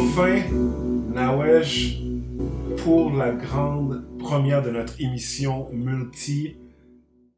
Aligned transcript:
enfin, 0.00 0.40
Nawesh, 1.12 1.98
pour 2.78 3.12
la 3.12 3.32
grande 3.32 4.02
première 4.18 4.62
de 4.62 4.70
notre 4.70 4.98
émission 4.98 5.68
multi. 5.72 6.56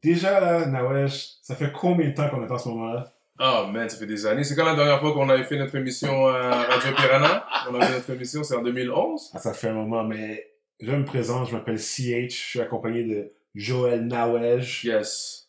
Déjà 0.02 0.38
là, 0.38 0.66
Nawesh, 0.66 1.38
ça 1.42 1.56
fait 1.56 1.72
combien 1.72 2.08
de 2.08 2.14
temps 2.14 2.28
qu'on 2.28 2.46
est 2.46 2.50
en 2.50 2.58
ce 2.58 2.68
moment-là? 2.68 3.12
Oh 3.40 3.66
man, 3.72 3.88
ça 3.88 3.96
fait 3.96 4.06
des 4.06 4.26
années. 4.26 4.44
C'est 4.44 4.54
quand 4.54 4.64
la 4.64 4.76
dernière 4.76 5.00
fois 5.00 5.12
qu'on 5.12 5.28
avait 5.28 5.42
fait 5.42 5.56
notre 5.56 5.74
émission 5.74 6.28
à 6.28 6.62
Radio 6.62 6.92
Piranha? 6.94 7.44
On 7.68 7.74
avait 7.74 7.92
notre 7.92 8.10
émission, 8.10 8.44
c'est 8.44 8.54
en 8.54 8.62
2011? 8.62 9.32
Ah, 9.34 9.38
ça 9.38 9.52
fait 9.54 9.68
un 9.68 9.74
moment, 9.74 10.04
mais 10.04 10.46
je 10.78 10.92
me 10.92 11.04
présente, 11.04 11.48
je 11.48 11.54
m'appelle 11.54 11.80
CH, 11.80 12.30
je 12.30 12.48
suis 12.50 12.60
accompagné 12.60 13.02
de 13.02 13.32
Joël 13.56 14.06
Nawej. 14.06 14.84
Yes. 14.84 15.41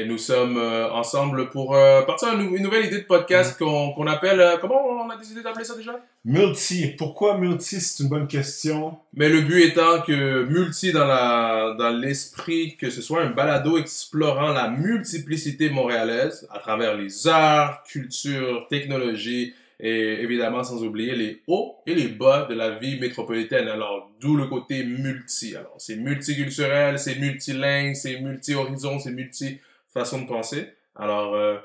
Et 0.00 0.04
nous 0.04 0.16
sommes 0.16 0.58
euh, 0.58 0.88
ensemble 0.92 1.50
pour 1.50 1.74
euh, 1.74 2.02
partir 2.02 2.28
à 2.28 2.34
une, 2.34 2.54
une 2.54 2.62
nouvelle 2.62 2.86
idée 2.86 2.98
de 2.98 3.04
podcast 3.04 3.58
qu'on 3.58 3.90
qu'on 3.94 4.06
appelle... 4.06 4.38
euh, 4.38 4.56
comment 4.60 4.80
on 4.86 5.10
a 5.10 5.16
décidé 5.16 5.42
d'appeler 5.42 5.64
ça 5.64 5.74
déjà? 5.74 5.98
Multi. 6.24 6.94
Pourquoi 6.96 7.36
multi? 7.36 7.80
C'est 7.80 8.04
une 8.04 8.08
bonne 8.08 8.28
question? 8.28 8.96
Mais 9.12 9.28
le 9.28 9.40
but 9.40 9.60
étant 9.60 10.02
que 10.02 10.44
multi 10.44 10.92
dans 10.92 11.04
la 11.04 11.74
dans 11.76 11.90
l'esprit 11.90 12.76
que 12.76 12.90
ce 12.90 13.02
soit 13.02 13.22
un 13.22 13.30
balado 13.30 13.76
explorant 13.76 14.52
la 14.52 14.70
multiplicité 14.70 15.68
montréalaise 15.68 16.46
à 16.52 16.60
travers 16.60 16.96
les 16.96 17.26
arts, 17.26 17.82
culture, 17.82 18.68
technologie 18.70 19.52
et 19.80 20.22
évidemment 20.22 20.62
sans 20.62 20.84
oublier 20.84 21.16
les 21.16 21.42
hauts 21.48 21.74
et 21.88 21.96
les 21.96 22.06
bas 22.06 22.46
de 22.48 22.54
la 22.54 22.70
vie 22.70 23.00
métropolitaine. 23.00 23.66
Alors 23.66 24.12
d'où 24.20 24.36
le 24.36 24.46
côté 24.46 24.84
multi. 24.84 25.56
Alors 25.56 25.74
c'est 25.78 25.96
multiculturel, 25.96 27.00
c'est 27.00 27.16
multilingue, 27.16 27.96
c'est 27.96 28.20
multi-horizon, 28.20 29.00
c'est 29.00 29.10
multi 29.10 29.58
façon 29.92 30.22
de 30.22 30.26
penser. 30.26 30.68
Alors 30.96 31.34
euh, 31.34 31.56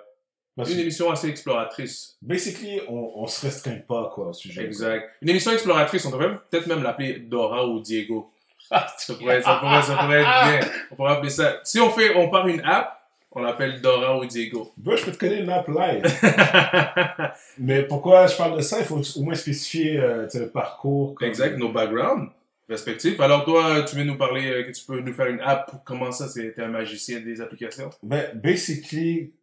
une 0.57 0.79
émission 0.79 1.09
assez 1.09 1.27
exploratrice. 1.29 2.17
basically, 2.21 2.79
on, 2.87 3.11
on 3.15 3.25
se 3.27 3.45
restreint 3.45 3.79
pas, 3.87 4.11
quoi, 4.13 4.27
au 4.27 4.33
sujet. 4.33 4.63
Exact. 4.65 5.09
Une 5.21 5.29
émission 5.29 5.51
exploratrice, 5.51 6.05
on 6.05 6.11
devrait 6.11 6.27
même- 6.29 6.39
peut-être 6.49 6.67
même 6.67 6.83
l'appeler 6.83 7.19
Dora 7.19 7.65
ou 7.67 7.79
Diego. 7.79 8.29
Ça 8.69 9.15
pourrait, 9.19 9.41
ça 9.41 9.55
pourrait, 9.55 9.81
ça 9.81 9.95
pourrait 9.97 10.21
être 10.21 10.43
bien. 10.59 10.59
On 10.91 10.95
pourrait 10.95 11.11
appeler 11.13 11.29
ça. 11.31 11.59
Si 11.63 11.79
on 11.79 11.89
fait, 11.89 12.15
on 12.15 12.29
part 12.29 12.47
une 12.47 12.61
app, 12.61 12.99
on 13.31 13.41
l'appelle 13.41 13.81
Dora 13.81 14.17
ou 14.17 14.25
Diego. 14.25 14.71
Bro, 14.77 14.95
je 14.95 15.05
peux 15.05 15.11
te 15.11 15.17
connaître 15.17 15.41
une 15.43 15.49
app 15.49 15.67
live. 15.67 16.03
Mais 17.57 17.83
pourquoi 17.83 18.27
je 18.27 18.35
parle 18.37 18.55
de 18.57 18.61
ça? 18.61 18.79
Il 18.79 18.85
faut 18.85 19.01
au 19.17 19.23
moins 19.23 19.35
spécifier 19.35 19.99
euh, 19.99 20.27
le 20.33 20.49
parcours. 20.49 21.15
exact, 21.21 21.57
nos 21.57 21.69
backgrounds 21.71 22.29
respectifs. 22.69 23.19
Alors 23.19 23.43
toi, 23.45 23.83
tu 23.83 23.95
veux 23.95 24.03
nous 24.03 24.17
parler, 24.17 24.47
euh, 24.49 24.63
que 24.63 24.71
tu 24.71 24.85
peux 24.85 24.99
nous 24.99 25.13
faire 25.13 25.27
une 25.27 25.41
app 25.41 25.69
pour 25.69 25.83
comment 25.83 26.11
ça, 26.11 26.27
c'est 26.27 26.57
un 26.59 26.67
magicien 26.69 27.19
des 27.19 27.41
applications? 27.41 27.89
Ben, 28.03 28.25
basically, 28.41 29.33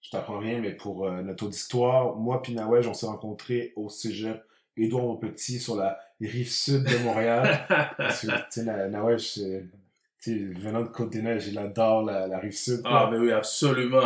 je 0.00 0.10
t'apprends 0.10 0.38
rien, 0.38 0.60
mais 0.60 0.72
pour 0.72 1.06
euh, 1.06 1.22
notre 1.22 1.46
auditoire, 1.46 2.16
moi 2.16 2.42
puis 2.42 2.54
Nawej, 2.54 2.86
on 2.86 2.94
s'est 2.94 3.06
rencontrés 3.06 3.72
au 3.76 3.88
cégep 3.88 4.42
Édouard 4.76 5.04
Montpetit 5.04 5.58
sur 5.60 5.76
la 5.76 5.98
rive 6.20 6.50
sud 6.50 6.84
de 6.84 6.96
Montréal. 7.04 7.66
Parce 7.96 8.22
que, 8.22 8.26
tu 8.30 8.34
sais, 8.50 8.62
Na- 8.64 8.88
Nawej, 8.88 9.18
c'est- 9.18 9.64
tu 10.22 10.52
sais, 10.54 10.60
venant 10.60 10.80
de 10.82 10.88
Côte-des-Neiges, 10.88 11.46
il 11.48 11.58
adore 11.58 12.04
la, 12.04 12.26
la 12.26 12.38
rive 12.38 12.52
sud. 12.56 12.80
ah, 12.84 13.08
mais 13.10 13.18
oui, 13.18 13.30
absolument. 13.32 14.02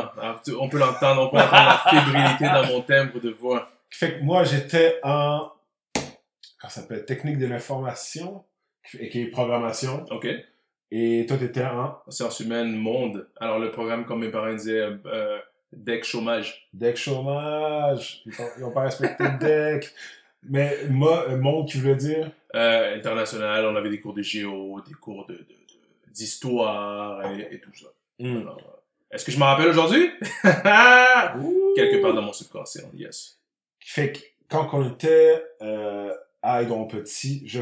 On 0.59 0.69
peut 0.69 0.79
l'entendre, 0.79 1.23
on 1.23 1.31
peut 1.31 1.43
entendre 1.43 1.81
la 1.85 1.91
fébrilité 1.91 2.45
dans 2.45 2.67
mon 2.67 2.83
timbre 2.83 3.19
de 3.21 3.31
voix. 3.31 3.71
Fait 3.89 4.19
que 4.19 4.23
moi, 4.25 4.45
j'étais 4.45 4.99
en, 5.03 5.51
ça 6.63 6.81
s'appelle, 6.81 7.05
technique 7.05 7.39
de 7.39 7.47
l'information, 7.47 8.45
et 8.99 9.09
qui 9.09 9.23
est 9.23 9.27
programmation. 9.27 10.05
OK? 10.11 10.27
Et 10.91 11.25
toi, 11.27 11.37
t'étais 11.39 11.65
en 11.65 11.99
Sciences 12.09 12.41
humaines, 12.41 12.77
monde. 12.77 13.29
Alors 13.41 13.59
le 13.59 13.71
programme, 13.71 14.05
comme 14.05 14.21
mes 14.21 14.31
parents 14.31 14.53
disaient, 14.53 14.89
euh, 15.07 15.39
DEC 15.73 16.05
chômage. 16.05 16.69
deck 16.75 16.97
chômage. 16.97 18.23
Ils 18.27 18.41
ont, 18.41 18.49
ils 18.59 18.65
ont 18.65 18.73
pas 18.73 18.83
respecté 18.83 19.25
le 19.25 19.39
deck. 19.39 19.91
Mais 20.43 20.77
moi, 20.91 21.27
euh, 21.29 21.37
monde, 21.39 21.67
tu 21.67 21.79
veux 21.79 21.95
dire? 21.97 22.31
euh, 22.55 22.97
international, 22.97 23.65
on 23.65 23.77
avait 23.77 23.89
des 23.89 24.01
cours 24.01 24.13
de 24.13 24.23
géo, 24.23 24.81
des 24.87 24.93
cours 24.95 25.27
de, 25.27 25.39
d'histoire 26.13 27.25
et, 27.33 27.49
et 27.53 27.61
tout 27.61 27.71
ça. 27.75 27.87
Alors, 28.21 28.59
euh, 28.59 29.15
est-ce 29.15 29.25
que 29.25 29.33
je 29.33 29.39
m'en 29.39 29.47
rappelle 29.47 29.69
aujourd'hui? 29.69 30.11
Quelque 31.77 32.03
part 32.03 32.15
dans 32.15 32.23
mon 32.23 32.33
subconscient, 32.33 32.91
yes. 32.95 33.39
Fait 33.81 34.13
que 34.13 34.19
quand 34.49 34.69
on 34.75 34.91
était 34.93 35.43
euh, 35.63 36.13
Edouard 36.45 36.89
Petit, 36.89 37.43
je, 37.47 37.61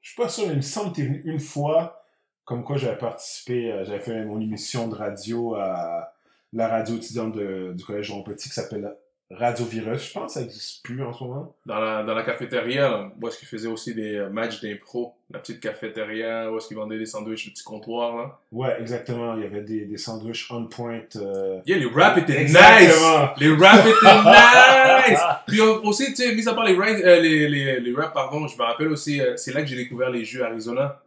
je 0.00 0.08
suis 0.10 0.16
pas 0.20 0.28
sûr, 0.28 0.46
mais 0.46 0.52
il 0.52 0.56
me 0.56 0.62
semble 0.62 0.90
que 0.92 0.96
t'es 0.96 1.02
venu 1.02 1.22
une 1.24 1.40
fois, 1.40 2.02
comme 2.44 2.64
quoi 2.64 2.76
j'avais 2.76 2.98
participé, 2.98 3.72
euh, 3.72 3.84
j'avais 3.84 4.00
fait 4.00 4.24
mon 4.24 4.40
émission 4.40 4.88
de 4.88 4.94
radio 4.94 5.54
à 5.54 6.12
la 6.52 6.68
radio 6.68 6.96
étudiante 6.96 7.32
de- 7.34 7.72
du 7.76 7.84
collège 7.84 8.06
Jean 8.06 8.22
Petit 8.22 8.48
qui 8.48 8.54
s'appelle 8.54 8.94
Radio 9.32 9.64
Virus. 9.64 10.08
Je 10.08 10.12
pense 10.12 10.34
que 10.34 10.40
ça 10.40 10.44
existe 10.44 10.82
plus 10.82 11.00
en 11.04 11.12
ce 11.12 11.22
moment. 11.22 11.54
Dans 11.64 11.78
la, 11.78 12.02
dans 12.02 12.14
la 12.14 12.22
cafétéria, 12.24 12.88
là, 12.88 13.12
où 13.20 13.28
est-ce 13.28 13.38
qu'ils 13.38 13.46
faisaient 13.46 13.68
aussi 13.68 13.94
des 13.94 14.16
euh, 14.16 14.28
matchs 14.28 14.60
d'impro, 14.60 15.14
la 15.30 15.38
petite 15.38 15.60
cafétéria, 15.60 16.50
où 16.50 16.56
est-ce 16.56 16.66
qu'ils 16.66 16.76
vendaient 16.76 16.98
des 16.98 17.06
sandwichs, 17.06 17.46
le 17.46 17.52
petit 17.52 17.62
comptoir, 17.62 18.16
là. 18.16 18.38
Ouais, 18.50 18.76
exactement. 18.80 19.36
Il 19.36 19.42
y 19.42 19.46
avait 19.46 19.60
des, 19.60 19.84
des 19.84 19.96
sandwichs 19.98 20.50
on 20.50 20.64
point. 20.66 21.02
euh, 21.14 21.60
Yeah, 21.64 21.78
les 21.78 21.86
rap 21.86 22.18
étaient 22.18 22.42
nice! 22.42 22.56
Exactement. 22.56 23.30
Les 23.38 23.54
rap 23.54 23.86
étaient 23.86 25.10
nice! 25.12 25.20
Puis 25.46 25.60
euh, 25.60 25.78
aussi, 25.84 26.06
tu 26.06 26.16
sais, 26.16 26.34
mis 26.34 26.48
à 26.48 26.52
part 26.54 26.64
les, 26.64 26.74
rap- 26.76 26.88
euh, 27.04 27.20
les, 27.20 27.48
les, 27.48 27.78
les 27.80 27.94
rap, 27.94 28.12
pardon, 28.12 28.48
je 28.48 28.56
me 28.58 28.62
rappelle 28.64 28.88
aussi, 28.88 29.20
euh, 29.20 29.36
c'est 29.36 29.54
là 29.54 29.60
que 29.60 29.68
j'ai 29.68 29.76
découvert 29.76 30.10
les 30.10 30.24
jus 30.24 30.42
Arizona. 30.42 31.00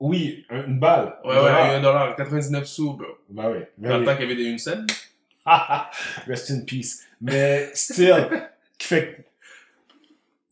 Oui, 0.00 0.44
un- 0.50 0.66
une 0.66 0.78
balle. 0.78 1.14
Ouais, 1.24 1.32
Un 1.32 1.36
ouais, 1.36 1.42
dollar. 1.44 1.70
un 1.70 1.80
dollar, 1.80 2.16
99 2.16 2.66
sous, 2.66 2.92
bro. 2.92 3.06
Ben 3.30 3.50
oui. 3.50 3.58
ben 3.78 3.88
Dans 3.88 3.98
le 4.00 4.04
temps 4.04 4.12
qu'il 4.16 4.22
y 4.28 4.32
avait 4.32 4.36
des 4.36 4.50
une 4.50 4.58
scène. 4.58 4.86
Rest 6.26 6.50
in 6.50 6.60
peace. 6.60 7.02
Mais 7.20 7.70
still, 7.74 8.28
qui 8.78 8.86
fait 8.88 9.06
que, 9.16 9.22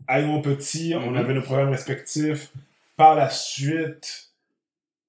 à 0.08 0.20
mon 0.22 0.40
petit, 0.42 0.94
on 0.96 1.10
Mhm. 1.10 1.16
avait 1.16 1.34
nos 1.34 1.42
programmes 1.42 1.70
respectifs. 1.70 2.50
Par 2.96 3.14
la 3.14 3.30
suite, 3.30 4.30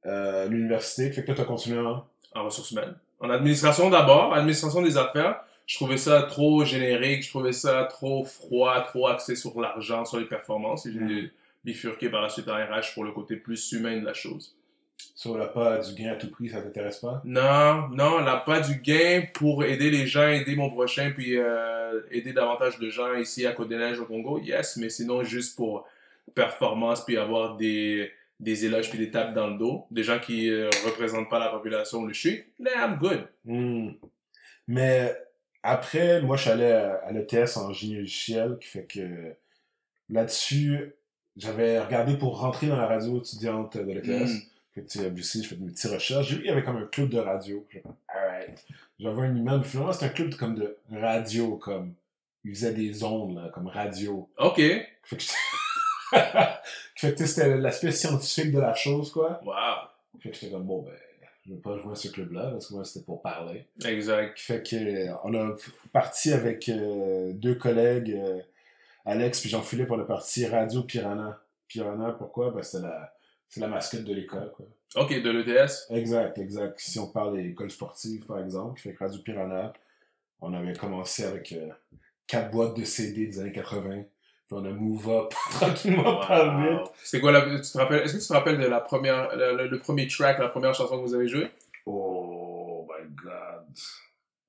euh, 0.06 0.48
l'université, 0.48 1.10
qui 1.10 1.16
fait 1.16 1.22
que 1.22 1.28
toi, 1.28 1.36
t'as 1.36 1.46
continué 1.46 1.80
en... 1.80 2.06
en 2.36 2.44
ressources 2.46 2.72
humaines. 2.72 2.96
En 3.20 3.30
administration 3.30 3.90
d'abord, 3.90 4.34
administration 4.34 4.82
des 4.82 4.98
affaires, 4.98 5.42
je 5.66 5.76
trouvais 5.76 5.98
ça 5.98 6.24
trop 6.24 6.66
générique, 6.66 7.24
je 7.24 7.30
trouvais 7.30 7.54
ça 7.54 7.86
trop 7.90 8.26
froid, 8.26 8.82
trop 8.82 9.08
axé 9.08 9.36
sur 9.36 9.60
l'argent, 9.62 10.04
sur 10.04 10.20
les 10.20 10.26
performances, 10.26 10.86
et 10.86 10.92
j'ai 10.94 11.00
Mm. 11.00 11.30
bifurqué 11.64 12.10
par 12.10 12.22
la 12.22 12.28
suite 12.30 12.50
en 12.50 12.56
RH 12.56 12.94
pour 12.94 13.06
le 13.06 13.12
côté 13.14 13.38
plus 13.38 13.72
humain 13.72 13.98
de 14.00 14.06
la 14.06 14.14
chose. 14.14 14.54
Sur 15.16 15.38
le 15.38 15.52
pas 15.52 15.78
du 15.78 15.94
gain 15.94 16.14
à 16.14 16.16
tout 16.16 16.32
prix, 16.32 16.50
ça 16.50 16.62
t'intéresse 16.62 16.98
pas? 16.98 17.22
Non, 17.24 17.88
non, 17.90 18.20
là, 18.20 18.38
pas 18.38 18.62
du 18.62 18.80
gain 18.80 19.24
pour 19.34 19.64
aider 19.64 19.92
les 19.92 20.08
gens, 20.08 20.28
aider 20.28 20.56
mon 20.56 20.72
prochain, 20.72 21.12
puis 21.16 21.38
euh, 21.38 22.02
aider 22.10 22.34
davantage 22.34 22.80
de 22.80 22.90
gens 22.90 23.14
ici 23.14 23.46
à 23.46 23.52
Côte-des-Neiges 23.52 24.00
au 24.00 24.06
Congo, 24.06 24.40
yes, 24.40 24.78
mais 24.78 24.90
sinon 24.90 25.24
juste 25.24 25.56
pour 25.56 25.88
performance, 26.34 27.06
puis 27.06 27.18
avoir 27.18 27.58
des, 27.58 28.12
des 28.40 28.66
éloges, 28.66 28.90
puis 28.90 28.98
des 28.98 29.12
tapes 29.12 29.36
dans 29.36 29.48
le 29.48 29.58
dos, 29.60 29.86
des 29.92 30.02
gens 30.02 30.18
qui 30.18 30.50
euh, 30.50 30.70
représentent 30.84 31.30
pas 31.30 31.38
la 31.38 31.50
population 31.50 32.00
où 32.00 32.10
je 32.10 32.20
suis, 32.20 32.44
nah, 32.58 32.88
I'm 32.88 32.98
good. 32.98 33.28
Hmm. 33.46 33.92
Mais 34.68 35.16
après, 35.62 36.24
moi, 36.24 36.38
je 36.38 36.42
suis 36.42 36.52
allé 36.52 36.72
à, 36.72 36.96
à 37.06 37.12
l'ETS 37.12 37.56
en 37.58 37.72
génie 37.72 37.98
logiciel, 37.98 38.58
qui 38.60 38.68
fait 38.68 38.86
que 38.86 39.36
là-dessus, 40.10 40.96
j'avais 41.38 41.80
regardé 41.80 42.18
pour 42.18 42.40
rentrer 42.40 42.68
dans 42.68 42.78
la 42.78 42.88
radio 42.88 43.20
étudiante 43.20 43.78
de 43.78 43.92
l'ETS. 43.92 44.30
Mm. 44.30 44.40
Fait 44.74 44.82
que, 44.82 45.06
obviously, 45.06 45.44
je 45.44 45.50
fais 45.50 45.56
des 45.56 45.72
petites 45.72 45.92
recherches. 45.92 46.28
J'ai 46.28 46.36
vu 46.36 46.42
qu'il 46.42 46.50
y 46.50 46.54
avait 46.54 46.64
comme 46.64 46.78
un 46.78 46.86
club 46.86 47.10
de 47.10 47.20
radio. 47.20 47.66
Alright. 48.08 48.66
J'avais 49.00 49.22
un 49.22 49.36
email, 49.36 49.60
mais 49.60 49.64
finalement, 49.64 49.94
c'était 49.94 50.06
un 50.06 50.10
club 50.10 50.36
comme 50.36 50.56
de 50.56 50.78
radio, 50.92 51.58
comme. 51.58 51.94
Ils 52.46 52.54
faisaient 52.54 52.74
des 52.74 53.04
ondes, 53.04 53.36
là, 53.36 53.50
comme 53.54 53.68
radio. 53.68 54.30
Ok, 54.38 54.58
Fait 54.58 55.18
que, 55.18 55.24
fait 56.98 57.16
que, 57.16 57.26
c'était 57.26 57.56
l'aspect 57.58 57.92
scientifique 57.92 58.52
de 58.52 58.60
la 58.60 58.74
chose, 58.74 59.12
quoi. 59.12 59.40
wow. 59.46 59.88
Fait 60.20 60.30
que 60.30 60.36
j'étais 60.36 60.52
comme, 60.52 60.66
bon, 60.66 60.82
ben, 60.82 60.92
je 61.46 61.54
vais 61.54 61.60
pas 61.60 61.78
jouer 61.78 61.94
à 61.94 61.96
ce 61.96 62.10
club-là, 62.10 62.52
parce 62.52 62.68
que 62.68 62.74
moi, 62.74 62.84
c'était 62.84 63.06
pour 63.06 63.22
parler. 63.22 63.66
Exact. 63.86 64.38
Fait 64.40 64.62
que, 64.62 64.76
euh, 64.76 65.16
on 65.24 65.34
a 65.34 65.56
parti 65.94 66.34
avec 66.34 66.68
euh, 66.68 67.32
deux 67.34 67.56
collègues, 67.56 68.12
euh, 68.12 68.42
Alex 69.06 69.40
puis 69.40 69.50
Jean-Philippe, 69.50 69.92
on 69.92 70.00
a 70.00 70.06
parti 70.06 70.46
Radio 70.46 70.84
Piranha. 70.84 71.40
Piranha, 71.68 72.12
pourquoi? 72.12 72.52
Ben, 72.52 72.62
c'est 72.64 72.82
la, 72.82 73.14
c'est 73.54 73.60
la 73.62 73.68
mascotte 73.68 74.04
de 74.04 74.14
l'école, 74.14 74.52
quoi. 74.56 74.66
Ok, 74.96 75.22
de 75.22 75.30
l'ETS. 75.30 75.88
Exact, 75.92 76.38
exact. 76.38 76.80
Si 76.80 77.00
on 77.00 77.08
parle 77.08 77.36
des 77.38 77.50
écoles 77.50 77.72
sportives, 77.72 78.26
par 78.26 78.40
exemple, 78.40 78.80
fait 78.80 78.94
que 78.94 79.00
Radio 79.04 79.20
Piranha, 79.22 79.74
on 80.42 80.54
avait 80.54 80.74
commencé 80.74 81.24
avec 81.24 81.52
euh, 81.54 81.70
quatre 82.28 82.52
boîtes 82.52 82.76
de 82.78 82.84
CD 82.84 83.28
des 83.28 83.40
années 83.40 83.52
80. 83.52 84.02
Puis 84.02 84.06
on 84.52 84.66
a 84.66 84.70
move 84.72 85.10
up 85.10 85.34
tranquillement 85.52 86.20
par 86.26 86.60
vite. 86.62 86.80
Wow. 86.82 86.90
C'était 87.04 87.22
quoi 87.22 87.32
la, 87.32 87.42
tu 87.42 87.62
te 87.62 87.78
rappelles, 87.78 88.02
est-ce 88.04 88.14
que 88.16 88.22
tu 88.22 88.28
te 88.28 88.34
rappelles 88.34 88.60
de 88.60 88.66
la 88.66 88.82
première, 88.82 89.36
le, 89.36 89.56
le- 89.58 89.68
le 89.68 89.80
premier 89.80 90.08
track, 90.08 90.40
la 90.40 90.50
première 90.50 90.74
chanson 90.76 90.98
que 91.02 91.08
vous 91.08 91.14
avez 91.16 91.28
jouée? 91.28 91.50
Oh 91.86 92.88
my 92.90 93.08
god. 93.16 93.66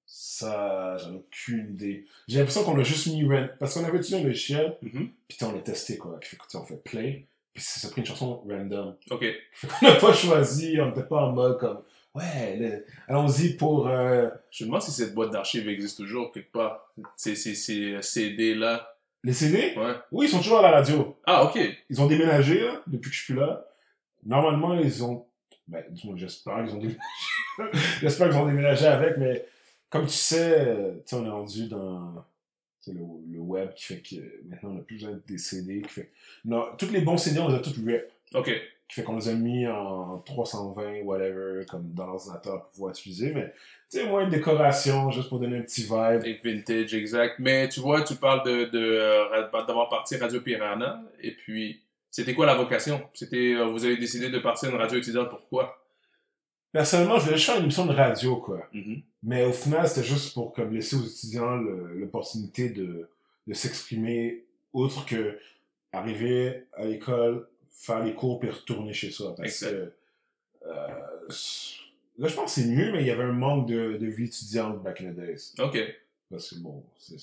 Ça, 0.06 0.96
j'en 0.98 1.12
ai 1.12 1.16
aucune 1.16 1.70
idée. 1.74 2.06
J'ai 2.28 2.38
l'impression 2.38 2.64
qu'on 2.64 2.78
a 2.78 2.82
juste 2.82 3.06
mis 3.06 3.24
Rent. 3.24 3.48
Parce 3.58 3.74
qu'on 3.74 3.84
avait 3.84 3.98
utilisé 3.98 4.22
un 4.22 4.24
logiciel, 4.26 4.76
Mhm. 4.82 5.10
puis 5.28 5.38
on 5.42 5.52
l'a 5.52 5.60
testé, 5.60 5.96
quoi. 5.96 6.18
Sais, 6.22 6.36
on 6.58 6.64
fait 6.64 6.82
play, 6.82 7.26
puis 7.54 7.62
ça 7.62 7.86
a 7.88 7.90
pris 7.90 8.00
une 8.00 8.06
chanson 8.06 8.42
random. 8.48 8.96
Ok. 9.10 9.24
Qu'on 9.80 9.86
n'a 9.86 9.94
pas 9.96 10.12
choisi, 10.12 10.76
on 10.80 10.86
n'était 10.88 11.04
pas 11.04 11.24
en 11.26 11.32
mode 11.32 11.58
comme, 11.58 11.82
ouais, 12.14 12.56
là, 12.58 12.76
allons-y 13.08 13.50
pour. 13.56 13.88
euh, 13.88 14.28
Je 14.50 14.64
me 14.64 14.68
demande 14.68 14.82
si 14.82 14.90
cette 14.90 15.14
boîte 15.14 15.30
d'archives 15.30 15.68
existe 15.68 15.96
toujours 15.98 16.32
quelque 16.32 16.52
part. 16.52 16.92
Ces, 17.16 17.36
ces, 17.36 17.54
ces 17.54 17.96
CD-là. 18.02 18.90
Les 19.22 19.32
CD? 19.32 19.72
Ouais. 19.76 19.94
Oui, 20.12 20.26
ils 20.26 20.28
sont 20.28 20.38
toujours 20.40 20.58
à 20.58 20.62
la 20.62 20.70
radio. 20.72 21.16
Ah, 21.24 21.44
ok. 21.44 21.58
Ils 21.88 22.02
ont 22.02 22.06
déménagé, 22.06 22.60
là, 22.60 22.82
depuis 22.86 23.08
que 23.10 23.16
je 23.16 23.22
suis 23.22 23.34
là. 23.34 23.64
Normalement, 24.26 24.74
ils 24.78 25.02
ont... 25.04 25.26
Ben, 25.66 25.82
du 25.90 26.06
moins, 26.06 26.16
j'espère 26.18 26.62
qu'ils 26.64 26.74
ont 26.74 26.78
déménagé. 26.78 26.98
j'espère 28.00 28.28
qu'ils 28.28 28.38
ont 28.38 28.46
déménagé 28.46 28.86
avec, 28.86 29.16
mais 29.16 29.46
comme 29.88 30.04
tu 30.06 30.12
sais, 30.12 30.58
euh, 30.68 30.92
tu 30.96 31.02
sais, 31.06 31.16
on 31.16 31.24
est 31.24 31.30
rendu 31.30 31.68
dans 31.68 32.22
le, 32.92 33.00
le 33.30 33.40
web 33.40 33.72
qui 33.74 33.84
fait 33.84 34.00
que 34.00 34.16
maintenant, 34.48 34.70
on 34.70 34.74
n'a 34.74 34.80
plus 34.82 34.96
besoin 34.96 35.20
des 35.26 35.38
CD. 35.38 35.82
Qui 35.82 35.88
fait... 35.88 36.10
Non, 36.44 36.66
tous 36.78 36.90
les 36.90 37.00
bons 37.00 37.16
CD, 37.16 37.40
on 37.40 37.48
les 37.48 37.54
a 37.54 37.58
tous 37.58 37.76
rip. 37.84 38.04
Ok. 38.34 38.50
Qui 38.88 38.94
fait 38.96 39.02
qu'on 39.02 39.16
les 39.16 39.28
a 39.28 39.34
mis 39.34 39.66
en 39.66 40.18
320, 40.18 41.02
whatever, 41.02 41.64
comme 41.70 41.92
dans 41.94 42.06
l'ordinateur 42.06 42.62
pour 42.62 42.70
pouvoir 42.70 42.90
utiliser. 42.90 43.32
Mais, 43.32 43.52
tu 43.90 43.98
sais, 43.98 44.06
moins 44.06 44.24
une 44.24 44.30
décoration, 44.30 45.10
juste 45.10 45.28
pour 45.28 45.40
donner 45.40 45.58
un 45.58 45.62
petit 45.62 45.82
vibe. 45.82 46.24
Et 46.24 46.40
vintage, 46.44 46.94
exact. 46.94 47.36
Mais 47.38 47.68
tu 47.68 47.80
vois, 47.80 48.02
tu 48.02 48.16
parles 48.16 48.44
de, 48.44 48.64
de 48.64 48.78
euh, 48.78 49.64
d'avoir 49.66 49.88
parti 49.88 50.16
Radio 50.16 50.40
Piranha. 50.40 51.02
Et 51.20 51.32
puis, 51.32 51.80
c'était 52.10 52.34
quoi 52.34 52.46
la 52.46 52.54
vocation? 52.54 53.02
C'était, 53.14 53.54
euh, 53.54 53.64
vous 53.64 53.84
avez 53.84 53.96
décidé 53.96 54.30
de 54.30 54.38
partir 54.38 54.70
une 54.70 54.76
radio 54.76 54.98
étudiante, 54.98 55.30
pourquoi? 55.30 55.83
Personnellement, 56.74 57.20
je 57.20 57.26
voulais 57.26 57.36
juste 57.36 57.46
faire 57.46 57.58
une 57.58 57.62
émission 57.62 57.86
de 57.86 57.92
radio, 57.92 58.36
quoi. 58.38 58.68
Mhm. 58.72 59.00
Mais 59.22 59.44
au 59.44 59.52
final, 59.52 59.86
c'était 59.86 60.02
juste 60.02 60.34
pour 60.34 60.52
comme 60.52 60.74
laisser 60.74 60.96
aux 60.96 61.04
étudiants 61.04 61.54
l'opportunité 61.54 62.68
de, 62.68 63.08
de 63.46 63.54
s'exprimer 63.54 64.42
autre 64.72 65.06
que 65.06 65.38
arriver 65.92 66.64
à 66.72 66.84
l'école, 66.84 67.46
faire 67.70 68.02
les 68.02 68.12
cours 68.12 68.40
puis 68.40 68.50
retourner 68.50 68.92
chez 68.92 69.12
soi. 69.12 69.36
Parce 69.36 69.62
Exact. 69.62 69.70
que 69.70 69.92
euh, 70.66 70.88
là, 72.18 72.26
je 72.28 72.34
pense 72.34 72.52
que 72.52 72.60
c'est 72.60 72.66
mieux, 72.66 72.90
mais 72.90 73.02
il 73.02 73.06
y 73.06 73.12
avait 73.12 73.22
un 73.22 73.32
manque 73.32 73.68
de, 73.68 73.96
de 73.96 74.06
vie 74.06 74.24
étudiante 74.24 74.82
back 74.82 75.00
in 75.00 75.12
the 75.12 75.14
days. 75.14 75.52
Ok. 75.60 75.78
Parce 76.28 76.50
que 76.50 76.56
bon, 76.56 76.82
c'est 76.98 77.16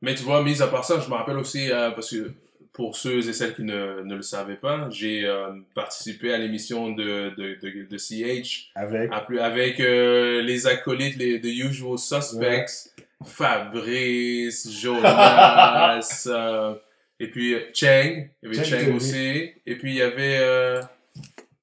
Mais 0.00 0.14
tu 0.14 0.22
vois, 0.22 0.42
mis 0.42 0.62
à 0.62 0.68
part 0.68 0.86
ça, 0.86 0.98
je 0.98 1.10
me 1.10 1.14
rappelle 1.14 1.36
aussi, 1.36 1.70
euh, 1.70 1.90
parce 1.90 2.10
que 2.10 2.32
pour 2.76 2.94
ceux 2.94 3.26
et 3.26 3.32
celles 3.32 3.54
qui 3.54 3.62
ne, 3.62 4.02
ne 4.02 4.14
le 4.16 4.20
savaient 4.20 4.56
pas, 4.56 4.88
j'ai 4.90 5.24
euh, 5.24 5.48
participé 5.74 6.34
à 6.34 6.36
l'émission 6.36 6.90
de, 6.90 7.34
de, 7.34 7.58
de, 7.62 7.88
de 7.88 7.96
CH 7.96 8.70
avec. 8.74 9.10
Avec 9.40 9.80
euh, 9.80 10.42
les 10.42 10.66
acolytes, 10.66 11.16
les 11.16 11.40
The 11.40 11.46
Usual 11.46 11.98
Suspects, 11.98 12.92
Fabrice, 13.24 14.70
Jonas, 14.78 16.26
euh, 16.26 16.74
et 17.18 17.30
puis 17.30 17.54
euh, 17.54 17.60
Cheng, 17.72 18.28
il 18.42 18.52
y 18.52 18.58
avait 18.58 18.62
Cheng 18.62 18.84
Cheng 18.84 18.94
aussi, 18.94 19.52
et 19.64 19.76
puis 19.76 19.92
il 19.92 19.96
y 19.96 20.02
avait... 20.02 20.38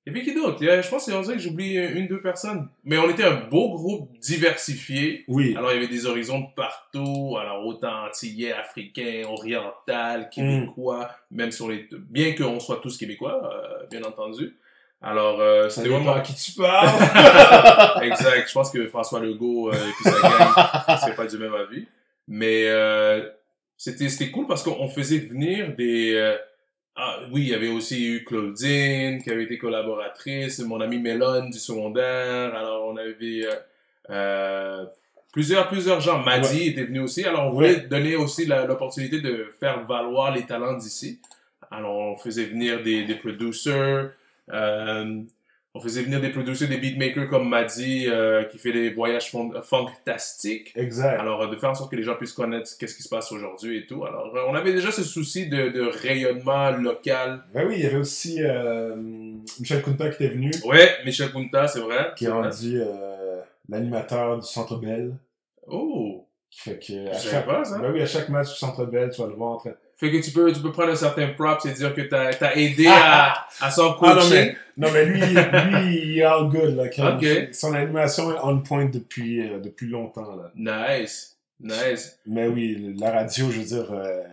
Euh, 0.08 0.12
y 0.12 0.16
avait 0.16 0.22
qui 0.22 0.34
d'autre? 0.34 0.58
Je 0.60 0.90
pense 0.90 1.06
que 1.06 1.12
c'est 1.12 1.34
que 1.34 1.40
j'oublie 1.40 1.76
une, 1.76 2.08
deux 2.08 2.22
personnes. 2.22 2.68
Mais 2.84 2.98
on 2.98 3.10
était 3.10 3.24
un 3.24 3.48
beau 3.48 3.74
groupe 3.74 4.10
diversifié. 4.20 5.24
oui, 5.28 5.56
Alors, 5.58 5.72
il 5.72 5.76
y 5.76 5.78
avait 5.78 5.94
des 5.94 6.06
horizons 6.06 6.40
de 6.40 6.54
partout, 6.56 7.38
alors 7.40 7.66
autant 7.66 8.06
antillais, 8.08 8.54
africains, 8.54 9.24
oriental, 9.28 10.30
québécois, 10.30 11.10
même 11.32 11.50
on 11.62 11.72
est, 11.72 11.88
bien 11.94 12.36
qu'on 12.36 12.60
soit 12.60 12.80
tous 12.82 12.98
québécois, 12.98 13.42
euh, 13.44 13.86
bien 13.90 14.04
entendu. 14.04 14.54
Alors, 15.06 15.42
euh, 15.42 15.68
c'était 15.68 15.90
vraiment... 15.90 16.14
à 16.14 16.22
qui 16.22 16.34
tu 16.34 16.54
parles. 16.54 16.88
exact. 18.04 18.48
Je 18.48 18.54
pense 18.54 18.72
que 18.72 18.88
François 18.88 19.20
Legault 19.20 19.70
euh, 19.70 19.74
et 19.74 19.92
puis 19.92 20.06
sa 20.06 20.22
gang, 20.22 20.98
c'est 21.04 21.16
pas 21.16 21.26
du 21.26 21.38
même 21.38 21.54
avis. 21.54 21.86
Mais 22.30 22.68
euh, 22.68 23.30
c'était 23.76 24.08
c'était 24.08 24.32
cool 24.32 24.48
parce 24.48 24.64
qu'on 24.64 24.88
faisait 24.88 25.18
venir 25.18 25.76
des... 25.76 26.38
ah 26.96 27.20
oui, 27.32 27.42
il 27.42 27.48
y 27.50 27.54
avait 27.56 27.70
aussi 27.70 28.06
eu 28.06 28.24
Claudine 28.24 29.22
qui 29.22 29.30
avait 29.32 29.44
été 29.46 29.58
collaboratrice, 29.58 30.60
mon 30.60 30.80
ami 30.80 31.00
Mélone 31.00 31.50
du 31.50 31.58
secondaire. 31.60 32.54
Alors 32.56 32.86
on 32.88 32.98
avait 32.98 33.46
euh, 33.46 33.56
euh, 34.12 34.86
plusieurs 35.32 35.68
plusieurs 35.70 36.02
gens. 36.02 36.20
Madi 36.24 36.68
était 36.70 36.84
venu 36.84 37.00
aussi. 37.00 37.24
Alors 37.26 37.48
on 37.48 37.50
voulait 37.52 37.76
Ouais. 37.76 37.88
donner 37.88 38.16
aussi 38.16 38.46
l'opportunité 38.46 39.22
de 39.22 39.52
faire 39.60 39.84
valoir 39.86 40.34
les 40.36 40.46
talents 40.46 40.78
d'ici. 40.78 41.20
Alors 41.72 41.96
on 41.96 42.16
faisait 42.16 42.46
venir 42.46 42.84
des 42.84 43.04
des 43.06 43.16
producers. 43.16 44.12
Euh, 44.52 45.22
on 45.76 45.80
faisait 45.80 46.04
venir 46.04 46.22
des 46.22 46.30
producers, 46.30 46.68
des 46.68 46.78
beatmakers 46.78 47.28
comme 47.30 47.50
Madi, 47.50 48.06
euh, 48.08 48.44
qui 48.44 48.60
fait 48.60 48.72
des 48.72 48.92
voyages 48.92 49.32
fantastiques. 49.64 50.72
exact. 50.76 51.20
Alors, 51.20 51.42
euh, 51.42 51.48
de 51.48 51.56
faire 51.56 51.72
en 51.72 51.76
sorte 51.76 51.90
que 51.92 51.96
les 51.96 52.04
gens 52.04 52.16
puissent 52.16 52.34
connaître 52.34 52.70
qu'est-ce 52.78 52.96
qui 52.96 53.04
se 53.04 53.10
passe 53.10 53.32
aujourd'hui 53.32 53.78
et 53.80 53.86
tout. 53.88 54.06
Alors, 54.06 54.36
euh, 54.36 54.42
on 54.48 54.54
avait 54.56 54.74
déjà 54.74 54.92
ce 54.92 55.04
souci 55.04 55.48
de, 55.48 55.70
de 55.70 55.82
rayonnement 55.82 56.72
local. 56.72 57.44
Ben 57.54 57.68
oui, 57.68 57.76
il 57.78 57.84
y 57.84 57.88
avait 57.88 57.98
aussi 57.98 58.38
euh, 58.42 58.96
Michel 59.60 59.82
Kunta 59.82 60.10
qui 60.10 60.24
était 60.24 60.34
venu, 60.34 60.52
Ouais, 60.66 60.90
Michel 61.06 61.32
Kunta, 61.32 61.68
c'est 61.68 61.80
vrai. 61.80 62.12
qui 62.16 62.26
est 62.26 62.30
rendu 62.30 62.80
euh, 62.80 63.42
l'animateur 63.70 64.40
du 64.40 64.48
Centre 64.48 64.78
Bell. 64.78 65.16
Oh! 65.68 66.28
Qui 66.52 66.62
fait 66.70 66.78
que 66.80 67.10
à 67.10 67.18
chaque, 67.18 67.48
pas, 67.48 67.64
ça. 67.64 67.80
ben 67.80 67.92
oui, 67.92 68.02
à 68.04 68.06
chaque 68.06 68.30
match 68.30 68.50
du 68.52 68.56
Centre 68.58 68.86
Bell, 68.86 69.10
tu 69.10 69.22
vas 69.22 69.28
le 69.28 69.34
voir 69.34 69.54
en 69.54 69.58
train. 69.58 69.72
Fait 70.04 70.12
que 70.12 70.22
tu 70.22 70.32
peux, 70.32 70.52
tu 70.52 70.60
peux 70.60 70.74
prendre 70.74 70.92
un 70.92 70.96
certain 70.98 71.30
props 71.30 71.66
et 71.66 71.72
dire 71.72 71.96
que 71.96 72.02
t'as 72.02 72.32
as 72.46 72.56
aidé 72.58 72.88
à, 72.88 73.48
à 73.62 73.72
son 73.72 73.96
Ah 74.02 74.16
non 74.16 74.16
coaching. 74.16 74.32
mais, 74.34 74.58
non 74.76 74.92
mais 74.92 75.06
lui, 75.06 75.22
lui, 75.22 75.98
il 76.04 76.20
est 76.20 76.24
all 76.24 76.50
good 76.50 76.76
là. 76.76 76.90
Comme-. 76.90 77.22
Son 77.54 77.74
animation 77.74 78.34
est 78.34 78.40
on 78.44 78.60
point 78.60 78.84
depuis 78.86 79.40
euh, 79.48 79.60
depuis 79.60 79.88
longtemps 79.88 80.36
là. 80.36 80.52
Nice. 80.98 81.38
Nice. 81.62 82.20
Mais 82.26 82.48
oui, 82.48 82.94
la 83.00 83.12
radio, 83.12 83.50
je 83.50 83.60
veux 83.60 83.66
dire, 83.66 83.94
euh, 83.94 84.24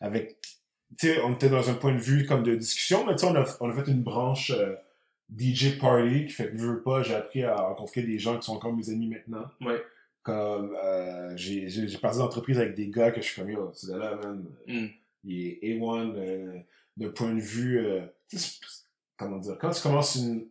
avec, 0.00 0.36
tu 0.98 1.08
sais, 1.08 1.20
on 1.22 1.34
était 1.34 1.50
dans 1.50 1.68
un 1.68 1.74
point 1.74 1.92
de 1.92 2.00
vue 2.00 2.24
comme 2.24 2.42
de 2.42 2.54
discussion, 2.54 3.04
mais 3.06 3.12
tu 3.14 3.18
sais, 3.18 3.26
on 3.26 3.36
a, 3.36 3.44
on 3.60 3.68
a 3.68 3.72
fait 3.74 3.90
une 3.90 4.02
branche 4.02 4.52
euh, 4.56 4.74
DJ 5.38 5.78
party 5.78 6.24
qui 6.24 6.32
fait 6.32 6.48
que 6.48 6.56
je 6.56 6.64
veux 6.64 6.82
pas, 6.82 7.02
j'ai 7.02 7.14
appris 7.14 7.44
à 7.44 7.56
rencontrer 7.56 8.00
des 8.00 8.18
gens 8.18 8.38
qui 8.38 8.46
sont 8.46 8.54
encore 8.54 8.72
mes 8.72 8.88
amis 8.88 9.08
maintenant. 9.08 9.44
Ouais. 9.60 9.82
Comme 10.26 10.76
euh, 10.82 11.32
j'ai 11.36 11.68
j'ai 11.68 11.86
j'ai 11.86 11.98
parti 11.98 12.18
d'entreprise 12.18 12.58
avec 12.58 12.74
des 12.74 12.88
gars 12.90 13.12
que 13.12 13.20
je 13.20 13.26
suis 13.26 13.40
comme 13.40 13.50
yo, 13.50 13.70
c'est 13.74 13.96
là 13.96 14.16
man, 14.16 14.44
Mm. 14.66 14.86
il 15.22 15.46
est 15.46 15.78
A1 15.78 16.14
euh, 16.16 16.58
d'un 16.96 17.10
point 17.10 17.32
de 17.32 17.40
vue 17.40 17.78
euh, 17.78 18.00
comment 19.16 19.38
dire 19.38 19.56
quand 19.60 19.70
tu 19.70 19.80
commences 19.82 20.16
une 20.16 20.46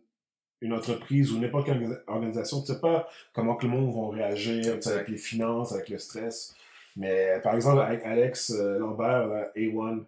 une 0.62 0.72
entreprise 0.72 1.30
ou 1.32 1.38
n'importe 1.38 1.66
quelle 1.66 1.82
orga- 1.82 2.00
organisation, 2.06 2.62
tu 2.62 2.72
sais 2.72 2.80
pas 2.80 3.06
comment 3.34 3.56
que 3.56 3.66
le 3.66 3.72
monde 3.72 3.94
va 3.94 4.16
réagir, 4.16 4.78
avec 4.86 5.08
les 5.08 5.18
finances, 5.18 5.72
avec 5.72 5.90
le 5.90 5.98
stress. 5.98 6.54
Mais 6.96 7.38
par 7.42 7.54
exemple, 7.54 7.82
avec 7.82 8.02
Alex 8.06 8.50
euh, 8.52 8.78
Lambert, 8.78 9.26
là, 9.26 9.50
A1, 9.54 10.04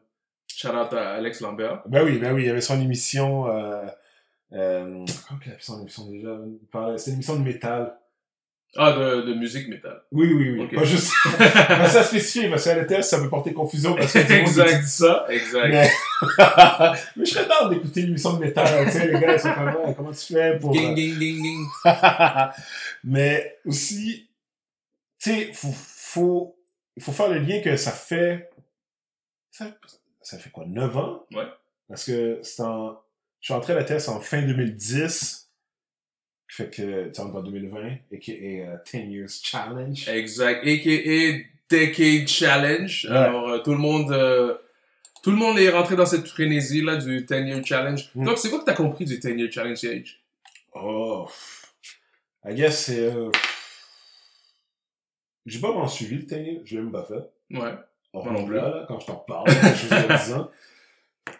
Shout 0.57 0.69
out 0.69 0.93
à 0.95 1.11
Alex 1.17 1.43
Lambert. 1.43 1.83
ben 1.87 2.03
oui, 2.07 2.19
ben 2.19 2.33
oui, 2.35 2.45
il 2.45 2.47
y 2.47 2.51
avait 2.51 2.63
son 2.63 2.81
émission, 2.81 3.47
euh, 3.49 3.85
euh, 4.55 5.05
comment 5.29 5.41
il 5.45 5.57
son 5.61 5.83
émission 5.83 6.11
déjà? 6.11 6.41
C'était 6.97 7.11
une 7.11 7.17
émission 7.17 7.37
de 7.37 7.45
métal. 7.45 7.95
Ah, 8.77 8.93
de, 8.93 9.23
de 9.23 9.35
musique 9.35 9.67
métal. 9.69 10.03
Oui, 10.13 10.31
oui, 10.33 10.51
oui. 10.51 10.65
Ok. 10.65 10.75
Pas 10.75 10.85
juste, 10.85 11.13
pas 11.39 11.89
ça 11.89 12.03
spécifié, 12.03 12.51
parce 12.51 12.65
qu'à 12.65 12.77
la 12.77 12.85
test, 12.85 13.09
ça 13.11 13.19
peut 13.19 13.31
porter 13.31 13.53
confusion 13.55 13.95
parce 13.97 14.13
que 14.13 14.19
tout 14.19 14.29
le 14.29 14.35
monde 14.41 14.47
Exact. 14.47 14.81
dit 14.83 14.91
ça. 14.91 15.27
exact. 15.31 15.69
Mais, 15.69 15.91
mais 17.17 17.25
je 17.25 17.31
serais 17.31 17.47
d'accord 17.49 17.71
d'écouter 17.71 18.01
une 18.03 18.09
émission 18.11 18.35
de 18.35 18.41
métal, 18.41 18.85
tu 18.87 18.93
sais, 18.93 19.07
les 19.11 19.19
gars, 19.19 19.33
ils 19.35 19.41
sont 19.41 19.55
comme, 19.55 19.95
comment 19.97 20.13
tu 20.13 20.35
fais 20.35 20.59
pour... 20.59 20.71
Ding, 20.73 20.93
euh, 20.93 20.95
ding, 20.95 21.19
ding, 21.19 21.43
ding. 21.43 21.67
mais 23.05 23.59
aussi, 23.65 24.29
tu 25.21 25.31
sais, 25.31 25.53
faut, 25.55 25.73
faut, 25.75 26.57
il 26.97 27.03
faut 27.03 27.13
faire 27.13 27.29
le 27.31 27.39
lien 27.39 27.61
que 27.63 27.75
ça 27.77 27.91
fait, 27.93 28.51
ça, 29.51 29.67
ça 30.23 30.39
fait 30.39 30.51
quoi, 30.51 30.65
9 30.67 30.97
ans? 30.97 31.27
Ouais. 31.33 31.47
Parce 31.89 32.05
que 32.05 32.39
c'est 32.43 32.63
en, 32.63 33.01
je 33.41 33.47
suis 33.47 33.55
entré 33.55 33.73
à 33.73 33.77
la 33.77 33.85
thèse 33.85 34.09
en 34.11 34.21
fin 34.21 34.43
2010, 34.43 35.47
qui 35.47 35.48
fait 36.49 36.71
que, 36.71 37.11
tu 37.11 37.21
en 37.21 37.43
2020, 37.43 37.79
et 38.11 38.19
qui 38.19 38.33
est 38.33 38.67
10 38.91 38.99
Years 38.99 39.31
Challenge. 39.43 40.09
Exact. 40.09 40.67
A.K.A. 40.67 41.45
Decade 41.71 42.27
Challenge. 42.27 43.07
Ouais. 43.09 43.17
Alors, 43.17 43.49
euh, 43.49 43.59
tout 43.59 43.73
le 43.73 43.79
monde... 43.79 44.11
euh, 44.13 44.55
tout 45.23 45.31
le 45.31 45.37
monde 45.37 45.59
est 45.59 45.69
rentré 45.69 45.97
dans 45.97 46.07
cette 46.07 46.27
frénésie-là 46.27 46.97
du 46.97 47.23
10 47.23 47.35
Year 47.35 47.65
Challenge. 47.65 48.11
Mm. 48.15 48.25
Donc, 48.25 48.39
c'est 48.39 48.51
quoi 48.51 48.61
que 48.61 48.65
t'as 48.65 48.75
compris 48.75 49.05
du 49.05 49.19
10 49.19 49.29
Year 49.29 49.53
Challenge, 49.53 49.77
CH? 49.77 50.21
Oh, 50.75 51.29
I 52.47 52.55
guess 52.55 52.85
c'est, 52.87 53.01
euh, 53.01 53.31
j'ai 55.45 55.61
pas 55.61 55.69
vraiment 55.69 55.89
suivi 55.89 56.17
le 56.17 56.23
10 56.23 56.35
Years, 56.35 56.61
je 56.65 56.77
l'ai 56.77 56.83
même 56.83 56.93
pas 56.93 57.05
fait. 57.05 57.59
Ouais. 57.59 57.75
Non 58.15 58.25
nombre 58.25 58.47
plus. 58.47 58.57
là, 58.57 58.69
là, 58.69 58.85
quand 58.89 59.01
je 59.01 59.07
t'en 59.07 59.17
parle, 59.17 59.47
quelque 59.49 59.77
chose 59.77 59.91
de 59.91 60.25
10 60.25 60.33
ans. 60.35 60.51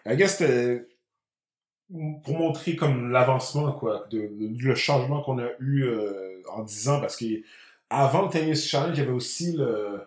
I 0.05 0.15
guess 0.15 0.37
c'était 0.37 0.87
pour 2.23 2.37
montrer 2.37 2.75
comme 2.75 3.11
l'avancement, 3.11 3.71
quoi, 3.71 4.05
de, 4.11 4.19
de- 4.19 4.63
le 4.63 4.75
changement 4.75 5.21
qu'on 5.21 5.39
a 5.39 5.47
eu 5.59 5.83
euh, 5.83 6.41
en 6.51 6.63
10 6.63 6.89
ans, 6.89 6.99
parce 7.01 7.15
que 7.17 7.25
avant 7.89 8.23
le 8.23 8.29
Tennis 8.29 8.67
Challenge, 8.67 8.95
il 8.95 8.99
y 8.99 9.03
avait 9.03 9.11
aussi 9.13 9.53
le... 9.57 10.01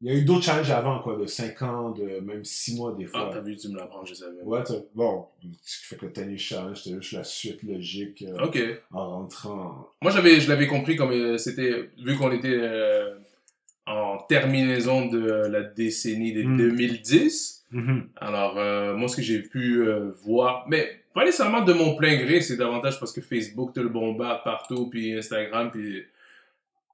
Il 0.00 0.06
y 0.06 0.14
a 0.14 0.16
eu 0.16 0.24
d'autres 0.24 0.44
challenges 0.44 0.70
avant, 0.70 1.00
quoi, 1.00 1.16
de 1.16 1.26
5 1.26 1.60
ans, 1.62 1.90
de 1.90 2.20
même 2.20 2.44
6 2.44 2.76
mois 2.76 2.92
des 2.94 3.06
Ah, 3.06 3.08
fois. 3.08 3.30
t'as 3.32 3.40
vu, 3.40 3.56
tu 3.56 3.68
me 3.68 3.76
l'apprends, 3.76 4.04
je 4.04 4.14
savais. 4.14 4.40
ouais, 4.42 4.62
t'as- 4.62 4.74
bon, 4.94 5.26
ce 5.60 5.80
qui 5.80 5.86
fait 5.86 5.96
que 5.96 6.06
le 6.06 6.12
Tennis 6.12 6.40
Challenge, 6.40 6.80
c'était 6.80 6.96
juste 7.02 7.12
la 7.14 7.24
suite 7.24 7.62
logique 7.64 8.22
euh, 8.26 8.44
Ok. 8.44 8.58
en 8.92 9.10
rentrant... 9.10 9.88
Moi, 10.00 10.12
j'avais, 10.12 10.38
je 10.40 10.48
l'avais 10.48 10.68
compris 10.68 10.94
comme 10.94 11.10
euh, 11.10 11.36
c'était, 11.36 11.90
vu 11.98 12.16
qu'on 12.16 12.30
était 12.30 12.46
terminaison 14.28 15.06
de 15.06 15.18
la 15.48 15.62
décennie 15.62 16.32
des 16.32 16.44
Mm. 16.44 16.56
2010. 16.56 17.66
Alors, 18.20 18.56
euh, 18.58 18.94
moi, 18.96 19.08
ce 19.08 19.16
que 19.16 19.22
j'ai 19.22 19.40
pu 19.42 19.82
euh, 19.82 20.10
voir, 20.24 20.64
mais 20.68 20.88
pas 21.14 21.24
nécessairement 21.24 21.62
de 21.62 21.72
mon 21.72 21.96
plein 21.96 22.16
gré, 22.16 22.40
c'est 22.40 22.56
davantage 22.56 22.98
parce 22.98 23.12
que 23.12 23.20
Facebook 23.20 23.74
te 23.74 23.80
le 23.80 23.88
bombarde 23.88 24.42
partout, 24.44 24.88
puis 24.88 25.14
Instagram, 25.14 25.70
puis 25.70 26.02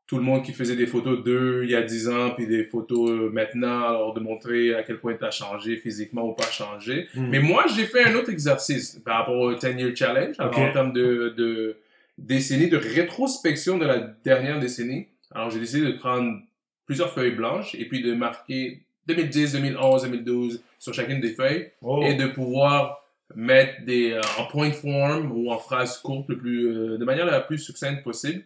tout 0.07 0.17
le 0.17 0.23
monde 0.23 0.43
qui 0.43 0.53
faisait 0.53 0.77
des 0.77 0.87
photos 0.87 1.23
d'eux 1.25 1.63
il 1.65 1.71
y 1.71 1.75
a 1.77 1.83
10 1.83 2.09
ans, 2.09 2.31
puis 2.37 2.47
des 2.47 2.65
photos 2.65 3.09
euh, 3.11 3.31
maintenant, 3.31 3.89
alors 3.89 4.15
de 4.15 4.21
montrer 4.21 4.75
à 4.75 4.83
quel 4.83 4.99
point 4.99 5.15
tu 5.15 5.25
as 5.25 5.31
changé 5.31 5.77
physiquement 5.77 6.29
ou 6.29 6.33
pas 6.33 6.51
changé. 6.51 7.07
Hmm. 7.15 7.29
Mais 7.31 7.39
moi, 7.41 7.65
j'ai 7.75 7.85
fait 7.85 8.05
un 8.05 8.15
autre 8.17 8.31
exercice 8.31 9.01
par 9.05 9.19
rapport 9.21 9.39
au 9.39 9.55
10 9.55 9.67
Year 9.79 9.93
Challenge, 9.95 10.35
alors 10.39 10.53
Ok. 10.53 10.59
en 10.59 10.73
termes 10.73 10.93
de, 10.93 11.35
de 11.37 11.77
décennie, 12.19 12.69
de 12.69 12.77
rétrospection 12.77 13.79
de 13.79 13.87
la 13.87 13.99
dernière 14.25 14.59
décennie. 14.61 15.07
Alors, 15.35 15.51
j'ai 15.51 15.61
décidé 15.61 15.87
de 15.87 15.93
prendre 15.99 16.39
plusieurs 16.87 17.13
feuilles 17.13 17.33
blanches 17.35 17.75
et 17.75 17.87
puis 17.87 18.03
de 18.03 18.13
marquer 18.15 18.83
2010, 19.07 19.53
2011, 19.53 20.03
2012 20.05 20.63
sur 20.79 20.95
chacune 20.95 21.21
des 21.21 21.35
feuilles 21.35 21.71
Oh. 21.83 22.03
et 22.05 22.15
de 22.15 22.27
pouvoir 22.27 23.01
mettre 23.35 23.85
des 23.85 24.13
euh, 24.13 24.21
en 24.39 24.45
point 24.47 24.71
form 24.71 25.33
ou 25.33 25.51
en 25.51 25.59
phrase 25.59 25.99
courte 25.99 26.29
le 26.29 26.37
plus 26.39 26.67
euh, 26.69 26.99
de 26.99 27.05
manière 27.05 27.27
la 27.27 27.41
plus 27.41 27.59
succincte 27.59 28.03
possible 28.05 28.43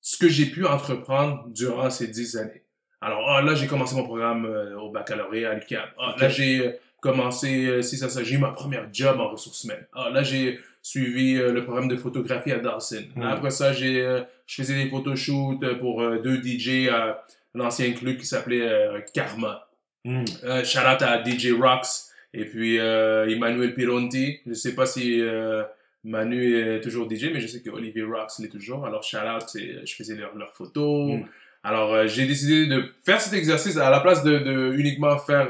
ce 0.00 0.16
que 0.18 0.28
j'ai 0.28 0.46
pu 0.46 0.64
entreprendre 0.66 1.46
durant 1.48 1.90
ces 1.90 2.06
dix 2.08 2.36
années. 2.36 2.62
Alors 3.00 3.28
ah, 3.30 3.42
là 3.42 3.54
j'ai 3.54 3.66
commencé 3.66 3.94
mon 3.96 4.04
programme 4.04 4.44
euh, 4.46 4.76
au 4.78 4.90
baccalauréat 4.90 5.50
à 5.50 5.54
l'UQAM. 5.54 5.88
Ah. 5.98 6.14
Là 6.20 6.28
j'ai 6.28 6.76
commencé 7.00 7.82
si 7.82 7.96
ça 7.98 8.08
j'ai 8.22 8.34
eu 8.34 8.38
ma 8.38 8.50
première 8.50 8.88
job 8.92 9.18
en 9.20 9.28
ressources 9.28 9.62
humaines. 9.64 9.86
Ah, 9.94 10.10
là 10.10 10.22
j'ai 10.22 10.58
suivi 10.82 11.34
le 11.34 11.64
programme 11.64 11.88
de 11.88 11.96
photographie 11.96 12.52
à 12.52 12.58
Dawson. 12.58 13.04
Là, 13.16 13.26
Mm. 13.26 13.32
après 13.32 13.50
ça 13.50 13.72
j'ai 13.72 14.22
je 14.46 14.54
faisais 14.54 14.74
des 14.84 14.88
photoshoots 14.90 15.78
pour 15.80 16.02
deux 16.20 16.40
DJ 16.42 16.88
à 16.88 17.24
l'ancien 17.56 17.92
club 17.92 18.16
qui 18.18 18.26
s'appelait 18.26 18.62
euh, 18.62 19.00
Karma. 19.12 19.68
Hmm. 20.04 20.24
Euh, 20.44 20.62
shout 20.64 20.78
out 20.78 21.02
à 21.02 21.22
DJ 21.24 21.50
Rocks 21.52 21.86
et 22.32 22.44
puis 22.44 22.78
euh, 22.78 23.28
Emmanuel 23.28 23.74
Pironti. 23.74 24.38
Je 24.46 24.52
sais 24.54 24.74
pas 24.76 24.86
si 24.86 25.20
euh, 25.20 25.64
Manu 26.04 26.56
est 26.60 26.80
toujours 26.80 27.10
DJ, 27.10 27.30
mais 27.32 27.40
je 27.40 27.48
sais 27.48 27.62
que 27.62 27.70
Olivier 27.70 28.04
Rocks 28.04 28.38
l'est 28.38 28.48
toujours. 28.48 28.86
Alors 28.86 29.02
shout 29.02 29.16
out, 29.16 29.44
je 29.54 29.94
faisais 29.94 30.14
leurs 30.14 30.36
leurs 30.36 30.52
photos. 30.52 31.14
Mm. 31.18 31.24
Alors 31.64 32.06
j'ai 32.06 32.26
décidé 32.26 32.66
de 32.66 32.84
faire 33.04 33.20
cet 33.20 33.32
exercice 33.32 33.76
à 33.78 33.90
la 33.90 33.98
place 33.98 34.22
de, 34.22 34.38
de 34.38 34.72
uniquement 34.76 35.18
faire 35.18 35.48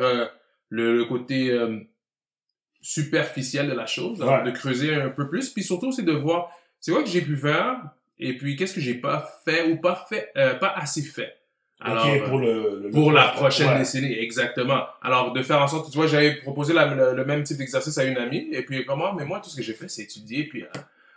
le, 0.71 0.97
le 0.97 1.05
côté 1.05 1.55
superficiel 2.81 3.69
de 3.69 3.75
la 3.75 3.87
chose, 3.87 4.23
Ouais. 4.23 4.43
de 4.45 4.51
creuser 4.51 4.95
un 4.95 5.11
peu 5.11 5.29
plus, 5.29 5.51
puis 5.51 5.63
surtout 5.63 5.93
c'est 5.93 6.05
de 6.05 6.13
voir 6.13 6.51
c'est 6.81 6.93
quoi 6.93 7.03
que 7.03 7.09
j'ai 7.09 7.21
pu 7.23 7.37
faire 7.37 7.91
et 8.19 8.37
puis 8.37 8.57
qu'est-ce 8.57 8.75
que 8.75 8.81
j'ai 8.81 8.95
pas 8.95 9.29
fait 9.45 9.71
ou 9.71 9.77
pas 9.77 10.07
fait, 10.09 10.31
pas 10.61 10.73
assez 10.77 11.03
fait. 11.03 11.35
Alors, 11.81 12.07
pour 12.29 12.39
le, 12.39 12.81
le- 12.85 12.91
pour 12.91 13.13
la 13.13 13.29
prochaine 13.29 13.69
ouais. 13.69 13.79
décennie, 13.81 14.13
exactement. 14.19 14.85
Alors, 15.03 15.33
de 15.33 15.43
faire 15.43 15.61
en 15.61 15.69
sorte, 15.69 15.91
tu 15.91 15.97
vois, 15.99 16.07
j'avais 16.07 16.37
proposé 16.37 16.73
la- 16.73 16.87
le, 16.95 17.15
le 17.15 17.25
même 17.27 17.43
type 17.43 17.59
d'exercice 17.59 17.97
à 17.99 18.05
une 18.05 18.17
amie, 18.17 18.49
et 18.53 18.63
puis 18.63 18.85
comment, 18.87 19.13
mais 19.13 19.25
moi, 19.27 19.41
tout 19.45 19.51
ce 19.51 19.57
que 19.57 19.63
j'ai 19.63 19.75
fait, 19.75 19.89
c'est 19.89 20.03
étudier, 20.03 20.45
puis 20.45 20.63
euh, 20.63 20.67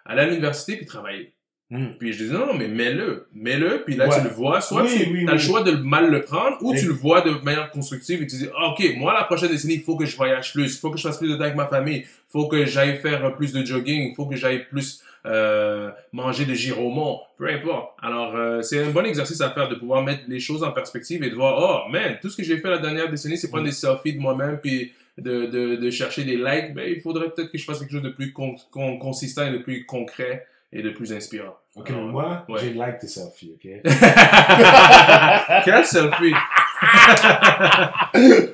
aller 0.05 0.21
à 0.21 0.25
l'université, 0.27 0.75
puis 0.75 0.85
travailler. 0.85 1.31
Hmm. 1.71 1.91
Puis 1.99 2.13
je 2.13 2.23
disais, 2.23 2.33
non, 2.33 2.47
non, 2.47 2.55
mais 2.55 2.67
mets-le, 2.67 3.27
mets-le, 3.33 3.83
puis 3.85 3.95
là, 3.95 4.09
Ouais. 4.09 4.17
tu 4.17 4.23
le 4.23 4.31
vois, 4.31 4.59
soit 4.59 4.81
Oui, 4.83 4.89
tu 4.97 5.09
oui, 5.11 5.25
as 5.29 5.33
le 5.33 5.37
choix 5.37 5.61
de 5.63 5.71
mal 5.71 6.09
le 6.11 6.21
prendre, 6.23 6.57
ou 6.61 6.73
tu 6.75 6.87
le 6.87 6.93
vois 6.93 7.21
de 7.21 7.29
manière 7.43 7.69
constructive, 7.71 8.21
et 8.23 8.27
tu 8.27 8.35
dis, 8.37 8.47
ah, 8.57 8.71
ok, 8.71 8.83
moi, 8.97 9.13
la 9.13 9.23
prochaine 9.23 9.49
décennie, 9.51 9.75
il 9.75 9.83
faut 9.83 9.95
que 9.95 10.05
je 10.05 10.17
voyage 10.17 10.51
plus, 10.51 10.75
il 10.75 10.79
faut 10.79 10.89
que 10.91 10.97
je 10.97 11.03
fasse 11.03 11.19
plus 11.19 11.29
de 11.29 11.35
temps 11.35 11.43
avec 11.43 11.55
ma 11.55 11.67
famille, 11.67 11.99
il 11.99 12.05
faut 12.27 12.47
que 12.47 12.65
j'aille 12.65 12.97
faire 12.97 13.33
plus 13.35 13.53
de 13.53 13.63
jogging, 13.63 14.09
il 14.11 14.15
faut 14.15 14.25
que 14.25 14.35
j'aille 14.35 14.65
plus 14.67 15.01
euh, 15.25 15.89
manger 16.13 16.45
de 16.45 16.53
giromont, 16.53 17.19
peu 17.37 17.49
importe. 17.49 17.93
Alors, 18.01 18.35
euh, 18.35 18.61
c'est 18.61 18.83
un 18.83 18.89
bon 18.89 19.05
exercice 19.05 19.41
à 19.41 19.49
faire 19.51 19.67
de 19.67 19.75
pouvoir 19.75 20.03
mettre 20.03 20.23
les 20.27 20.39
choses 20.39 20.63
en 20.63 20.71
perspective 20.71 21.23
et 21.23 21.29
de 21.29 21.35
voir, 21.35 21.85
oh, 21.87 21.91
man, 21.91 22.17
tout 22.21 22.29
ce 22.29 22.37
que 22.37 22.43
j'ai 22.43 22.57
fait 22.57 22.69
la 22.69 22.77
dernière 22.77 23.09
décennie, 23.09 23.37
c'est 23.37 23.49
prendre 23.49 23.65
des 23.65 23.71
selfies 23.71 24.13
de 24.13 24.19
moi-même, 24.19 24.59
puis 24.59 24.93
de, 25.17 25.47
de, 25.47 25.75
de 25.75 25.89
chercher 25.91 26.23
des 26.23 26.37
likes, 26.37 26.73
ben, 26.73 26.89
il 26.89 27.01
faudrait 27.01 27.29
peut-être 27.29 27.51
que 27.51 27.57
je 27.57 27.65
fasse 27.65 27.79
quelque 27.79 27.91
chose 27.91 28.01
de 28.01 28.09
plus 28.09 28.31
con- 28.31 28.55
con- 28.71 28.97
consistant 28.97 29.45
et 29.47 29.51
de 29.51 29.57
plus 29.57 29.85
concret 29.85 30.45
et 30.71 30.81
de 30.81 30.91
plus 30.91 31.11
inspirant. 31.11 31.57
Ok, 31.75 31.89
Alors, 31.89 32.03
moi, 32.03 32.45
ouais. 32.47 32.59
j'ai 32.61 32.73
like 32.73 32.99
tes 32.99 33.07
selfies, 33.07 33.53
ok? 33.55 33.69
Quel 35.65 35.85
selfie? 35.85 36.33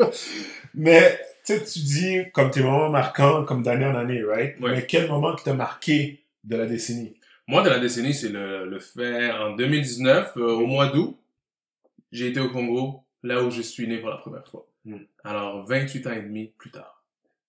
Mais, 0.75 1.19
tu 1.45 1.53
sais, 1.53 1.63
tu 1.63 1.79
dis 1.79 2.17
comme 2.33 2.51
tes 2.51 2.61
moments 2.61 2.89
marquants, 2.89 3.43
comme 3.45 3.63
d'année 3.63 3.85
en 3.85 3.95
année, 3.95 4.21
right? 4.23 4.59
Ouais. 4.59 4.71
Mais 4.71 4.85
quel 4.85 5.07
moment 5.07 5.35
qui 5.35 5.43
t'a 5.43 5.53
marqué 5.53 6.19
de 6.45 6.55
la 6.55 6.65
décennie? 6.65 7.15
Moi, 7.47 7.61
de 7.61 7.69
la 7.69 7.79
décennie, 7.79 8.13
c'est 8.13 8.29
le, 8.29 8.67
le 8.67 8.79
fait 8.79 9.31
en 9.31 9.55
2019, 9.55 10.33
euh, 10.37 10.41
au 10.53 10.65
mois 10.65 10.87
d'août, 10.87 11.19
j'ai 12.11 12.27
été 12.27 12.39
au 12.39 12.49
Congo, 12.49 13.03
là 13.23 13.43
où 13.43 13.51
je 13.51 13.61
suis 13.61 13.87
né 13.87 13.99
pour 13.99 14.09
la 14.09 14.17
première 14.17 14.47
fois. 14.47 14.67
Mm. 14.85 14.97
Alors, 15.23 15.65
28 15.65 16.07
ans 16.07 16.13
et 16.13 16.21
demi 16.21 16.53
plus 16.57 16.71
tard. 16.71 17.03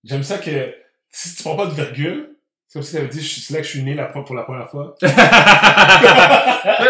J'aime 0.05 0.23
ça 0.23 0.39
que 0.39 0.75
si 1.11 1.35
tu 1.35 1.43
prends 1.43 1.57
pas 1.57 1.67
de 1.67 1.75
virgule, 1.75 2.36
c'est 2.69 2.79
comme 2.79 2.83
si 2.83 2.93
tu 2.93 2.99
avais 2.99 3.09
dit 3.09 3.23
c'est 3.23 3.55
là 3.55 3.61
que 3.61 3.67
je 3.67 3.71
suis 3.71 3.83
né 3.83 3.95
la, 3.95 4.05
pour 4.07 4.35
la 4.35 4.43
première 4.43 4.69
fois. 4.69 4.95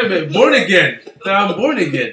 Mais 0.08 0.22
born 0.22 0.54
again. 0.54 0.94
I'm 1.24 1.54
born 1.56 1.78
again. 1.78 2.12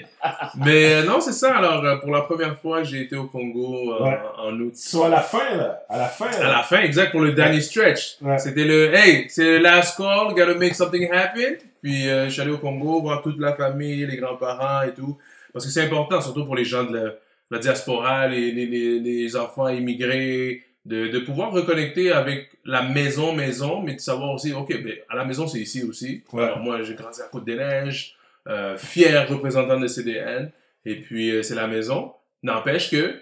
Mais 0.57 0.95
euh, 0.95 1.03
non, 1.03 1.19
c'est 1.21 1.33
ça. 1.33 1.55
Alors, 1.57 1.83
euh, 1.83 1.97
pour 1.97 2.11
la 2.11 2.21
première 2.21 2.57
fois, 2.59 2.83
j'ai 2.83 3.01
été 3.01 3.15
au 3.15 3.25
Congo 3.27 3.93
euh, 3.93 4.03
Ouais. 4.03 4.19
en 4.37 4.59
août. 4.59 4.75
Soit 4.75 5.07
à 5.07 5.09
la 5.09 5.21
fin, 5.21 5.55
là. 5.55 5.83
À 5.89 5.97
la 5.97 6.07
fin, 6.07 6.27
À 6.27 6.47
la 6.47 6.63
fin, 6.63 6.81
exact, 6.81 7.11
pour 7.11 7.21
le 7.21 7.33
dernier 7.33 7.61
stretch. 7.61 8.17
Ouais. 8.21 8.37
C'était 8.37 8.65
le, 8.65 8.93
hey, 8.93 9.25
c'est 9.29 9.43
le 9.43 9.57
last 9.59 9.97
call, 9.97 10.33
gotta 10.33 10.55
make 10.55 10.75
something 10.75 11.09
happen. 11.11 11.55
Puis, 11.81 12.09
euh, 12.09 12.25
je 12.25 12.31
suis 12.31 12.41
allé 12.41 12.51
au 12.51 12.57
Congo, 12.57 13.01
voir 13.01 13.21
toute 13.21 13.39
la 13.39 13.53
famille, 13.53 14.05
les 14.05 14.17
grands-parents 14.17 14.83
et 14.83 14.93
tout. 14.93 15.17
Parce 15.51 15.65
que 15.65 15.71
c'est 15.71 15.83
important, 15.83 16.21
surtout 16.21 16.45
pour 16.45 16.55
les 16.55 16.65
gens 16.65 16.83
de 16.83 16.95
la, 16.97 17.11
la 17.51 17.59
diaspora, 17.59 18.27
les, 18.27 18.51
les, 18.51 18.65
les, 18.65 18.99
les 18.99 19.35
enfants 19.35 19.67
immigrés, 19.67 20.63
de, 20.85 21.07
de 21.07 21.19
pouvoir 21.19 21.51
reconnecter 21.51 22.11
avec 22.11 22.49
la 22.65 22.81
maison, 22.83 23.33
maison, 23.33 23.81
mais 23.81 23.95
de 23.95 23.99
savoir 23.99 24.33
aussi, 24.33 24.51
OK, 24.53 24.69
ben, 24.83 24.95
à 25.09 25.15
la 25.15 25.25
maison, 25.25 25.47
c'est 25.47 25.59
ici 25.59 25.83
aussi. 25.83 26.23
Ouais. 26.33 26.43
Alors, 26.43 26.59
moi, 26.59 26.81
j'ai 26.83 26.93
grandi 26.95 27.21
à 27.21 27.25
Côte-des-Neiges, 27.25 28.15
euh, 28.47 28.75
fier 28.77 29.27
représentant 29.29 29.79
de 29.79 29.87
CDN, 29.87 30.51
et 30.85 30.95
puis 30.99 31.31
euh, 31.31 31.41
c'est 31.43 31.55
la 31.55 31.67
maison. 31.67 32.13
N'empêche 32.43 32.91
que 32.91 33.15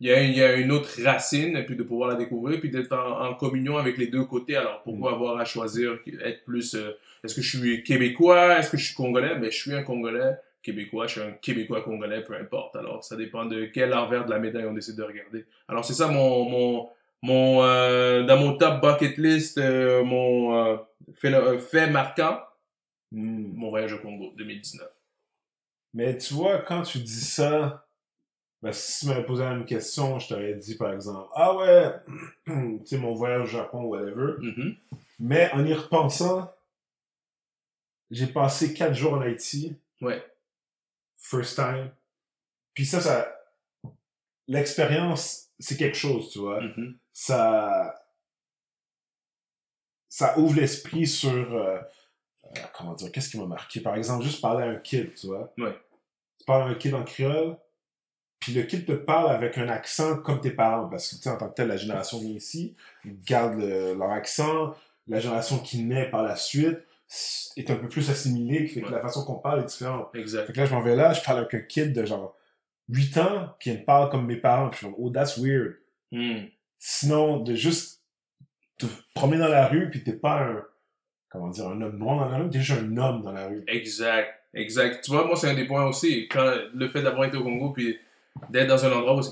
il 0.00 0.08
y, 0.08 0.12
a, 0.12 0.22
il 0.22 0.36
y 0.36 0.42
a 0.42 0.54
une 0.54 0.70
autre 0.72 0.90
racine, 1.02 1.56
et 1.56 1.64
puis 1.64 1.76
de 1.76 1.82
pouvoir 1.82 2.10
la 2.10 2.16
découvrir, 2.16 2.60
puis 2.60 2.70
d'être 2.70 2.92
en, 2.92 3.26
en 3.28 3.34
communion 3.34 3.78
avec 3.78 3.96
les 3.96 4.08
deux 4.08 4.24
côtés. 4.24 4.56
Alors, 4.56 4.82
pourquoi 4.82 5.12
Mm. 5.12 5.14
avoir 5.14 5.38
à 5.38 5.44
choisir, 5.44 5.98
être 6.24 6.44
plus... 6.44 6.74
euh, 6.74 6.90
est-ce 7.24 7.34
que 7.34 7.42
je 7.42 7.56
suis 7.58 7.82
québécois? 7.82 8.58
Est-ce 8.58 8.70
que 8.70 8.76
je 8.76 8.84
suis 8.86 8.94
congolais? 8.94 9.34
Ben, 9.36 9.50
je 9.50 9.56
suis 9.56 9.72
un 9.72 9.82
congolais 9.82 10.32
québécois, 10.64 11.06
je 11.06 11.12
suis 11.12 11.20
un 11.20 11.32
québécois 11.32 11.82
congolais, 11.82 12.22
peu 12.24 12.34
importe. 12.34 12.74
Alors, 12.74 13.04
ça 13.04 13.16
dépend 13.16 13.44
de 13.44 13.66
quel 13.66 13.94
envers 13.94 14.24
de 14.24 14.30
la 14.30 14.38
médaille 14.38 14.66
on 14.66 14.72
décide 14.72 14.96
de 14.96 15.02
regarder. 15.04 15.44
Alors, 15.68 15.84
c'est 15.84 15.94
ça 15.94 16.08
mon... 16.08 16.48
mon 16.48 16.88
mon 17.22 17.62
euh, 17.62 18.22
dans 18.24 18.36
mon 18.36 18.54
top 18.58 18.82
bucket 18.82 19.16
list 19.16 19.56
euh, 19.56 20.04
mon 20.04 20.54
euh, 20.58 20.76
fait, 21.14 21.32
euh, 21.32 21.58
fait 21.58 21.88
marquant 21.88 22.38
Hmm. 23.14 23.52
mon 23.54 23.70
voyage 23.70 23.92
au 23.92 23.98
Congo 23.98 24.32
2019 24.36 24.88
Mais 25.92 26.18
tu 26.18 26.34
vois, 26.34 26.58
quand 26.58 26.82
tu 26.82 26.98
dis 26.98 27.20
ça, 27.20 27.86
ben, 28.60 28.72
si 28.72 29.00
tu 29.00 29.06
m'avais 29.06 29.24
posé 29.24 29.44
la 29.44 29.50
même 29.54 29.66
question, 29.66 30.18
je 30.18 30.28
t'aurais 30.28 30.54
dit, 30.54 30.76
par 30.76 30.92
exemple, 30.92 31.28
ah 31.34 31.54
ouais, 31.54 31.92
tu 32.46 32.86
sais, 32.86 32.98
mon 32.98 33.14
voyage 33.14 33.42
au 33.42 33.46
Japon, 33.46 33.84
whatever. 33.84 34.32
Mhm. 34.40 34.74
Mais 35.20 35.48
en 35.52 35.64
y 35.64 35.72
repensant, 35.74 36.52
j'ai 38.10 38.26
passé 38.26 38.74
quatre 38.74 38.94
jours 38.94 39.12
en 39.12 39.20
Haïti, 39.20 39.76
ouais 40.00 40.24
first 41.24 41.56
time. 41.56 41.90
Puis 42.74 42.84
ça, 42.86 43.00
ça, 43.00 43.34
l'expérience, 44.46 45.50
c'est 45.58 45.76
quelque 45.76 45.96
chose, 45.96 46.30
tu 46.30 46.38
vois. 46.40 46.60
Mhm. 46.60 46.98
Ça, 47.12 47.94
ça 50.08 50.38
ouvre 50.38 50.56
l'esprit 50.56 51.06
sur, 51.06 51.30
euh, 51.30 51.78
euh, 52.44 52.60
comment 52.76 52.94
dire, 52.94 53.10
qu'est-ce 53.10 53.30
qui 53.30 53.38
m'a 53.38 53.46
marqué? 53.46 53.80
Par 53.80 53.94
exemple, 53.96 54.24
juste 54.24 54.40
parler 54.40 54.64
à 54.64 54.68
un 54.70 54.76
kid, 54.76 55.14
tu 55.14 55.26
vois. 55.28 55.52
Ouais. 55.58 55.76
Tu 56.38 56.44
parles 56.46 56.62
à 56.62 56.66
un 56.66 56.74
kid 56.74 56.94
en 56.94 57.04
créole, 57.04 57.56
puis 58.38 58.52
le 58.52 58.62
kid 58.64 58.84
te 58.86 58.92
parle 58.92 59.30
avec 59.30 59.56
un 59.58 59.68
accent 59.68 60.18
comme 60.18 60.40
tes 60.40 60.50
parents, 60.50 60.88
parce 60.88 61.08
que, 61.08 61.16
tu 61.16 61.22
sais, 61.22 61.30
en 61.30 61.38
tant 61.38 61.48
que 61.48 61.54
tel, 61.54 61.68
la 61.68 61.76
génération 61.76 62.18
vient 62.18 62.34
ici, 62.34 62.76
ils 63.04 63.18
gardent 63.22 63.58
le- 63.58 63.94
leur 63.94 64.10
accent, 64.10 64.74
la 65.06 65.20
génération 65.20 65.58
qui 65.58 65.82
naît 65.82 66.10
par 66.10 66.22
la 66.22 66.36
suite 66.36 66.78
est 67.56 67.70
un 67.70 67.76
peu 67.76 67.88
plus 67.88 68.08
assimilée, 68.10 68.66
qui 68.66 68.74
fait 68.74 68.80
que 68.80 68.86
Ouais. 68.86 68.92
la 68.92 69.00
façon 69.00 69.24
qu'on 69.24 69.36
parle 69.36 69.60
est 69.60 69.66
différente. 69.66 70.08
exact 70.14 70.46
Fait 70.46 70.52
que 70.52 70.58
là, 70.60 70.66
je 70.66 70.74
m'en 70.74 70.80
vais 70.80 70.96
là, 70.96 71.12
je 71.12 71.22
parle 71.22 71.38
avec 71.38 71.54
un 71.54 71.60
kid 71.60 71.92
de 71.92 72.04
genre 72.04 72.36
8 72.88 73.16
ans 73.18 73.54
qui 73.60 73.72
me 73.72 73.84
parle 73.84 74.10
comme 74.10 74.26
mes 74.26 74.36
parents, 74.36 74.68
puis 74.70 74.80
je 74.80 74.86
suis 74.86 74.94
comme, 74.94 75.04
oh, 75.04 75.10
that's 75.10 75.38
weird. 75.38 75.76
Hmm. 76.12 76.46
Sinon, 76.78 77.38
de 77.40 77.54
juste 77.54 78.02
te 78.78 78.86
promener 79.14 79.38
dans 79.38 79.48
la 79.48 79.68
rue, 79.68 79.88
puis 79.90 80.02
t'es 80.02 80.12
pas 80.12 80.42
un, 80.42 80.62
comment 81.30 81.48
dire, 81.48 81.66
un 81.68 81.80
homme 81.80 81.96
noir 81.98 82.18
dans 82.18 82.28
la 82.36 82.44
rue, 82.44 82.50
t'es 82.50 82.60
juste 82.60 82.80
un 82.80 82.96
homme 82.96 83.22
dans 83.22 83.32
la 83.32 83.46
rue. 83.46 83.64
exact 83.68 84.40
exact 84.56 85.02
tu 85.02 85.10
vois 85.10 85.26
moi 85.26 85.34
c'est 85.34 85.48
un 85.50 85.54
des 85.54 85.64
points 85.66 85.84
aussi 85.84 86.28
quand 86.28 86.48
le 86.74 86.88
fait 86.88 87.02
d'avoir 87.02 87.24
été 87.24 87.36
au 87.36 87.42
Congo 87.42 87.70
puis 87.70 87.98
d'être 88.50 88.68
dans 88.68 88.84
un 88.84 88.92
endroit 88.92 89.16
où 89.16 89.22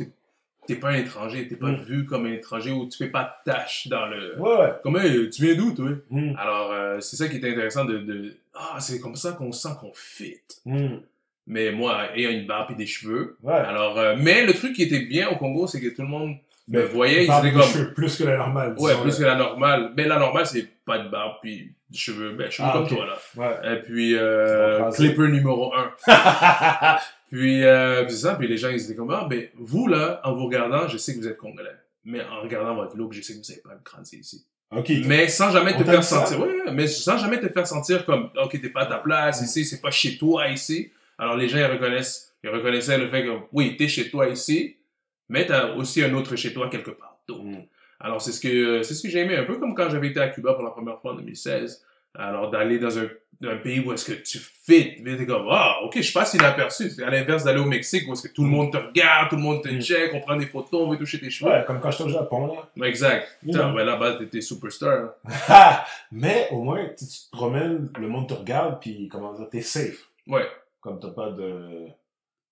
t'es 0.67 0.77
pas 0.77 0.91
un 0.91 0.95
étranger 0.95 1.49
t'es 1.49 1.57
pas 1.57 1.73
Mm. 1.73 1.83
vu 1.83 2.05
comme 2.07 2.27
un 2.27 2.33
étranger 2.33 2.71
où 2.71 2.89
tu 2.89 2.97
fais 2.99 3.09
pas 3.11 3.25
de 3.47 3.51
tâche 3.53 3.89
dans 3.89 4.07
le 4.07 4.39
Ouais, 4.39 4.57
ouais. 4.59 4.73
comme 4.83 4.97
Hey, 4.97 5.29
tu 5.31 5.43
viens 5.45 5.55
d'où 5.57 5.73
toi? 5.75 5.91
Mm, 6.11 6.35
alors 6.39 6.71
euh, 6.73 7.01
c'est 7.01 7.17
ça 7.17 7.29
qui 7.29 7.37
est 7.37 7.45
intéressant 7.51 7.85
de, 7.85 7.99
de 7.99 8.37
ah 8.55 8.77
c'est 8.81 9.01
comme 9.01 9.17
ça 9.17 9.33
qu'on 9.33 9.51
sent 9.53 9.71
qu'on 9.81 9.93
fit 9.95 10.41
mm, 10.65 10.97
mais 11.49 11.73
moi 11.73 12.17
ayant 12.17 12.31
une 12.31 12.47
barbe 12.47 12.71
et 12.71 12.75
des 12.75 12.87
cheveux 12.87 13.37
ouais. 13.43 13.53
alors 13.55 13.99
euh, 13.99 14.15
mais 14.19 14.45
le 14.47 14.53
truc 14.55 14.75
qui 14.75 14.83
était 14.85 15.01
bien 15.07 15.29
au 15.31 15.37
Congo 15.37 15.67
c'est 15.67 15.81
que 15.81 15.89
tout 15.89 16.03
le 16.03 16.09
monde 16.09 16.37
me 16.69 16.83
voyait 16.83 17.25
ils 17.27 17.33
étaient 17.39 17.51
de 17.51 17.59
comme 17.59 17.69
cheveux 17.69 17.93
plus 17.93 18.17
que 18.17 18.23
la 18.23 18.37
normale. 18.37 18.77
Ouais, 18.79 18.93
plus 19.03 19.19
que 19.19 19.25
la 19.25 19.35
normale. 19.35 19.93
Mais 19.97 20.07
la 20.07 20.17
normale, 20.21 20.47
c'est 20.47 20.69
pas 20.85 21.01
de 21.01 21.09
barbe, 21.09 21.35
puis 21.43 21.73
cheveux, 21.93 22.35
ben, 22.35 22.49
cheveux 22.53 22.69
Ah, 22.71 22.73
comme 22.79 22.87
toi, 22.89 23.05
là. 23.05 23.19
Ouais. 23.37 23.73
Et 23.75 23.77
puis, 23.83 24.15
euh, 24.15 24.89
clipper 24.93 25.27
numéro 25.29 25.73
1. 25.75 25.93
Puis, 27.33 27.65
euh, 27.65 28.07
c'est 28.09 28.17
ça, 28.17 28.35
puis 28.35 28.47
les 28.47 28.59
gens, 28.59 28.69
ils 28.69 28.85
étaient 28.85 28.95
comme, 28.95 29.11
ah, 29.11 29.27
ben, 29.29 29.49
vous, 29.55 29.87
là, 29.89 30.21
en 30.23 30.35
vous 30.35 30.45
regardant, 30.45 30.87
je 30.87 30.99
sais 30.99 31.15
que 31.15 31.19
vous 31.19 31.27
êtes 31.27 31.39
congolais. 31.39 31.71
Mais 32.05 32.23
en 32.23 32.43
regardant 32.43 32.75
votre 32.75 32.95
look, 32.95 33.15
je 33.15 33.23
sais 33.23 33.33
que 33.33 33.39
vous 33.39 33.49
n'avez 33.49 33.63
pas 33.63 33.71
grandi 33.83 34.17
ici. 34.19 34.45
ok. 34.71 34.91
Mais 35.07 35.29
sans 35.29 35.51
jamais 35.51 35.75
te 35.75 35.83
faire 35.83 36.05
sentir, 36.05 36.39
ouais, 36.41 36.47
ouais, 36.49 36.73
mais 36.73 36.87
sans 36.87 37.17
jamais 37.17 37.41
te 37.41 37.49
faire 37.49 37.67
sentir 37.67 38.05
comme, 38.05 38.29
ok, 38.37 38.61
t'es 38.61 38.69
pas 38.69 38.83
à 38.83 38.87
ta 38.87 38.99
place 38.99 39.41
Mm. 39.41 39.45
ici, 39.45 39.65
c'est 39.65 39.81
pas 39.81 39.91
chez 39.91 40.19
toi 40.19 40.49
ici. 40.49 40.91
Alors 41.17 41.37
les 41.37 41.49
gens, 41.49 41.59
ils 41.59 41.65
reconnaissent, 41.65 42.35
ils 42.45 42.51
reconnaissaient 42.51 42.99
le 42.99 43.09
fait 43.09 43.25
que, 43.25 43.31
oui, 43.53 43.77
t'es 43.79 43.89
chez 43.89 44.11
toi 44.11 44.29
ici, 44.29 44.77
mais 45.31 45.47
t'as 45.47 45.75
aussi 45.75 46.03
un 46.05 46.13
autre 46.15 46.37
chez 46.37 46.53
toi 46.53 46.69
quelque 46.69 46.91
part 46.91 47.23
d'autre. 47.27 47.45
Mm. 47.45 47.65
Alors 48.01 48.21
c'est 48.21 48.33
ce 48.33 48.41
que, 48.41 48.83
c'est 48.83 48.95
ce 48.95 49.03
que 49.03 49.09
j'ai 49.09 49.21
aimé, 49.21 49.37
un 49.37 49.45
peu 49.45 49.59
comme 49.59 49.75
quand 49.75 49.89
j'avais 49.89 50.09
été 50.09 50.21
à 50.21 50.29
Cuba 50.29 50.53
pour 50.55 50.65
la 50.65 50.71
première 50.71 50.99
fois 51.01 51.13
en 51.13 51.17
2016. 51.17 51.83
Alors 52.15 52.51
d'aller 52.51 52.79
dans 52.79 52.99
un, 52.99 53.09
un 53.45 53.57
pays 53.57 53.81
où 53.81 53.93
est-ce 53.93 54.05
que 54.13 54.23
tu 54.23 54.39
fit, 54.39 54.97
mais 55.03 55.17
t'es 55.17 55.27
comme, 55.27 55.49
ah, 55.51 55.79
ok, 55.85 56.01
je 56.01 56.13
passe 56.13 56.35
inaperçu. 56.35 56.91
C'est 56.91 57.03
à 57.03 57.11
l'inverse 57.11 57.43
d'aller 57.45 57.59
au 57.61 57.65
Mexique 57.65 58.07
où 58.09 58.13
est-ce 58.13 58.29
que 58.29 58.33
tout 58.35 58.45
le 58.45 58.51
monde 58.51 58.71
te 58.73 58.77
regarde, 58.77 59.31
tout 59.31 59.37
le 59.37 59.43
monde 59.43 59.63
te 59.63 59.69
Mm. 59.69 59.81
check, 59.81 60.11
on 60.15 60.21
prend 60.21 60.37
des 60.37 60.47
photos, 60.47 60.83
on 60.83 60.91
veut 60.91 60.99
toucher 60.99 61.19
tes 61.19 61.31
cheveux. 61.31 61.51
Ouais, 61.51 61.65
comme 61.67 61.81
quand 61.81 61.91
j'étais 61.91 62.05
au 62.05 62.09
Japon, 62.11 62.55
là. 62.77 62.87
Exact. 62.87 63.27
You 63.43 63.53
Putain, 63.53 63.73
ben 63.73 63.85
là-bas, 63.85 64.17
t'étais 64.19 64.41
superstar. 64.43 64.93
hein. 64.99 65.13
Ah! 65.49 65.87
Mais 66.13 66.49
au 66.51 66.63
moins, 66.63 66.87
tu, 66.97 67.05
te 67.07 67.31
promènes, 67.33 67.89
le 67.99 68.09
monde 68.09 68.29
te 68.29 68.35
regarde, 68.35 68.79
puis 68.81 69.09
comment 69.11 69.33
dire, 69.33 69.49
t'es 69.51 69.63
safe. 69.63 70.09
Ouais. 70.27 70.47
Comme 70.81 71.01
t'as 71.01 71.11
pas 71.11 71.31
de. 71.31 71.87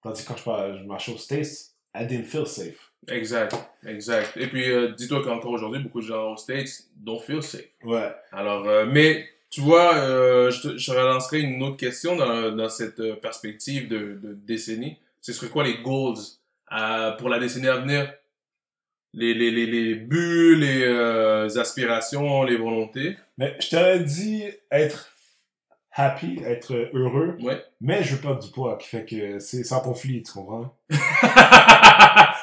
Tandis 0.02 0.24
que 0.24 0.28
quand 0.28 0.36
je, 0.38 0.78
je 0.78 0.84
marchais 0.86 1.12
aux 1.12 1.18
States, 1.18 1.48
I 1.94 2.06
didn't 2.06 2.24
feel 2.24 2.46
safe. 2.46 2.90
Exact, 3.08 3.54
exact. 3.86 4.36
Et 4.36 4.46
puis, 4.46 4.70
euh, 4.70 4.92
dis-toi 4.96 5.22
qu'encore 5.22 5.52
aujourd'hui, 5.52 5.82
beaucoup 5.82 6.00
de 6.00 6.06
gens 6.06 6.32
aux 6.32 6.36
States 6.36 6.84
don't 6.96 7.20
feel 7.20 7.42
safe. 7.42 7.64
Ouais. 7.84 8.10
Alors, 8.32 8.66
euh, 8.66 8.86
mais 8.86 9.26
tu 9.50 9.60
vois, 9.60 9.94
euh, 9.96 10.50
je, 10.50 10.60
te, 10.68 10.76
je 10.78 10.90
relancerai 10.92 11.40
une 11.40 11.62
autre 11.62 11.76
question 11.76 12.16
dans, 12.16 12.52
dans 12.52 12.68
cette 12.68 13.00
euh, 13.00 13.16
perspective 13.16 13.88
de, 13.88 14.18
de 14.22 14.34
décennie. 14.46 14.98
Ce 15.20 15.32
serait 15.32 15.48
quoi 15.50 15.64
les 15.64 15.78
goals 15.82 16.16
euh, 16.72 17.10
pour 17.12 17.28
la 17.28 17.38
décennie 17.38 17.68
à 17.68 17.76
venir? 17.78 18.12
Les, 19.12 19.34
les, 19.34 19.50
les, 19.50 19.66
les 19.66 19.94
buts, 19.96 20.54
les 20.54 20.82
euh, 20.84 21.48
aspirations, 21.58 22.44
les 22.44 22.56
volontés? 22.56 23.16
Mais 23.38 23.56
je 23.60 23.70
t'aurais 23.70 24.00
dit 24.00 24.44
être 24.70 25.08
happy, 25.92 26.40
être 26.46 26.88
heureux, 26.94 27.36
Ouais. 27.42 27.60
mais 27.80 28.04
je 28.04 28.14
veux 28.14 28.20
perdre 28.20 28.40
du 28.40 28.52
poids, 28.52 28.78
qui 28.78 28.86
fait 28.88 29.04
que 29.04 29.40
c'est 29.40 29.64
sans 29.64 29.80
conflit, 29.80 30.22
tu 30.22 30.32
comprends? 30.32 30.76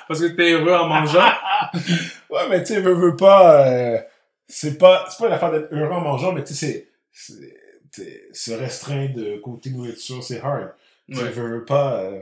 Parce 0.07 0.19
que 0.21 0.27
t'es 0.27 0.51
heureux 0.51 0.73
en 0.73 0.87
mangeant? 0.87 1.31
Ouais, 2.29 2.41
mais 2.49 2.59
tu 2.59 2.73
sais, 2.73 2.81
veux, 2.81 2.93
veux 2.93 3.15
pas, 3.15 3.65
euh, 3.67 3.97
c'est 4.47 4.77
pas, 4.77 5.05
c'est 5.09 5.17
pas 5.19 5.27
une 5.27 5.33
affaire 5.33 5.51
d'être 5.51 5.69
heureux 5.73 5.93
en 5.93 6.01
mangeant, 6.01 6.33
mais 6.33 6.43
tu 6.43 6.53
sais, 6.53 6.89
se 8.33 8.51
restreindre 8.51 9.15
de 9.15 9.37
côté 9.37 9.69
nourriture, 9.71 10.23
c'est 10.23 10.39
hard. 10.41 10.69
Tu 11.11 11.17
Ouais. 11.17 11.29
veux, 11.29 11.49
veux 11.59 11.65
pas, 11.65 12.01
euh, 12.01 12.19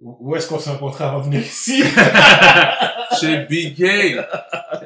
où 0.00 0.34
est-ce 0.34 0.48
qu'on 0.48 0.58
s'est 0.58 0.70
rencontrés 0.70 1.04
avant 1.04 1.20
de 1.20 1.24
venir 1.26 1.40
ici? 1.40 1.82
chez 3.20 3.38
BK. 3.48 4.16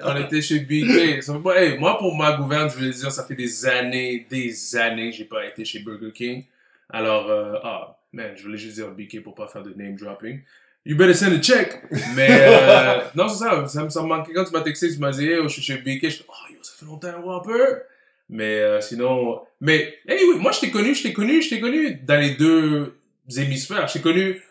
On 0.04 0.16
était 0.16 0.42
chez 0.42 0.60
BK. 0.60 1.22
Hey, 1.56 1.78
moi, 1.78 1.96
pour 1.98 2.14
ma 2.16 2.32
gouverne, 2.36 2.68
je 2.70 2.76
veux 2.84 2.90
dire, 2.90 3.10
ça 3.12 3.25
fait 3.25 3.34
des 3.36 3.66
années, 3.66 4.26
des 4.28 4.76
années 4.76 5.10
que 5.10 5.16
j'ai 5.16 5.25
pas 5.25 5.44
été 5.46 5.64
chez 5.64 5.78
Burger 5.80 6.12
King. 6.12 6.44
Alors, 6.90 7.30
euh, 7.30 7.54
ah, 7.62 7.96
man, 8.12 8.32
je 8.36 8.42
voulais 8.42 8.58
juste 8.58 8.75
dire 8.75 8.88
BK 8.90 9.22
pour 9.22 9.34
pas 9.34 9.48
faire 9.48 9.62
de 9.62 9.72
name 9.75 9.96
dropping. 9.96 10.40
You 10.84 10.96
better 10.96 11.14
send 11.14 11.32
a 11.34 11.40
check. 11.40 11.82
Mais, 12.14 12.28
euh, 12.30 13.00
non, 13.16 13.28
c'est 13.28 13.44
ça, 13.44 13.66
ça, 13.66 13.82
me- 13.84 13.88
ça 13.88 14.02
me 14.02 14.06
manquait 14.08 14.32
quand 14.32 14.44
tu 14.44 14.52
m'as 14.52 14.60
texté, 14.60 14.92
tu 14.92 14.98
m'as 14.98 15.10
dit, 15.12 15.26
hey, 15.26 15.38
oh, 15.38 15.48
je 15.48 15.54
suis 15.54 15.62
chez 15.62 15.76
BK. 15.78 16.04
Je 16.04 16.08
suis 16.08 16.25
oh, 16.28 16.52
yo, 16.52 16.58
ça 16.62 16.72
fait 16.78 16.84
longtemps, 16.86 17.08
un 17.36 17.40
peu. 17.40 17.78
Mais, 18.28 18.59
euh, 18.59 18.80
sinon, 18.80 19.40
mais, 19.61 19.95
anyway, 20.09 20.39
moi, 20.39 20.52
je 20.52 20.60
t'ai 20.60 20.71
connu, 20.71 20.95
je 20.95 21.02
t'ai 21.02 21.12
connu, 21.12 21.43
je 21.43 21.49
t'ai 21.50 21.60
connu 21.60 21.95
dans 22.02 22.21
les 22.21 22.30
deux 22.30 22.99
hémisphères. 23.36 23.86
Je 23.89 23.95
t'ai 23.95 24.00
connu, 24.00 24.43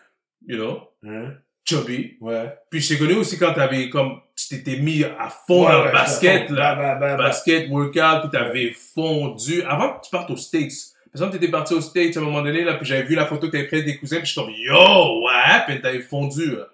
you 0.46 0.56
know, 0.56 0.80
Hein? 1.06 1.34
chubby. 1.68 2.16
Ouais. 2.20 2.54
Puis 2.70 2.80
je 2.80 2.88
t'ai 2.90 2.98
connu 2.98 3.14
aussi 3.14 3.38
quand 3.38 3.52
t'avais 3.52 3.88
comme 3.90 4.20
tu 4.36 4.48
t'étais 4.48 4.76
mis 4.80 5.02
à 5.04 5.28
fond 5.46 5.64
dans 5.64 5.84
le 5.84 5.90
basket 5.92 6.48
là, 6.50 6.74
Bah, 6.76 6.94
bah, 6.94 7.16
bah, 7.16 7.22
basket 7.24 7.68
workout, 7.68 8.20
puis 8.22 8.30
t'avais 8.30 8.72
fondu 8.94 9.62
avant 9.62 9.94
que 9.98 10.04
tu 10.04 10.10
partes 10.10 10.30
aux 10.30 10.36
States. 10.36 10.70
Par 11.12 11.22
exemple, 11.22 11.32
t'étais 11.38 11.50
parti 11.50 11.74
aux 11.74 11.80
States 11.80 12.16
à 12.16 12.20
un 12.20 12.22
moment 12.22 12.42
donné 12.42 12.62
là, 12.62 12.74
puis 12.74 12.86
j'avais 12.86 13.02
vu 13.02 13.14
la 13.14 13.26
photo 13.26 13.46
que 13.48 13.52
t'avais 13.52 13.66
prise 13.66 13.84
des 13.84 13.96
cousins, 13.96 14.18
puis 14.18 14.26
je 14.26 14.32
suis 14.40 14.62
yo, 14.64 15.22
what 15.22 15.32
happened? 15.44 15.82
T'avais 15.82 16.00
fondu. 16.00 16.56
Là. 16.56 16.68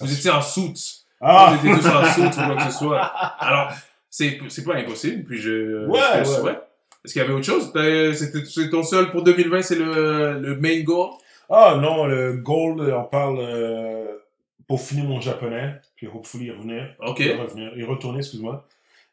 Vous 0.00 0.12
étiez 0.12 0.30
en 0.30 0.42
suits. 0.42 1.04
Ah! 1.20 1.54
Vous 1.60 1.68
étiez 1.68 1.80
tous 1.80 1.88
en 1.88 2.04
suits 2.12 2.22
ou 2.22 2.44
quoi 2.46 2.56
que 2.56 2.72
ce 2.72 2.78
soit. 2.78 3.00
Alors 3.38 3.72
c'est 4.12 4.64
pas 4.64 4.74
impossible, 4.76 5.24
puis 5.24 5.38
je, 5.38 5.86
Ouais, 5.86 5.98
je 6.00 6.12
te 6.12 6.18
le 6.18 6.18
ouais. 6.18 6.40
souhaite. 6.40 6.62
Est-ce 7.04 7.12
qu'il 7.14 7.22
y 7.22 7.24
avait 7.24 7.34
autre 7.34 7.44
chose? 7.46 7.66
C'était 8.14 8.44
c'est 8.44 8.70
ton 8.70 8.82
seul 8.82 9.10
pour 9.10 9.22
2020, 9.24 9.62
c'est 9.62 9.74
le, 9.74 10.38
le 10.38 10.56
main 10.56 10.80
goal? 10.82 11.10
Ah 11.50 11.78
non, 11.82 12.06
le 12.06 12.34
goal, 12.34 12.80
on 12.94 13.04
parle 13.04 13.38
euh, 13.40 14.06
pour 14.68 14.80
finir 14.80 15.04
mon 15.04 15.20
japonais, 15.20 15.74
puis 15.96 16.06
hopefully 16.06 16.50
revenir. 16.50 16.94
Ok. 17.00 17.18
Y 17.20 17.32
revenir, 17.32 17.76
y 17.76 17.82
retourner, 17.82 18.18
excuse-moi. 18.18 18.66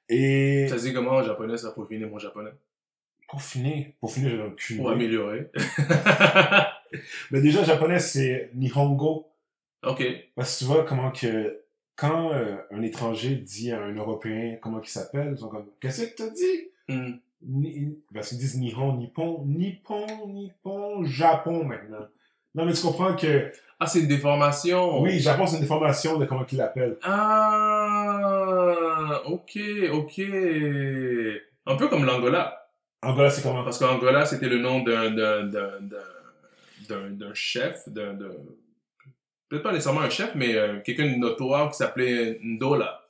Et 0.08 0.68
Ça 0.70 0.78
se 0.78 0.86
dit 0.88 0.94
comment 0.94 1.12
en 1.12 1.24
japonais, 1.24 1.58
ça 1.58 1.72
pour 1.72 1.88
finir 1.88 2.08
mon 2.08 2.20
japonais? 2.20 2.52
pour 3.28 3.42
finir, 3.44 3.86
pour 4.00 4.12
finir, 4.12 4.32
j'ai 4.32 4.42
aucune 4.42 4.78
Pour 4.78 4.88
idée. 4.92 4.96
améliorer. 5.04 5.52
Mais 7.32 7.42
déjà, 7.42 7.64
japonais, 7.64 8.00
c'est 8.00 8.50
Nihongo. 8.56 9.28
ok. 9.86 10.04
Parce 10.36 10.54
que 10.56 10.60
tu 10.60 10.66
vois 10.66 10.84
comment 10.84 11.12
que 11.12 11.60
quand 12.00 12.32
euh, 12.34 12.56
un 12.72 12.82
étranger 12.82 13.36
dit 13.36 13.72
à 13.72 13.82
un 13.82 13.94
Européen 13.96 14.58
comment 14.62 14.82
il 14.82 14.88
s'appelle, 14.90 15.30
ils 15.34 15.38
sont 15.38 15.50
comme 15.50 15.66
Qu'est-ce 15.80 16.04
que 16.06 16.16
t'as 16.16 16.30
dit? 16.30 16.70
Hmm. 16.88 17.18
Ni- 17.46 17.98
Parce 18.14 18.30
qu'ils 18.30 18.38
disent 18.40 18.58
Nihon, 18.58 18.98
Nippon, 18.98 19.44
Nippon, 19.46 20.06
Nippon, 20.28 21.04
Japon 21.06 21.64
maintenant. 21.64 22.06
Non, 22.56 22.66
mais 22.66 22.74
tu 22.74 22.82
comprends 22.82 23.16
que 23.16 23.52
Ah, 23.80 23.88
c'est 23.88 24.02
une 24.02 24.08
déformation. 24.08 25.02
oui, 25.02 25.20
Japon, 25.20 25.46
c'est 25.48 25.56
une 25.56 25.62
déformation 25.62 26.18
de 26.18 26.26
comment 26.26 26.46
ils 26.52 26.58
l'appellent. 26.58 26.98
Ah, 27.04 29.22
ok, 29.26 29.58
ok. 29.94 30.22
Un 31.66 31.76
peu 31.78 31.88
comme 31.88 32.04
l'Angola. 32.06 32.56
Angola, 33.02 33.30
c'est 33.30 33.42
comment? 33.44 33.64
Parce 33.64 33.80
qu'Angola, 33.80 34.26
c'était 34.26 34.50
le 34.50 34.58
nom 34.58 34.84
d'un, 34.84 35.12
d'un, 35.12 35.46
d'un, 35.46 35.80
d'un, 35.80 35.98
d'un, 36.90 37.10
d'un 37.12 37.34
chef, 37.34 37.88
d'un- 37.88 38.18
peut-être 39.50 39.64
pas 39.64 39.72
nécessairement 39.72 40.02
un 40.02 40.10
chef, 40.10 40.36
mais 40.36 40.56
euh, 40.56 40.80
quelqu'un 40.82 41.12
de 41.12 41.18
notoire 41.18 41.72
qui 41.72 41.78
s'appelait 41.78 42.40
Ndola. 42.44 43.02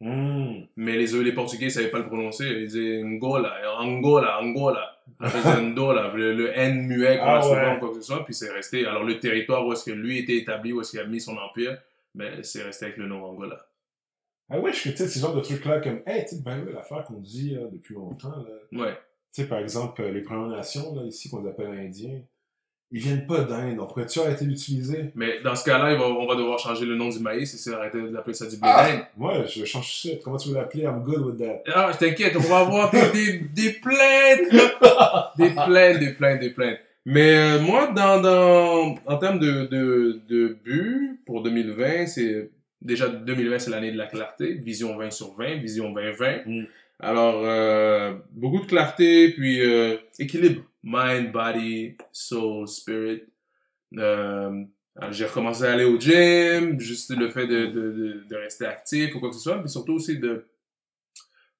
Hmm. 0.00 0.64
Mais 0.76 0.96
les, 0.96 1.06
les 1.06 1.32
Portugais 1.32 1.66
ne 1.66 1.70
savaient 1.70 1.90
pas 1.90 1.98
le 1.98 2.06
prononcer. 2.06 2.44
Ils 2.44 2.66
disaient 2.66 3.02
Ngola, 3.02 3.54
Angola, 3.78 4.40
Angola. 4.40 4.98
Après, 5.18 5.60
Ndola. 5.62 6.12
Le, 6.14 6.34
le 6.34 6.56
N 6.56 6.86
muet, 6.86 7.18
comme 7.18 7.28
Ah 7.28 7.42
souvent, 7.42 7.54
ouais. 7.54 7.76
ou 7.76 7.78
quoi 7.80 7.88
que 7.88 7.94
ce 7.96 8.02
soit. 8.02 8.24
Puis 8.24 8.34
c'est 8.34 8.52
resté. 8.52 8.84
Alors, 8.84 9.04
le 9.04 9.18
territoire 9.18 9.66
où 9.66 9.72
est-ce 9.72 9.84
que 9.84 9.92
lui 9.92 10.18
était 10.18 10.36
établi, 10.36 10.72
où 10.72 10.80
est-ce 10.82 10.90
qu'il 10.90 11.00
a 11.00 11.06
mis 11.06 11.20
son 11.20 11.36
empire, 11.38 11.78
ben, 12.14 12.42
c'est 12.42 12.62
resté 12.62 12.86
avec 12.86 12.98
le 12.98 13.06
nom 13.06 13.24
Angola. 13.24 13.66
I 14.50 14.58
wish 14.58 14.84
que, 14.84 14.90
tu 14.90 14.96
sais, 14.98 15.08
ces 15.08 15.18
genres 15.20 15.34
de 15.34 15.40
trucs-là, 15.40 15.80
comme, 15.80 16.02
hey, 16.06 16.22
tu 16.24 16.36
sais, 16.36 16.42
ben 16.42 16.62
oui, 16.64 16.72
l'affaire 16.72 17.02
qu'on 17.04 17.18
dit 17.18 17.54
là, 17.54 17.62
depuis 17.72 17.94
longtemps, 17.94 18.36
là. 18.36 18.80
Ouais. 18.84 18.94
Tu 19.34 19.42
sais, 19.42 19.48
par 19.48 19.58
exemple, 19.58 20.02
les 20.04 20.22
Premières 20.22 20.56
Nations, 20.56 20.94
là, 20.94 21.02
ici, 21.02 21.28
qu'on 21.30 21.44
appelle 21.46 21.66
Indiens, 21.68 22.20
ils 22.92 23.00
viennent 23.00 23.26
pas 23.26 23.40
d'Inde. 23.40 23.78
On 23.80 23.86
pourrait-tu 23.86 24.20
arrêter 24.20 24.44
d'utiliser? 24.44 25.10
Mais 25.14 25.40
dans 25.42 25.54
ce 25.54 25.64
cas-là, 25.64 25.98
on 26.00 26.26
va 26.26 26.36
devoir 26.36 26.58
changer 26.58 26.86
le 26.86 26.94
nom 26.94 27.08
du 27.08 27.18
maïs 27.18 27.52
et 27.52 27.56
c'est 27.56 27.74
arrêter 27.74 28.00
d'appeler 28.10 28.34
ça 28.34 28.46
du 28.46 28.56
blé 28.56 28.70
Ah! 28.72 28.88
d'Inde. 28.90 29.00
Moi, 29.16 29.44
je 29.44 29.64
change 29.64 30.02
ça. 30.02 30.08
Comment 30.22 30.36
tu 30.36 30.50
veux 30.50 30.54
l'appeler? 30.54 30.84
I'm 30.84 31.02
good 31.02 31.20
with 31.26 31.38
that. 31.38 31.62
Ah, 31.74 31.90
t'inquiète, 31.98 32.34
on 32.36 32.40
va 32.40 32.58
avoir 32.60 32.90
des, 32.90 33.10
des, 33.12 33.38
des 33.54 33.70
plaintes, 33.72 34.50
des 35.38 35.50
plaintes, 35.50 35.98
des 35.98 36.12
plaintes, 36.14 36.40
des 36.40 36.50
plaintes. 36.50 36.78
Mais 37.04 37.36
euh, 37.36 37.60
moi, 37.60 37.88
dans, 37.94 38.20
dans, 38.20 38.96
en 39.06 39.16
termes 39.18 39.38
de, 39.38 39.66
de, 39.66 40.20
de 40.28 40.56
but 40.64 41.20
pour 41.24 41.42
2020, 41.42 42.06
c'est 42.06 42.50
déjà 42.82 43.08
2020, 43.08 43.58
c'est 43.60 43.70
l'année 43.70 43.92
de 43.92 43.96
la 43.98 44.06
clarté, 44.06 44.54
vision 44.54 44.96
20 44.96 45.10
sur 45.12 45.34
20, 45.36 45.56
vision 45.56 45.90
2020. 45.92 46.46
Mm. 46.46 46.64
Alors, 46.98 47.42
euh, 47.44 48.14
beaucoup 48.32 48.60
de 48.60 48.66
clarté, 48.66 49.30
puis 49.30 49.60
euh, 49.60 49.96
équilibre, 50.18 50.62
mind, 50.86 51.32
body, 51.32 51.96
soul, 52.12 52.66
spirit. 52.68 53.24
Euh, 53.98 54.64
j'ai 55.10 55.26
recommencé 55.26 55.64
à 55.64 55.72
aller 55.72 55.84
au 55.84 55.98
gym, 55.98 56.78
juste 56.80 57.14
le 57.14 57.28
fait 57.28 57.46
de, 57.46 57.66
de, 57.66 58.24
de, 58.28 58.36
rester 58.36 58.66
actif 58.66 59.14
ou 59.14 59.20
quoi 59.20 59.30
que 59.30 59.34
ce 59.34 59.42
soit, 59.42 59.58
puis 59.58 59.68
surtout 59.68 59.94
aussi 59.94 60.18
de 60.18 60.46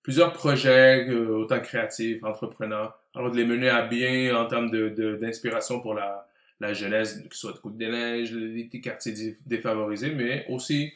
plusieurs 0.03 0.33
projets, 0.33 1.09
euh, 1.09 1.39
autant 1.39 1.61
créatifs, 1.61 2.23
entrepreneurs, 2.23 2.99
alors 3.15 3.33
de 3.33 3.37
les 3.37 3.45
mener 3.45 3.69
à 3.69 3.83
bien 3.83 4.35
en 4.37 4.47
termes 4.47 4.71
d'inspiration 4.71 5.81
pour 5.81 5.95
la, 5.95 6.29
la 6.61 6.73
jeunesse, 6.73 7.21
que 7.29 7.35
ce 7.35 7.41
soit 7.41 7.53
de 7.53 7.59
Côte-des-Neiges, 7.59 8.33
les 8.33 8.65
petits 8.65 8.81
quartiers 8.81 9.13
dé- 9.13 9.37
défavorisés, 9.45 10.13
mais 10.13 10.47
aussi 10.49 10.93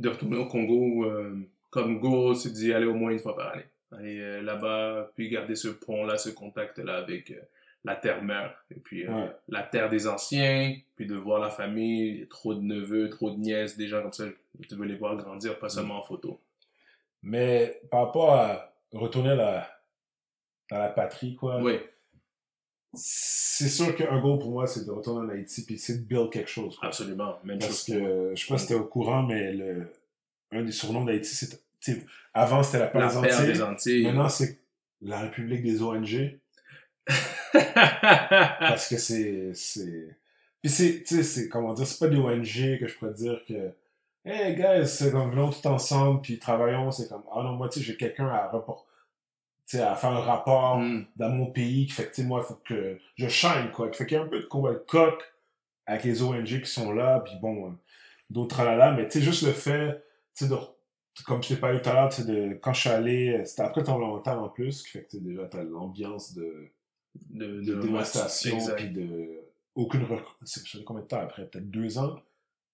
de 0.00 0.08
retourner 0.08 0.38
au 0.38 0.46
Congo 0.46 1.04
euh, 1.04 1.38
comme 1.70 2.00
goal, 2.00 2.34
c'est 2.34 2.52
d'y 2.52 2.72
aller 2.72 2.86
au 2.86 2.94
moins 2.94 3.12
une 3.12 3.20
fois 3.20 3.36
par 3.36 3.52
année. 3.52 3.64
Aller 3.92 4.42
là-bas, 4.42 5.10
puis 5.16 5.28
garder 5.28 5.56
ce 5.56 5.68
pont-là, 5.68 6.16
ce 6.16 6.30
contact-là 6.30 6.98
avec 6.98 7.32
la 7.84 7.96
terre-mère, 7.96 8.54
et 8.70 8.74
puis 8.78 9.06
euh, 9.06 9.10
Ouais. 9.12 9.30
la 9.48 9.62
terre 9.62 9.88
des 9.88 10.06
anciens, 10.06 10.76
puis 10.96 11.06
de 11.06 11.14
voir 11.16 11.40
la 11.40 11.48
famille, 11.50 12.26
trop 12.28 12.54
de 12.54 12.60
neveux, 12.60 13.08
trop 13.08 13.30
de 13.30 13.36
nièces, 13.38 13.76
des 13.76 13.88
gens 13.88 14.02
comme 14.02 14.12
ça, 14.12 14.24
tu 14.68 14.74
veux 14.74 14.84
les 14.84 14.96
voir 14.96 15.16
grandir, 15.16 15.58
pas 15.58 15.68
seulement 15.70 15.98
en 15.98 16.02
photo. 16.02 16.40
Mais 17.22 17.80
par 17.90 18.06
rapport 18.06 18.34
à 18.34 18.74
retourner 18.92 19.30
à 19.30 19.34
la, 19.34 19.80
dans 20.70 20.78
la 20.78 20.88
patrie, 20.90 21.34
quoi. 21.36 21.60
Oui, 21.62 21.78
C'est 22.92 23.68
sûr 23.68 23.94
qu'un 23.94 24.20
goal 24.20 24.38
pour 24.38 24.50
moi, 24.50 24.66
c'est 24.66 24.84
de 24.84 24.90
retourner 24.90 25.26
en 25.26 25.28
Haïti 25.30 25.64
puis 25.64 25.78
c'est 25.78 25.98
de 25.98 26.02
build 26.04 26.30
quelque 26.30 26.50
chose. 26.50 26.76
quoi. 26.76 26.88
absolument. 26.88 27.38
Même 27.44 27.58
Parce 27.60 27.86
chose. 27.86 27.96
que, 27.96 28.32
je 28.34 28.40
sais 28.46 28.52
pas 28.52 28.58
si 28.58 28.66
t'es 28.68 28.74
au 28.74 28.84
courant, 28.84 29.22
mais 29.22 29.52
le, 29.52 29.86
un 30.50 30.64
des 30.64 30.72
surnoms 30.72 31.04
d'Haïti, 31.04 31.34
c'est, 31.80 32.06
avant 32.34 32.62
c'était 32.62 32.78
la 32.78 32.84
La 32.86 32.90
paire 32.90 33.46
des 33.46 33.62
Antilles. 33.62 34.04
Maintenant, 34.04 34.28
c'est 34.28 34.58
la 35.00 35.20
République 35.20 35.62
des 35.62 35.82
ONG. 35.82 36.38
Parce 38.60 38.88
que 38.88 38.96
c'est, 38.98 39.52
c'est, 39.54 40.16
puis 40.60 40.70
c'est, 40.70 41.02
tu 41.02 41.16
sais, 41.16 41.22
c'est, 41.22 41.48
comment 41.48 41.72
dire, 41.72 41.86
c'est 41.86 41.98
pas 41.98 42.08
des 42.08 42.18
ONG 42.18 42.78
que 42.78 42.86
je 42.86 42.98
pourrais 42.98 43.14
dire 43.14 43.40
que, 43.46 43.72
hey, 44.24 44.54
guys, 44.54 44.86
c'est 44.86 45.10
comme, 45.10 45.30
venons 45.30 45.50
tout 45.50 45.66
ensemble, 45.66 46.20
puis 46.20 46.38
travaillons, 46.38 46.90
c'est 46.90 47.08
comme, 47.08 47.24
ah 47.34 47.42
non, 47.42 47.52
moi, 47.52 47.68
tu 47.68 47.80
sais, 47.80 47.84
j'ai 47.84 47.96
quelqu'un 47.96 48.28
à 48.28 48.48
rapport, 48.48 48.86
tu 49.66 49.76
sais, 49.78 49.82
à 49.82 49.94
faire 49.96 50.10
un 50.10 50.20
rapport 50.20 50.78
Hmm. 50.78 51.04
dans 51.16 51.30
mon 51.30 51.46
pays 51.46 51.86
qui 51.86 51.92
fait 51.92 52.04
que, 52.04 52.14
tu 52.14 52.22
sais, 52.22 52.28
moi, 52.28 52.40
il 52.44 52.46
faut 52.46 52.60
que 52.64 52.98
je 53.16 53.28
shine, 53.28 53.70
quoi. 53.74 53.88
Qui 53.90 53.98
fait 53.98 54.06
qu'il 54.06 54.16
y 54.18 54.20
a 54.20 54.24
un 54.24 54.28
peu 54.28 54.40
de 54.40 54.46
combat 54.46 54.72
de 54.72 54.78
coq 54.78 55.22
avec 55.86 56.04
les 56.04 56.22
ONG 56.22 56.44
qui 56.62 56.70
sont 56.70 56.92
là, 56.92 57.20
puis 57.20 57.34
bon, 57.40 57.68
euh, 57.68 57.72
d'autres 58.30 58.56
tralala, 58.56 58.92
mais 58.92 59.06
tu 59.08 59.18
sais, 59.18 59.24
juste 59.24 59.42
le 59.42 59.52
fait, 59.52 60.04
tu 60.36 60.44
sais, 60.44 60.50
de, 60.50 60.56
comme 61.26 61.42
je 61.42 61.48
t'ai 61.48 61.56
parlé 61.56 61.80
tout 61.82 61.88
à 61.90 61.94
l'heure, 61.94 62.08
tu 62.10 62.22
sais, 62.22 62.28
de, 62.28 62.54
quand 62.54 62.72
je 62.72 62.80
suis 62.80 62.90
allé, 62.90 63.30
euh, 63.40 63.44
c'était 63.44 63.62
après 63.62 63.82
ton 63.82 63.94
volontaire 63.94 64.40
en 64.42 64.48
plus, 64.48 64.82
qui 64.82 64.90
fait 64.90 65.06
que, 65.10 65.16
déjà, 65.16 65.46
t'as 65.46 65.62
l'ambiance 65.62 66.34
de, 66.34 66.70
de, 67.28 67.60
de 67.60 67.74
dévastation, 67.80 68.54
Exact. 68.56 68.76
puis 68.76 68.88
de, 68.90 69.40
aucune 69.74 70.04
rec... 70.04 70.20
c'est 70.44 70.66
je 70.66 70.78
sais 70.78 70.84
combien 70.84 71.02
de 71.02 71.08
temps 71.08 71.20
après, 71.20 71.46
peut-être 71.46 71.70
deux 71.70 71.98
ans, 71.98 72.20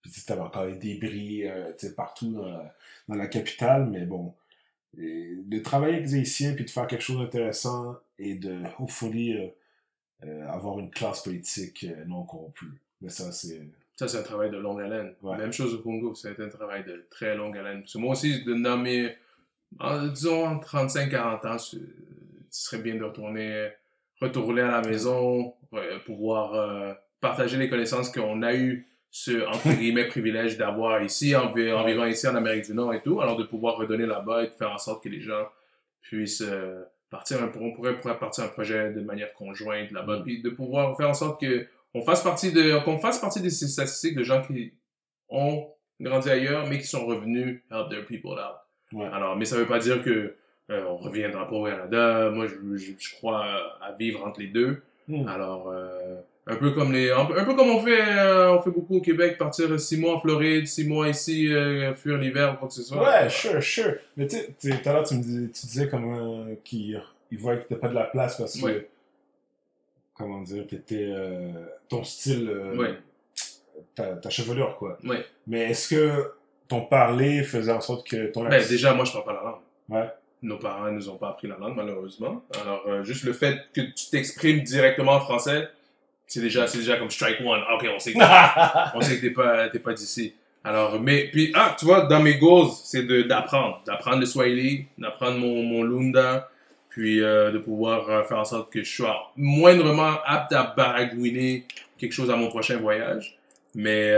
puis 0.02 0.11
tu 0.11 0.20
sais, 0.20 0.26
t'avais 0.26 0.42
encore 0.42 0.66
les 0.66 0.76
débris, 0.76 1.46
euh, 1.48 1.72
partout 1.96 2.32
dans 2.32 2.46
la, 2.46 2.74
dans 3.09 3.14
la 3.16 3.26
capitale, 3.26 3.87
mais 3.90 4.06
bon, 4.06 4.35
et 4.98 5.37
de 5.44 5.59
travailler 5.59 5.94
avec 5.96 6.06
des 6.06 6.14
Haïtiens, 6.14 6.54
puis 6.54 6.64
de 6.64 6.70
faire 6.70 6.87
quelque 6.87 7.02
chose 7.02 7.18
d'intéressant, 7.18 7.96
et 8.18 8.37
de, 8.37 8.62
hopefully, 8.78 9.37
euh, 9.37 9.48
euh, 10.24 10.48
avoir 10.48 10.78
une 10.78 10.90
classe 10.90 11.22
politique 11.22 11.85
euh, 11.85 12.04
non 12.06 12.24
corrompue. 12.24 12.80
Mais 13.02 13.11
ça, 13.11 13.30
c'est... 13.32 13.61
Ça, 13.98 14.09
c'est 14.09 14.18
un 14.18 14.22
travail 14.22 14.50
de 14.50 14.59
longue 14.59 14.80
haleine. 14.82 15.14
Ouais. 15.22 15.38
Même 15.38 15.52
chose 15.52 15.72
au 15.74 15.78
Congo, 15.78 16.14
c'est 16.14 16.38
un 16.38 16.48
travail 16.48 16.85
de 16.85 17.06
très 17.11 17.35
longue 17.35 17.56
haleine. 17.56 17.80
Parce 17.80 17.94
que 17.94 17.98
moi 17.98 18.12
aussi, 18.12 18.44
de- 18.44 18.52
mes, 18.54 19.14
en- 19.78 20.06
disons, 20.09 20.59
35-40 20.61 21.46
ans, 21.46 21.59
ce 21.59 21.78
serait 22.50 22.82
bien 22.82 22.96
de 22.96 23.04
retourner, 23.04 23.70
retourner 24.20 24.62
à 24.62 24.70
la 24.70 24.81
maison, 24.83 25.55
ouais, 25.72 25.98
pouvoir 26.05 26.55
euh, 26.55 26.92
partager 27.20 27.57
les 27.59 27.68
connaissances 27.68 28.11
qu'on 28.11 28.42
a 28.42 28.55
eu 28.55 28.88
ce, 29.11 29.46
entre 29.46 29.70
guillemets, 29.79 30.09
privilège 30.09 30.57
d'avoir 30.59 31.02
ici, 31.02 31.35
en, 31.37 31.52
vi- 31.52 31.72
en 31.72 31.85
vivant 31.85 32.05
ici 32.07 32.26
en 32.29 32.35
Amérique 32.35 32.66
du 32.66 32.74
Nord 32.74 32.92
et 32.94 33.02
tout. 33.02 33.20
Alors, 33.20 33.37
de 33.37 33.44
pouvoir 33.44 33.76
redonner 33.76 34.07
là-bas 34.07 34.44
et 34.44 34.46
de 34.48 34.52
faire 34.52 34.70
en 34.72 34.79
sorte 34.79 35.02
que 35.05 35.09
les 35.09 35.20
gens 35.20 35.46
puissent 36.02 36.42
euh, 36.46 36.83
partir, 37.11 37.42
un, 37.42 37.50
on 37.61 37.72
pourrait, 37.72 37.98
pourrait 37.98 38.18
partir 38.18 38.44
un 38.44 38.48
projet 38.48 38.92
de 38.92 39.00
manière 39.00 39.33
conjointe 39.35 39.90
là-bas, 39.92 40.18
Mm. 40.18 40.22
puis 40.24 40.42
de 40.42 40.50
pouvoir 40.50 40.96
faire 40.96 41.09
en 41.11 41.14
sorte 41.14 41.40
que 41.40 41.66
on 41.94 42.02
fasse 42.02 42.22
partie 42.22 42.52
de, 42.52 42.79
qu'on 42.85 42.98
fasse 42.98 43.18
partie 43.18 43.40
des 43.40 43.48
statistiques 43.50 44.16
de 44.16 44.22
gens 44.22 44.42
qui 44.42 44.74
ont 45.31 45.68
grandi 45.98 46.29
ailleurs, 46.29 46.66
mais 46.68 46.79
qui 46.79 46.87
sont 46.87 47.07
revenus 47.07 47.62
help 47.70 47.88
their 47.88 48.05
people 48.05 48.33
out. 48.33 48.57
Ouais. 48.92 49.07
Alors, 49.07 49.35
mais 49.37 49.46
ça 49.46 49.57
veut 49.57 49.66
pas 49.66 49.79
dire 49.79 50.02
que 50.02 50.35
euh, 50.70 50.85
on 50.88 50.96
reviendra 50.96 51.48
pas 51.48 51.55
au 51.57 51.64
Canada. 51.64 52.31
Moi, 52.31 52.46
je, 52.46 52.76
je, 52.76 52.92
je 52.98 53.14
crois 53.16 53.44
à 53.81 53.92
vivre 53.98 54.24
entre 54.26 54.40
les 54.40 54.48
deux. 54.48 54.83
Hmm. 55.09 55.26
Alors, 55.29 55.68
euh, 55.68 56.16
un 56.48 56.57
peu 56.57 56.72
comme 56.72 56.92
les, 56.92 57.11
un 57.11 57.24
peu, 57.24 57.38
un 57.38 57.44
peu 57.44 57.55
comme 57.55 57.70
on 57.70 57.81
fait, 57.81 58.00
euh, 58.00 58.52
on 58.52 58.61
fait 58.62 58.70
beaucoup 58.70 58.96
au 58.96 59.00
Québec, 59.00 59.38
partir 59.38 59.79
six 59.79 59.96
mois 59.96 60.14
en 60.16 60.20
Floride, 60.20 60.66
six 60.66 60.87
mois 60.87 61.09
ici, 61.09 61.48
fuir 61.96 62.18
l'hiver 62.18 62.55
ou 62.55 62.57
quoi 62.57 62.68
que 62.68 62.74
ce 62.74 62.83
soit. 62.83 63.02
Ouais, 63.02 63.29
sure, 63.29 63.62
sure. 63.62 63.94
Mais 64.16 64.26
tu 64.26 64.37
sais, 64.59 64.81
tout 64.81 64.88
à 64.88 64.92
l'heure, 64.92 65.05
tu 65.05 65.14
me 65.14 65.22
disais, 65.22 65.46
tu 65.48 65.66
disais 65.66 65.88
comment 65.88 66.40
euh, 66.46 66.55
qu'il 66.64 67.00
il 67.31 67.38
voyait 67.38 67.61
que 67.61 67.68
t'as 67.68 67.76
pas 67.76 67.88
de 67.88 67.94
la 67.94 68.05
place 68.05 68.37
parce 68.38 68.57
que, 68.59 68.64
Ouais. 68.64 68.88
comment 70.14 70.40
dire, 70.42 70.66
t'étais, 70.66 71.12
ton 71.88 72.02
style, 72.05 72.48
Ouais. 72.76 72.94
ta, 73.94 74.14
ta 74.16 74.31
chevelure, 74.31 74.76
quoi. 74.76 74.98
Ouais. 75.05 75.24
Mais 75.46 75.70
est-ce 75.70 75.88
que 75.94 76.33
ton 76.68 76.81
parler 76.83 77.42
faisait 77.42 77.72
en 77.72 77.81
sorte 77.81 78.07
que 78.09 78.26
ton 78.26 78.44
Ben, 78.48 78.64
déjà, 78.68 78.94
moi, 78.94 79.05
je 79.05 79.12
parle 79.12 79.24
pas 79.24 79.33
la 79.35 79.42
langue. 79.42 79.61
Ouais. 79.88 80.11
Nos 80.42 80.59
parents 80.59 80.90
nous 80.90 81.09
ont 81.09 81.16
pas 81.16 81.31
appris 81.31 81.49
la 81.49 81.57
langue, 81.57 81.77
malheureusement. 81.77 82.44
Alors, 82.62 82.85
euh, 82.87 83.03
juste 83.03 83.25
le 83.25 83.33
fait 83.33 83.68
que 83.75 83.81
tu 83.81 84.11
t'exprimes 84.11 84.61
directement 84.61 85.12
en 85.12 85.20
français, 85.20 85.68
c'est 86.27 86.40
déjà, 86.40 86.66
c'est 86.66 86.79
déjà 86.79 86.96
comme 86.96 87.11
strike 87.11 87.40
one. 87.40 87.61
Ah, 87.66 87.77
Ok, 87.77 87.88
on 87.94 87.99
sait 87.99 88.12
que, 88.12 88.18
on 88.96 89.01
sait 89.01 89.16
que 89.16 89.22
t'es 89.22 89.31
pas, 89.31 89.68
t'es 89.70 89.79
pas 89.79 89.94
d'ici. 89.94 90.35
Alors, 90.62 91.01
mais, 91.01 91.29
puis, 91.31 91.53
ah, 91.55 91.75
tu 91.79 91.85
vois, 91.87 92.03
dans 92.03 92.20
mes 92.20 92.37
goals, 92.37 92.68
c'est 92.85 93.05
de, 93.05 93.22
d'apprendre. 93.22 93.81
D'apprendre 93.87 94.18
le 94.20 94.27
Swahili, 94.27 94.87
d'apprendre 94.99 95.38
mon, 95.38 95.62
mon 95.62 95.83
Lunda, 95.83 96.51
puis 96.90 97.22
euh, 97.22 97.51
de 97.51 97.59
pouvoir 97.59 98.11
euh, 98.11 98.25
faire 98.25 98.38
en 98.38 98.44
sorte 98.44 98.72
que 98.72 98.83
je 98.83 98.94
sois 98.94 99.33
moindrement 99.37 100.16
apte 100.25 100.53
à 100.53 100.75
baragouiner 100.77 101.66
quelque 101.96 102.12
chose 102.12 102.31
à 102.31 102.37
mon 102.37 102.49
prochain 102.49 102.77
voyage. 102.77 103.38
Mais, 103.75 104.12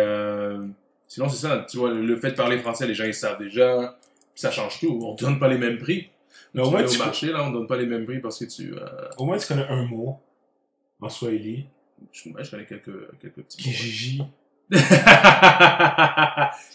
sinon, 1.06 1.28
c'est 1.28 1.46
ça, 1.46 1.64
tu 1.68 1.76
vois, 1.76 1.90
le, 1.90 2.02
le 2.02 2.16
fait 2.16 2.30
de 2.30 2.36
parler 2.36 2.58
français, 2.58 2.86
les 2.86 2.94
gens, 2.94 3.04
ils 3.04 3.14
savent 3.14 3.38
déjà. 3.38 3.96
Ça 4.38 4.52
change 4.52 4.78
tout. 4.78 5.00
On 5.02 5.14
donne 5.14 5.40
pas 5.40 5.48
les 5.48 5.58
mêmes 5.58 5.78
prix. 5.78 6.10
Mais 6.54 6.62
au 6.62 6.70
moins, 6.70 6.84
tu, 6.84 6.94
au 6.96 7.04
marché, 7.04 7.32
là, 7.32 7.42
on 7.42 7.50
donne 7.50 7.66
pas 7.66 7.76
les 7.76 7.86
mêmes 7.86 8.06
prix 8.06 8.20
parce 8.20 8.38
que 8.38 8.44
tu... 8.44 8.72
Euh, 8.72 8.86
au 9.16 9.24
moins, 9.26 9.36
tu 9.36 9.48
connais 9.48 9.66
un 9.68 9.84
mot 9.84 10.20
en 11.00 11.08
Swahili. 11.08 11.66
je, 12.12 12.30
connais 12.48 12.64
quelques, 12.64 13.18
quelques 13.20 13.42
petits 13.42 13.58
mots. 13.58 13.64
Kijiji, 13.74 14.22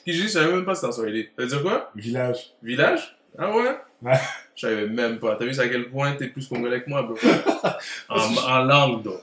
Kijiji, 0.05 0.23
je 0.23 0.27
savais 0.27 0.51
même 0.51 0.65
pas 0.65 0.75
si 0.75 0.81
c'était 0.81 0.89
en 0.89 0.95
Swahili. 0.95 1.23
Ça 1.37 1.43
veut 1.43 1.47
dire 1.47 1.61
quoi? 1.61 1.91
village. 1.95 2.53
Village? 2.61 3.15
Ah 3.37 3.55
ouais? 3.55 3.77
Ouais. 4.01 4.19
Je 4.55 4.67
savais 4.67 4.87
même 4.87 5.19
pas. 5.19 5.35
T'as 5.37 5.45
vu 5.45 5.57
à 5.59 5.67
quel 5.69 5.89
point 5.89 6.13
t'es 6.15 6.27
plus 6.27 6.47
congolais 6.47 6.83
que 6.83 6.89
moi, 6.89 7.03
bro? 7.03 7.15
en, 8.09 8.35
en 8.37 8.63
langue, 8.63 9.03
donc. 9.03 9.21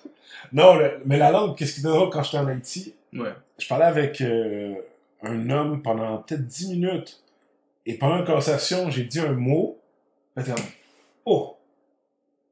Non, 0.52 0.76
le- 0.76 1.00
mais 1.04 1.18
la 1.18 1.30
langue, 1.30 1.56
qu'est-ce 1.56 1.74
qui 1.74 1.80
est 1.80 1.84
drôle 1.84 2.08
quand 2.10 2.22
j'étais 2.22 2.38
en 2.38 2.46
Haïti? 2.46 2.94
Ouais. 3.12 3.34
Je 3.58 3.68
parlais 3.68 3.84
avec 3.84 4.20
euh, 4.22 4.74
un 5.22 5.50
homme 5.50 5.82
pendant 5.82 6.18
peut-être 6.18 6.46
10 6.46 6.70
minutes. 6.70 7.22
Et 7.86 7.94
pendant 7.94 8.16
la 8.16 8.22
conversation, 8.22 8.90
j'ai 8.90 9.04
dit 9.04 9.20
un 9.20 9.32
mot. 9.32 9.78
Comme, 10.34 10.54
oh! 11.24 11.56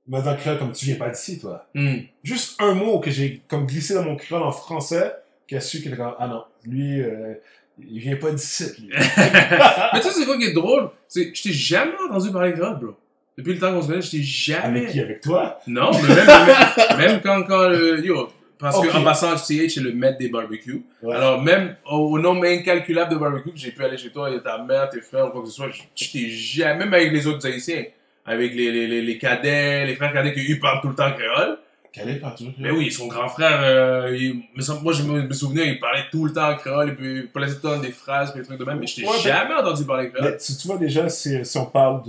Il 0.06 0.12
m'a 0.12 0.20
dit 0.22 0.28
en 0.28 0.36
créole 0.36 0.58
comme 0.58 0.72
tu 0.72 0.86
viens 0.86 0.96
pas 0.96 1.10
d'ici, 1.10 1.38
toi. 1.38 1.68
Hmm. 1.74 1.98
Juste 2.22 2.60
un 2.60 2.74
mot 2.74 2.98
que 2.98 3.10
j'ai 3.10 3.42
comme 3.48 3.66
glissé 3.66 3.94
dans 3.94 4.04
mon 4.04 4.16
créole 4.16 4.42
en 4.42 4.52
français, 4.52 5.12
qui 5.46 5.56
a 5.56 5.60
su 5.60 5.78
qu'il 5.78 5.88
était 5.88 5.98
comme, 5.98 6.14
ah 6.18 6.28
non, 6.28 6.44
lui, 6.64 7.00
euh, 7.00 7.34
il 7.78 8.00
vient 8.00 8.16
pas 8.16 8.30
d'ici. 8.30 8.88
Mais 8.90 10.00
tu 10.00 10.08
sais, 10.08 10.12
c'est 10.12 10.24
quoi 10.24 10.38
qui 10.38 10.44
est 10.44 10.52
drôle? 10.52 10.90
C'est, 11.08 11.34
je 11.34 11.42
t'ai 11.42 11.52
jamais 11.52 11.92
entendu 12.08 12.30
parler 12.32 12.52
créole, 12.52 12.78
bro. 12.78 12.96
Depuis 13.36 13.54
le 13.54 13.60
temps 13.60 13.72
qu'on 13.72 13.82
se 13.82 13.86
connaît, 13.86 14.02
je 14.02 14.10
t'ai 14.10 14.22
jamais. 14.22 14.80
Avec 14.80 14.90
qui? 14.90 15.00
Avec 15.00 15.20
toi? 15.20 15.60
Non, 15.66 15.90
mais 15.92 16.08
même, 16.08 16.26
même, 16.26 16.98
même 16.98 17.20
quand, 17.22 17.44
quand 17.44 17.68
le, 17.68 18.04
yo, 18.04 18.28
parce 18.58 18.76
Ok. 18.76 18.88
que 18.90 18.96
en 18.96 19.02
passant, 19.04 19.36
CH 19.36 19.76
est 19.78 19.80
le 19.80 19.92
maître 19.92 20.18
des 20.18 20.28
barbecues. 20.28 20.82
Ouais. 21.02 21.14
Alors, 21.14 21.42
même 21.42 21.76
au, 21.90 22.18
nombre 22.18 22.44
incalculable 22.46 23.12
de 23.12 23.18
barbecues 23.18 23.52
que 23.52 23.58
j'ai 23.58 23.70
pu 23.70 23.84
aller 23.84 23.96
chez 23.98 24.10
toi 24.10 24.30
et 24.34 24.40
ta 24.42 24.58
mère, 24.62 24.88
tes 24.90 25.00
frères 25.00 25.26
ou 25.26 25.30
quoi 25.30 25.42
que 25.42 25.48
ce 25.48 25.54
soit, 25.54 25.68
je, 25.94 26.10
t'ai 26.10 26.28
jamais, 26.28 26.80
même 26.84 26.94
avec 26.94 27.12
les 27.12 27.26
autres 27.26 27.46
Haïtiens, 27.46 27.84
avec 28.26 28.54
les, 28.54 28.70
les, 28.70 28.86
les, 28.86 29.02
les 29.02 29.18
cadets, 29.18 29.86
les 29.86 29.94
frères 29.94 30.12
cadets 30.12 30.34
qui 30.34 30.54
parlent 30.56 30.80
tout 30.80 30.88
le 30.88 30.94
temps 30.94 31.12
créole. 31.12 31.58
Est 31.94 32.20
partout? 32.20 32.44
Mais 32.58 32.70
oui, 32.70 32.92
son 32.92 33.08
grand 33.08 33.26
frère, 33.28 33.58
euh, 33.60 34.16
il- 34.16 34.42
moi 34.84 34.92
je 34.92 35.02
me, 35.02 35.32
souvenais, 35.32 35.66
il 35.66 35.80
parlait 35.80 36.04
tout 36.12 36.26
le 36.26 36.32
temps 36.32 36.54
créole, 36.54 36.90
et 36.90 36.92
puis 36.92 37.14
il 37.22 37.26
plaçait 37.28 37.56
tout 37.58 37.66
le 37.66 37.72
temps 37.74 37.80
des 37.80 37.90
phrases, 37.90 38.32
des 38.34 38.42
trucs 38.42 38.56
de 38.58 38.64
même, 38.64 38.78
mais 38.78 38.86
je 38.86 38.96
t'ai 38.96 39.02
Ouais, 39.02 39.08
ben- 39.16 39.20
jamais 39.20 39.54
entendu 39.54 39.84
parler 39.84 40.08
créole. 40.10 40.30
Mais 40.30 40.36
tu, 40.36 40.52
tu 40.56 40.68
vois 40.68 40.76
déjà, 40.76 41.08
si, 41.08 41.44
si 41.44 41.58
on 41.58 41.66
parle 41.66 42.02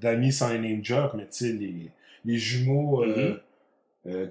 d'amis 0.00 0.32
sans 0.32 0.48
name 0.52 0.80
job, 0.82 1.10
mais 1.14 1.22
tu 1.24 1.28
sais, 1.30 1.52
les, 1.52 1.74
les 2.24 2.38
jumeaux 2.38 3.02
euh, 3.04 3.06
Mhm. 3.06 3.14
euh, 3.18 3.34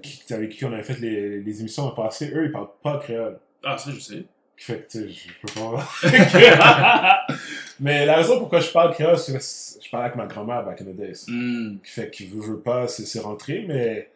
qui, 0.02 0.32
avec 0.32 0.50
qui 0.50 0.64
on 0.64 0.72
avait 0.72 0.82
fait 0.82 1.00
les, 1.00 1.40
les 1.40 1.60
émissions 1.60 1.84
en 1.84 1.90
passé, 1.90 2.30
eux, 2.34 2.44
ils 2.44 2.52
parlent 2.52 2.68
pas 2.82 2.98
créole. 2.98 3.38
Ah, 3.64 3.78
ça 3.78 3.90
je 3.90 4.00
sais. 4.00 4.24
Qui 4.56 4.64
fait 4.64 4.86
que, 4.86 4.90
tu 4.90 4.98
sais, 4.98 5.08
je 5.08 5.28
peux 5.40 5.60
pas. 5.60 7.26
mais 7.80 8.04
la 8.04 8.16
raison 8.16 8.38
pourquoi 8.38 8.60
je 8.60 8.70
parle 8.70 8.92
créole, 8.92 9.18
c'est 9.18 9.32
que 9.32 9.38
je 9.84 9.90
parlais 9.90 10.06
avec 10.06 10.16
ma 10.16 10.26
grand-mère 10.26 10.64
back 10.64 10.82
in 10.82 10.84
the 10.84 10.96
days. 10.96 11.24
Qui 11.24 11.90
fait 11.90 12.10
qu'il 12.10 12.28
veut, 12.28 12.40
veut 12.40 12.60
pas, 12.60 12.86
c'est 12.86 13.20
rentré, 13.20 13.64
mais 13.66 14.10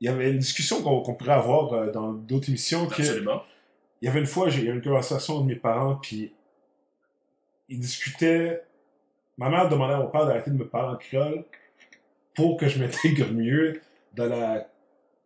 il 0.00 0.06
y 0.06 0.08
avait 0.08 0.30
une 0.30 0.38
discussion 0.38 0.82
qu'on 0.82 1.14
pourrait 1.14 1.32
avoir 1.32 1.72
euh, 1.72 1.90
dans 1.90 2.12
d'autres 2.12 2.48
émissions 2.48 2.86
que 2.86 3.00
Absolument. 3.00 3.42
il 4.02 4.06
y 4.06 4.08
avait 4.08 4.20
une 4.20 4.26
fois, 4.26 4.48
j'ai 4.48 4.62
eu 4.62 4.72
une 4.72 4.82
conversation 4.82 5.40
de 5.40 5.46
mes 5.46 5.56
parents, 5.56 5.96
puis 5.96 6.32
ils 7.68 7.78
discutaient. 7.78 8.62
Ma 9.38 9.48
mère 9.48 9.68
demandait 9.68 9.94
à 9.94 9.98
mon 9.98 10.08
père 10.08 10.26
d'arrêter 10.26 10.50
de 10.50 10.56
me 10.56 10.66
parler 10.66 10.94
en 10.94 10.96
créole 10.96 11.44
pour 12.34 12.56
que 12.56 12.68
je 12.68 12.78
m'intègre 12.78 13.30
mieux 13.32 13.80
dans 14.16 14.26
la. 14.26 14.66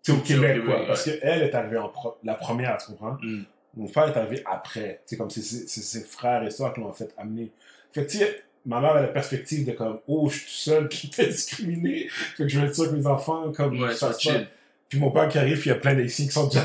tu 0.03 0.13
sais, 0.13 0.19
au 0.19 0.21
Québec, 0.21 0.65
quoi. 0.65 0.87
Parce 0.87 1.05
qu'elle 1.05 1.43
est 1.43 1.55
arrivée 1.55 1.79
en 1.79 1.89
pro- 1.89 2.17
la 2.25 2.35
première, 2.35 2.77
tu 2.79 2.87
comprends? 2.89 3.17
Hmm. 3.23 3.43
Mon 3.77 3.87
frère 3.87 4.09
est 4.09 4.17
arrivé 4.19 4.43
après. 4.51 5.01
Tu 5.07 5.11
sais, 5.11 5.17
comme 5.17 5.31
c'est 5.31 5.43
c'est- 5.43 5.69
c'est 5.69 5.83
ses 5.83 6.05
frères 6.05 6.43
et 6.43 6.51
soeurs 6.51 6.73
qui 6.75 6.81
l'ont 6.81 6.93
fait 6.93 7.15
amener. 7.17 7.51
Fait 7.93 8.05
que, 8.05 8.11
tu 8.11 8.19
sais, 8.19 8.43
ma 8.67 8.81
mère 8.81 8.93
a 8.97 9.01
la 9.03 9.09
perspective 9.09 9.65
de 9.67 9.73
comme, 9.73 10.01
oh, 10.09 10.29
je 10.29 10.39
suis 10.39 10.45
tout 10.47 10.51
seul 10.53 10.89
qui 10.89 11.07
me 11.09 11.13
fait 11.13 11.27
discriminer. 11.29 12.09
Fait 12.09 12.43
que 12.45 12.49
je 12.49 12.59
vais 12.61 12.67
être 12.67 12.75
sûr 12.75 12.91
que 12.91 12.97
mes 12.97 13.07
enfants, 13.07 13.53
comme, 13.53 13.81
Ouais, 13.81 13.95
ça 13.95 14.09
pas. 14.09 14.19
chill. 14.19 14.49
Puis 14.89 14.99
mon 14.99 15.11
père 15.13 15.29
qui 15.29 15.39
arrive, 15.39 15.61
il 15.65 15.69
y 15.69 15.71
a 15.73 15.77
plein 15.77 15.95
d'Haïtiens 15.95 16.27
qui 16.27 16.33
sont 16.33 16.49
déjà 16.49 16.63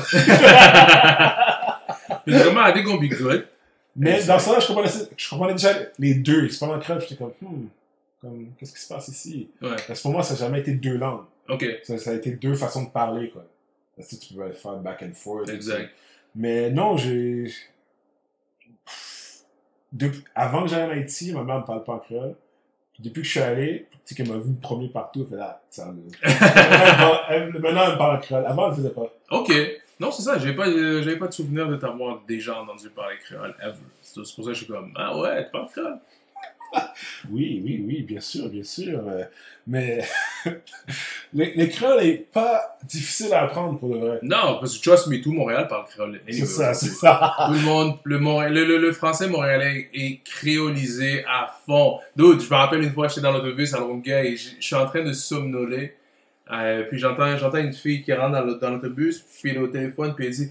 Puis 2.24 2.34
comment 2.42 2.66
I 2.66 2.72
think 2.72 2.86
gonna 2.86 2.98
be 3.00 3.08
good? 3.10 3.46
Mais 3.94 4.22
dans 4.24 4.38
ça, 4.38 4.58
je 4.60 4.66
comprenais, 4.66 4.90
je 5.16 5.28
comprenais 5.30 5.52
déjà 5.54 5.72
les 5.98 6.14
deux. 6.14 6.48
Se 6.48 6.58
parlaient 6.58 6.74
en 6.74 6.80
créole, 6.80 7.00
j'étais 7.00 7.16
comme, 7.16 7.32
hmm. 7.40 7.66
Comme, 8.20 8.46
qu'est-ce 8.58 8.72
qui 8.74 8.80
se 8.80 8.88
passe 8.92 9.08
ici? 9.08 9.48
Ouais. 9.62 9.76
Parce 9.86 9.98
que 10.00 10.02
pour 10.02 10.10
moi, 10.12 10.22
ça 10.22 10.34
n'a 10.34 10.40
jamais 10.40 10.60
été 10.60 10.72
deux 10.72 10.96
langues. 10.96 11.24
Ok. 11.48 11.64
Ça, 11.84 11.98
ça 11.98 12.10
a 12.10 12.14
été 12.14 12.32
deux 12.32 12.54
façons 12.54 12.84
de 12.84 12.90
parler, 12.90 13.30
quoi. 13.30 13.44
Parce 13.96 14.08
que 14.08 14.16
tu 14.16 14.34
peux 14.34 14.52
faire 14.52 14.76
back 14.76 15.02
and 15.02 15.12
forth. 15.14 15.48
Exact. 15.48 15.90
Mais 16.34 16.70
non, 16.70 16.96
j'ai. 16.96 17.46
Depuis- 19.92 20.24
Avant 20.34 20.62
que 20.62 20.68
j'aille 20.68 20.84
en 20.84 20.90
Haïti, 20.90 21.32
ma 21.32 21.42
mère 21.42 21.60
ne 21.60 21.64
parle 21.64 21.84
pas 21.84 21.94
en 21.94 21.98
créole. 21.98 22.34
Puis 22.92 23.02
depuis 23.02 23.20
que 23.22 23.26
je 23.26 23.30
suis 23.32 23.40
allé, 23.40 23.86
tu 23.92 23.98
sais 24.04 24.14
qu'elle 24.14 24.28
m'a 24.28 24.38
vu 24.38 24.50
me 24.50 24.60
promener 24.60 24.88
partout, 24.88 25.20
elle 25.22 25.28
fait 25.28 25.36
là, 25.36 25.62
ça. 25.70 25.86
là. 26.22 27.26
Elle- 27.30 27.52
Maintenant, 27.52 27.84
elle 27.86 27.92
me 27.92 27.98
parle 27.98 28.16
en 28.16 28.20
créole. 28.20 28.46
Avant, 28.46 28.64
elle 28.66 28.70
ne 28.72 28.76
faisait 28.76 28.90
pas. 28.94 29.12
Ok. 29.30 29.52
Non, 30.00 30.10
c'est 30.10 30.22
ça. 30.22 30.38
J'avais 30.38 30.54
pas, 30.54 30.66
euh, 30.68 31.02
j'avais 31.02 31.16
pas 31.18 31.28
de 31.28 31.32
souvenir 31.32 31.68
de 31.68 31.76
t'avoir 31.76 32.20
déjà 32.26 32.60
entendu 32.60 32.88
parler 32.90 33.16
créole 33.18 33.54
ever. 33.62 33.74
C'est 34.02 34.24
c'est 34.24 34.34
pour 34.34 34.44
ça 34.44 34.50
que 34.50 34.54
je 34.54 34.64
suis 34.64 34.72
comme, 34.72 34.92
ah 34.96 35.18
ouais, 35.18 35.44
tu 35.44 35.50
parles 35.50 35.68
créole. 35.70 35.98
Oui, 37.30 37.62
oui, 37.64 37.84
oui, 37.86 38.02
bien 38.02 38.20
sûr, 38.20 38.48
bien 38.50 38.64
sûr. 38.64 39.00
euh, 39.08 39.24
Mais 39.66 40.02
le, 41.34 41.44
le 41.56 41.66
créole 41.66 42.02
n'est 42.02 42.14
pas 42.32 42.78
difficile 42.84 43.32
à 43.34 43.42
apprendre 43.42 43.78
pour 43.78 43.92
le 43.94 43.98
vrai. 44.00 44.18
Non, 44.22 44.58
parce 44.60 44.78
que 44.78 44.82
trust 44.88 45.06
me, 45.08 45.20
tout 45.20 45.32
Montréal 45.32 45.66
parle 45.68 45.86
créole. 45.86 46.20
C'est 46.26 46.32
Anyway, 46.32 46.46
ça, 46.46 46.74
c'est 46.74 46.88
ça. 46.90 47.34
Tout 47.46 47.52
le 47.52 47.60
monde, 47.60 47.98
le, 48.04 48.18
Montréal- 48.18 48.54
le, 48.54 48.64
le- 48.64 48.78
le 48.78 48.92
français 48.92 49.28
montréalais 49.28 49.88
est 49.94 50.22
créolisé 50.24 51.24
à 51.28 51.54
fond. 51.66 51.98
Dude, 52.16 52.40
je 52.40 52.48
me 52.50 52.54
rappelle 52.54 52.82
une 52.82 52.92
fois, 52.92 53.08
j'étais 53.08 53.20
dans 53.22 53.32
l'autobus 53.32 53.74
à 53.74 53.80
Longueuil 53.80 54.34
et 54.34 54.36
je 54.36 54.50
suis 54.60 54.74
en 54.76 54.86
train 54.86 55.02
de 55.02 55.12
somnoler. 55.12 55.94
Euh, 56.52 56.84
puis 56.88 56.98
j'entends, 56.98 57.36
j'entends 57.36 57.58
une 57.58 57.72
fille 57.72 58.02
qui 58.02 58.12
rentre 58.12 58.58
dans 58.60 58.70
l'autobus, 58.70 59.20
puis 59.40 59.50
elle 59.50 59.56
est 59.56 59.60
au 59.60 59.66
téléphone, 59.66 60.14
puis 60.14 60.26
elle 60.26 60.32
dit 60.32 60.48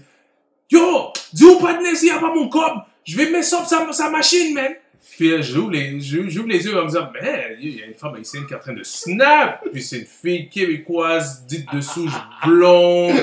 Yo, 0.70 1.10
dis 1.32 1.44
au 1.46 1.58
pas 1.58 1.72
de 1.74 2.04
y 2.06 2.10
a 2.10 2.18
pas 2.18 2.34
mon 2.34 2.48
cob, 2.48 2.80
je 3.04 3.16
vais 3.16 3.30
mettre 3.30 3.46
ça 3.46 3.64
sur 3.64 3.66
sa, 3.68 3.92
sa 3.92 4.10
machine, 4.10 4.52
man. 4.52 4.72
Puis 5.12 5.30
là, 5.30 5.40
j'ouvre 5.40 5.70
les, 5.70 5.98
j'ouvre 6.00 6.48
les 6.48 6.66
yeux 6.66 6.78
en 6.78 6.82
me 6.82 6.88
disant 6.88 7.10
Man, 7.12 7.56
il 7.58 7.76
y 7.76 7.82
a 7.82 7.86
une 7.86 7.94
femme 7.94 8.14
haïtienne 8.14 8.46
qui 8.46 8.52
est 8.52 8.56
en 8.56 8.60
train 8.60 8.74
de 8.74 8.82
snap. 8.82 9.64
Puis 9.72 9.82
c'est 9.82 10.00
une 10.00 10.06
fille 10.06 10.48
québécoise, 10.48 11.44
dite 11.46 11.66
de 11.72 11.80
souche 11.80 12.12
blonde. 12.44 13.14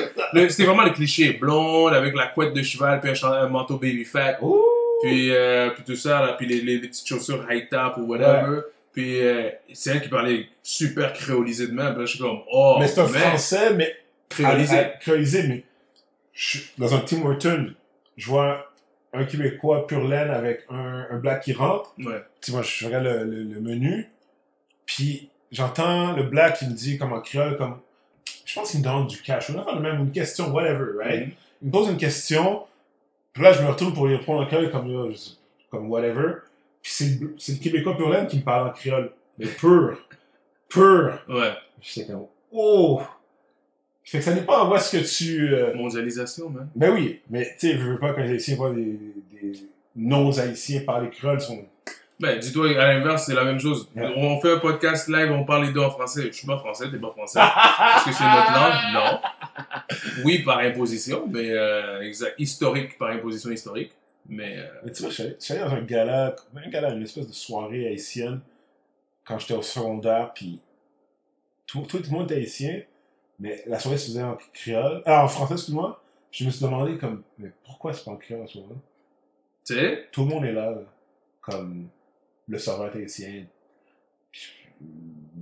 C'était 0.50 0.65
vraiment 0.65 0.86
le 0.86 0.91
cliché, 0.91 1.34
blonde, 1.34 1.93
avec 1.93 2.15
la 2.15 2.28
couette 2.28 2.54
de 2.54 2.63
cheval, 2.63 3.00
puis 3.00 3.12
un, 3.24 3.48
manteau 3.48 3.78
baby 3.78 4.06
fat. 4.06 4.38
Ouh! 4.41 4.60
Puis, 5.04 5.32
euh, 5.32 5.69
puis 5.72 5.84
tout 5.84 5.96
ça, 5.96 6.22
là, 6.22 6.34
puis 6.34 6.48
les, 6.48 6.62
les, 6.62 6.80
petites 6.80 7.06
chaussures 7.08 7.46
high 7.50 7.67
top 7.69 7.98
ou 7.98 8.04
whatever. 8.04 8.62
Puis 8.93 9.19
euh, 9.19 9.50
c'est 9.74 9.91
elle 9.91 10.02
qui 10.02 10.10
parlait 10.10 10.48
super 10.63 11.12
créolisé 11.13 11.67
de 11.67 11.74
même. 11.74 11.91
Puis 11.93 12.00
là, 12.00 12.06
je 12.06 12.12
suis 12.12 12.19
comme, 12.19 12.39
oh, 12.52 12.78
mais 12.80 12.88
c'est 12.88 13.02
un 13.02 13.08
français, 13.08 13.74
mais 13.74 13.96
créolisé. 14.30 14.78
À- 14.78 14.80
à- 14.80 14.84
créolisé, 14.86 15.43
mais 15.48 15.63
je- 16.34 16.60
dans 16.78 16.93
un 16.96 17.00
Tim 17.00 17.24
Horton, 17.26 17.74
je 18.17 18.28
vois 18.28 18.73
un 19.13 19.26
Québécois 19.26 19.88
pur 19.88 20.08
laine 20.08 20.32
avec 20.32 20.65
un, 20.69 21.08
un 21.10 21.17
black 21.17 21.43
qui 21.43 21.54
rentre. 21.54 21.93
Ouais. 21.99 22.21
Tu 22.41 22.52
vois, 22.52 22.62
je 22.63 22.86
regarde 22.86 23.06
le, 23.06 23.23
le- 23.23 23.43
le 23.43 23.62
menu, 23.62 24.10
puis 24.86 25.30
j'entends 25.52 26.13
le 26.13 26.23
black 26.23 26.58
qui 26.58 26.65
me 26.67 26.73
dit 26.73 26.97
comme 26.97 27.13
en 27.13 27.21
créole, 27.21 27.58
comme 27.58 27.80
je 28.45 28.54
pense 28.56 28.71
qu'il 28.71 28.80
me 28.80 28.86
demande 28.86 29.08
du 29.08 29.21
cash. 29.21 29.49
On 29.49 29.76
le 29.76 29.82
même 29.82 29.99
une 30.02 30.12
question, 30.12 30.52
whatever, 30.52 30.97
right? 30.97 31.30
Il 31.62 31.67
me 31.67 31.71
pose 31.71 31.89
une 31.89 31.97
question, 31.97 32.63
puis 33.34 33.43
là 33.43 33.54
je 33.54 33.62
me 33.62 33.67
retourne 33.69 33.93
pour 33.93 34.08
lui 34.08 34.15
répondre 34.15 34.41
en 34.41 34.45
créole 34.45 34.69
comme, 34.71 34.89
euh, 34.89 35.12
je 35.12 35.17
comme 35.69 35.89
whatever. 35.89 36.34
Puis 36.82 36.91
c'est 36.93 37.19
le, 37.21 37.36
c'est 37.38 37.54
le 37.54 37.58
Québécois 37.60 37.95
pur 37.95 38.10
laine 38.10 38.28
qui 38.28 38.38
me 38.38 38.43
parle 38.43 38.67
en 38.67 38.71
créole, 38.71 39.12
mais 39.38 39.45
pur, 39.45 39.97
pur. 40.69 41.19
Ouais. 41.30 41.54
J'étais 41.82 42.12
comme, 42.12 42.26
oh! 42.52 43.02
Fait 44.06 44.20
que 44.20 44.24
ça 44.26 44.34
dépend 44.34 44.70
où 44.70 44.76
est-ce 44.76 44.98
que 44.98 45.18
tu. 45.18 45.54
euh, 45.54 45.74
Mondialisation, 45.76 46.50
man. 46.50 46.68
Ben 46.76 46.92
oui, 46.94 47.22
mais 47.30 47.56
tu 47.60 47.70
sais, 47.70 47.78
je 47.78 47.84
veux 47.84 48.00
pas 48.00 48.13
quand 48.13 48.22
les 48.22 48.32
Haïtiens 48.32 48.56
voient 48.56 48.72
des, 48.74 49.00
des 49.42 49.54
non-Haïtiens 49.96 50.82
parler 50.82 51.10
créole, 51.10 51.39
sont. 51.42 51.66
Ben, 52.20 52.38
dis-toi, 52.39 52.80
à 52.80 52.94
l'inverse, 52.94 53.26
c'est 53.26 53.34
la 53.34 53.44
même 53.44 53.60
chose. 53.60 53.89
On 53.96 54.39
fait 54.39 54.52
un 54.54 54.60
podcast 54.60 55.08
live, 55.10 55.32
on 55.32 55.46
parle 55.46 55.66
les 55.66 55.72
deux 55.74 55.80
en 55.82 55.89
français. 55.89 56.28
Je 56.28 56.32
suis 56.32 56.48
pas 56.48 56.58
français, 56.58 56.86
t'es 56.92 56.98
pas 56.98 57.10
français. 57.12 57.39
Est-ce 57.39 58.06
que 58.06 58.12
c'est 58.13 58.24
notre 58.24 58.54
langue? 58.54 58.94
Non. 58.94 59.20
Oui, 60.24 60.39
par 60.44 60.60
imposition, 60.60 61.28
mais 61.28 61.50
euh, 61.52 62.02
exact. 62.02 62.36
Historique, 62.39 62.98
par 62.98 63.10
imposition 63.10 63.52
historique. 63.52 63.92
Mais 64.30 64.58
euh, 64.58 64.66
Mais 64.86 64.92
tu 64.92 65.02
vois, 65.02 65.10
je 65.10 65.16
suis 65.16 65.24
allé- 65.24 65.36
je 65.39 65.44
suis 65.44 65.54
allé 65.54 65.63
dans 65.63 65.72
un 65.76 65.82
gala, 65.82 66.36
un 66.56 66.70
gala, 66.70 66.89
une 66.94 67.04
espèce 67.04 67.28
de 67.28 67.34
soirée 67.34 67.88
haïtienne, 67.88 68.39
quand 69.26 69.39
j'étais 69.39 69.54
au 69.56 69.62
secondaire, 69.62 70.32
puis 70.34 70.60
tout, 71.68 71.82
tout, 71.82 71.98
tout 71.98 72.04
le 72.12 72.18
monde 72.18 72.32
était 72.32 72.39
haïtien, 72.42 72.82
mais 73.44 73.62
la 73.66 73.78
soirée 73.78 73.98
se 73.98 74.06
faisait 74.06 74.24
en 74.24 74.38
créole, 74.54 75.04
ah, 75.06 75.26
en 75.26 75.28
français, 75.28 75.56
excuse-moi. 75.56 76.02
Je 76.32 76.46
me 76.46 76.50
suis 76.50 76.64
demandé, 76.64 76.98
comme, 76.98 77.24
mais 77.38 77.52
pourquoi 77.66 77.92
c'est 77.92 78.06
pas 78.06 78.12
en 78.12 78.16
créole 78.16 78.44
à 78.44 78.48
ce 78.48 78.58
moment-là? 78.60 78.80
tu 79.66 79.74
sais, 79.74 80.08
Tout 80.14 80.22
le 80.22 80.28
monde 80.30 80.46
est 80.46 80.54
là, 80.54 80.72
là, 80.72 80.82
comme 81.42 81.90
le 82.48 82.58
serveur 82.58 82.96
haïtien, 82.96 83.44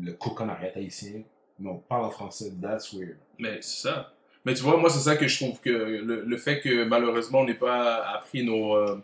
le 0.01 0.13
cook 0.13 0.41
en 0.41 0.49
haïtien, 0.49 1.21
mais 1.59 1.69
on 1.69 1.77
parle 1.77 2.05
en 2.05 2.09
français, 2.09 2.51
that's 2.59 2.91
weird. 2.91 3.17
Mais 3.37 3.61
c'est 3.61 3.87
ça. 3.87 4.11
Mais 4.45 4.55
tu 4.55 4.63
vois, 4.63 4.77
moi, 4.77 4.89
c'est 4.89 5.07
ça 5.07 5.15
que 5.15 5.27
je 5.27 5.43
trouve 5.43 5.61
que 5.61 5.69
le, 5.69 6.23
le 6.25 6.37
fait 6.37 6.59
que 6.59 6.83
malheureusement 6.83 7.41
on 7.41 7.45
n'ait 7.45 7.53
pas 7.53 8.03
appris 8.15 8.43
nos, 8.43 8.77
euh, 8.77 8.99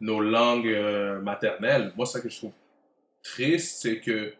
nos 0.00 0.20
langues 0.20 0.68
euh, 0.68 1.20
maternelles, 1.20 1.92
moi, 1.96 2.06
c'est 2.06 2.12
ça 2.14 2.20
que 2.22 2.30
je 2.30 2.38
trouve 2.38 2.52
triste, 3.22 3.82
c'est 3.82 4.00
que 4.00 4.32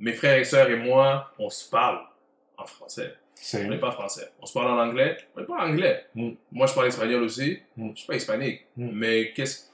mes 0.00 0.14
frères 0.14 0.36
et 0.36 0.44
sœurs 0.44 0.68
et 0.68 0.76
moi, 0.76 1.32
on 1.38 1.48
se 1.48 1.70
parle 1.70 2.00
en 2.58 2.66
français. 2.66 3.14
C'est 3.34 3.64
On 3.64 3.68
n'est 3.68 3.78
pas 3.78 3.90
français. 3.92 4.30
On 4.40 4.46
se 4.46 4.52
parle 4.54 4.68
en 4.68 4.82
anglais, 4.82 5.16
on 5.36 5.40
n'est 5.40 5.46
pas 5.46 5.58
anglais. 5.66 6.04
Mm. 6.14 6.30
Moi, 6.52 6.66
je 6.66 6.74
parle 6.74 6.86
espagnol 6.88 7.22
aussi, 7.22 7.58
Mm. 7.76 7.90
je 7.94 7.98
suis 7.98 8.06
pas 8.06 8.16
hispanique. 8.16 8.62
Mm. 8.76 8.88
Mais 8.92 9.32
qu'est-ce 9.34 9.66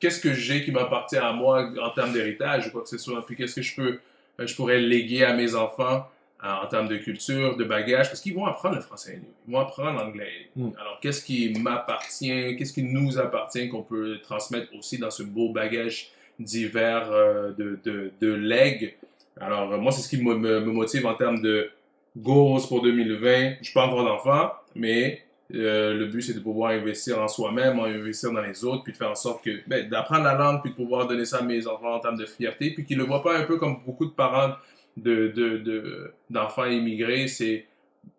qu'est-ce 0.00 0.20
que 0.20 0.32
j'ai 0.32 0.64
qui 0.64 0.70
m'appartient 0.70 1.16
à 1.16 1.32
moi 1.32 1.72
en 1.82 1.90
termes 1.90 2.12
d'héritage 2.12 2.68
ou 2.68 2.70
quoi 2.70 2.82
que 2.82 2.88
ce 2.88 2.98
soit? 2.98 3.24
Puis 3.26 3.34
qu'est-ce 3.36 3.56
que 3.56 3.62
je 3.62 3.74
peux, 3.74 3.98
euh, 4.40 4.46
je 4.46 4.54
pourrais 4.54 4.78
léguer 4.78 5.24
à 5.24 5.34
mes 5.34 5.56
enfants 5.56 6.06
euh, 6.44 6.48
en 6.62 6.66
termes 6.68 6.86
de 6.86 6.96
culture, 6.98 7.56
de 7.56 7.64
bagage? 7.64 8.06
Parce 8.08 8.20
qu'ils 8.20 8.34
vont 8.34 8.46
apprendre 8.46 8.76
le 8.76 8.82
français, 8.82 9.20
ils 9.48 9.52
vont 9.52 9.58
apprendre 9.58 9.98
l'anglais. 9.98 10.30
Mm. 10.54 10.68
Alors, 10.80 11.00
qu'est-ce 11.00 11.24
qui 11.24 11.52
m'appartient, 11.58 12.54
qu'est-ce 12.56 12.72
qui 12.72 12.84
nous 12.84 13.18
appartient 13.18 13.68
qu'on 13.68 13.82
peut 13.82 14.18
transmettre 14.22 14.72
aussi 14.78 14.98
dans 14.98 15.10
ce 15.10 15.24
beau 15.24 15.48
bagage 15.52 16.12
divers 16.38 17.10
euh, 17.10 17.50
de, 17.52 17.80
de, 17.82 18.12
de 18.20 18.32
legs? 18.32 18.94
Alors, 19.40 19.76
moi, 19.78 19.90
c'est 19.90 20.02
ce 20.02 20.08
qui 20.08 20.22
me, 20.22 20.36
me, 20.36 20.60
me 20.60 20.70
motive 20.70 21.04
en 21.06 21.14
termes 21.14 21.40
de 21.42 21.70
goals 22.18 22.62
pour 22.68 22.82
2020. 22.82 23.56
Je 23.62 23.72
peux 23.72 23.80
avoir 23.80 24.04
d'enfants, 24.04 24.52
mais 24.74 25.22
euh, 25.54 25.94
le 25.94 26.06
but, 26.06 26.22
c'est 26.22 26.34
de 26.34 26.40
pouvoir 26.40 26.72
investir 26.72 27.20
en 27.20 27.28
soi-même, 27.28 27.78
en 27.78 27.84
investir 27.84 28.32
dans 28.32 28.42
les 28.42 28.64
autres, 28.64 28.82
puis 28.84 28.92
de 28.92 28.98
faire 28.98 29.10
en 29.10 29.14
sorte 29.14 29.42
que, 29.42 29.50
ben, 29.66 29.88
d'apprendre 29.88 30.24
la 30.24 30.34
langue, 30.34 30.60
puis 30.62 30.70
de 30.70 30.76
pouvoir 30.76 31.06
donner 31.06 31.24
ça 31.24 31.38
à 31.38 31.42
mes 31.42 31.66
enfants 31.66 31.94
en 31.94 32.00
termes 32.00 32.18
de 32.18 32.26
fierté, 32.26 32.72
puis 32.74 32.84
qu'ils 32.84 32.98
ne 32.98 33.02
le 33.02 33.08
voient 33.08 33.22
pas 33.22 33.38
un 33.38 33.44
peu 33.44 33.56
comme 33.56 33.82
beaucoup 33.84 34.04
de 34.04 34.10
parents 34.10 34.52
de, 34.96 35.28
de, 35.28 35.58
de, 35.58 36.12
d'enfants 36.28 36.66
immigrés, 36.66 37.28
c'est 37.28 37.66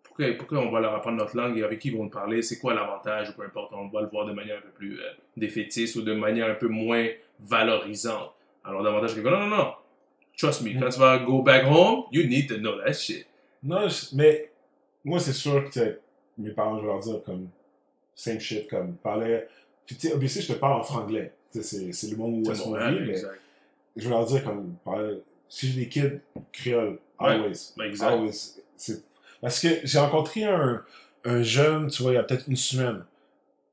pourquoi, 0.02 0.26
pourquoi 0.38 0.58
on 0.58 0.70
va 0.70 0.80
leur 0.80 0.94
apprendre 0.94 1.18
notre 1.18 1.36
langue 1.36 1.56
et 1.56 1.62
avec 1.62 1.78
qui 1.78 1.88
ils 1.88 1.96
vont 1.96 2.08
parler, 2.08 2.42
c'est 2.42 2.58
quoi 2.58 2.74
l'avantage, 2.74 3.30
ou 3.30 3.32
peu 3.34 3.44
importe, 3.44 3.72
on 3.74 3.88
va 3.88 4.00
le 4.00 4.08
voir 4.08 4.26
de 4.26 4.32
manière 4.32 4.58
un 4.58 4.62
peu 4.62 4.70
plus 4.70 4.98
euh, 4.98 5.04
défaitiste 5.36 5.96
ou 5.96 6.02
de 6.02 6.12
manière 6.12 6.50
un 6.50 6.54
peu 6.54 6.68
moins 6.68 7.06
valorisante. 7.38 8.32
Alors, 8.64 8.82
davantage 8.82 9.14
que, 9.14 9.20
non, 9.20 9.38
non, 9.38 9.56
non, 9.56 9.72
trust 10.36 10.62
me, 10.62 10.78
quand 10.78 10.88
tu 10.88 10.98
vas 10.98 11.18
go 11.18 11.42
back 11.42 11.64
home, 11.64 12.04
you 12.10 12.26
need 12.26 12.48
to 12.48 12.56
know 12.56 12.76
that 12.84 12.94
shit. 12.94 13.26
Non, 13.62 13.88
je- 13.88 14.14
mais 14.14 14.50
moi, 15.04 15.20
c'est 15.20 15.32
sûr 15.32 15.68
que 15.70 15.98
mes 16.38 16.50
parents, 16.50 16.76
je 16.76 16.82
vais 16.82 16.86
leur 16.88 17.00
dire 17.00 17.22
comme 17.24 17.48
same 18.14 18.40
shit, 18.40 18.68
comme 18.68 18.94
parler. 18.94 19.44
Puis 19.86 19.96
tu 19.96 20.08
sais, 20.08 20.14
obviously, 20.14 20.42
je 20.42 20.52
te 20.52 20.58
parle 20.58 20.80
en 20.80 20.84
franglais. 20.84 21.32
C'est 21.50 21.92
c'est 21.92 22.08
le 22.10 22.16
monde 22.16 22.46
où 22.46 22.50
est-ce 22.50 22.62
qu'on 22.62 22.70
vit, 22.90 23.00
mais 23.06 23.16
je 23.96 24.04
vais 24.04 24.10
leur 24.10 24.24
dire 24.26 24.44
comme 24.44 24.74
parler. 24.84 25.20
Si 25.48 25.68
j'ai 25.72 25.80
des 25.80 25.88
kids 25.88 26.20
créoles, 26.52 26.98
always. 27.18 27.72
Ben, 27.76 27.84
exact. 27.84 28.06
Always. 28.12 28.54
C'est- 28.76 29.02
Parce 29.40 29.58
que 29.60 29.68
j'ai 29.84 29.98
rencontré 29.98 30.44
un, 30.44 30.84
un 31.24 31.42
jeune, 31.42 31.88
tu 31.88 32.02
vois, 32.02 32.12
il 32.12 32.14
y 32.14 32.18
a 32.18 32.22
peut-être 32.22 32.46
une 32.48 32.56
semaine. 32.56 33.04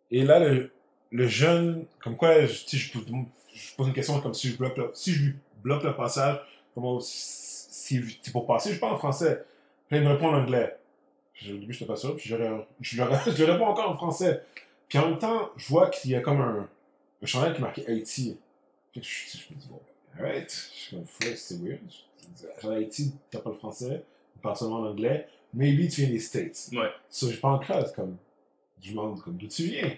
Et 0.09 0.23
là, 0.23 0.39
le, 0.39 0.71
le 1.11 1.27
jeune, 1.27 1.85
comme 2.03 2.15
quoi, 2.17 2.45
je, 2.45 2.63
tu 2.65 2.69
sais, 2.69 2.77
je, 2.77 2.93
pose- 2.93 3.05
je 3.53 3.75
pose 3.75 3.87
une 3.87 3.93
question 3.93 4.19
comme 4.21 4.33
si 4.33 4.49
je 4.49 4.57
bloque 4.57 4.77
le, 4.77 4.89
si 4.93 5.11
je 5.13 5.23
lui 5.25 5.35
bloque 5.63 5.83
le 5.83 5.95
passage, 5.95 6.39
comment, 6.73 6.99
si, 6.99 8.01
si 8.23 8.31
pour 8.31 8.47
passer, 8.47 8.73
je 8.73 8.79
parle 8.79 8.93
en 8.95 8.97
français. 8.97 9.43
Puis 9.87 9.97
là, 9.97 10.01
il 10.01 10.07
me 10.07 10.13
répond 10.13 10.29
en 10.29 10.39
anglais. 10.41 10.77
Puis, 11.33 11.53
au 11.53 11.57
début, 11.57 11.73
je 11.73 11.79
n'étais 11.79 11.91
pas 11.91 11.95
sûr, 11.95 12.15
puis 12.15 12.27
je, 12.27 12.35
lui 12.35 13.43
réponds 13.51 13.67
encore 13.67 13.91
en 13.91 13.95
français. 13.95 14.43
Puis 14.87 14.97
en 14.97 15.09
même 15.09 15.19
temps, 15.19 15.51
je 15.55 15.67
vois 15.67 15.89
qu'il 15.89 16.11
y 16.11 16.15
a 16.15 16.21
comme 16.21 16.41
un, 16.41 16.67
un 17.21 17.25
chandail 17.25 17.51
qui 17.53 17.57
est 17.57 17.61
marqué 17.61 17.87
Haïti. 17.87 18.37
Puis 18.91 19.03
je, 19.03 19.37
je 19.37 19.53
me 19.53 19.59
dis, 19.59 19.67
bon, 19.67 19.79
alright. 20.17 20.49
Je 20.49 20.79
suis 20.79 20.95
comme, 20.95 21.05
fuck, 21.05 21.37
c'est 21.37 21.61
weird. 21.61 21.79
Genre, 22.61 22.71
Haïti, 22.71 23.13
t'as 23.29 23.39
pas 23.39 23.51
le 23.51 23.55
français, 23.55 24.03
tu 24.33 24.39
parles 24.39 24.57
seulement 24.57 24.79
en 24.79 24.87
anglais. 24.87 25.27
Maybe 25.53 25.89
tu 25.89 26.01
viens 26.01 26.09
des 26.09 26.19
States. 26.19 26.69
Ouais. 26.73 26.89
So, 27.09 27.29
je 27.31 27.39
parle 27.39 27.59
crade, 27.61 27.93
comme, 27.95 28.17
je 28.81 28.91
demande, 28.91 29.21
comme, 29.21 29.37
d'où 29.37 29.47
tu 29.47 29.63
viens? 29.63 29.91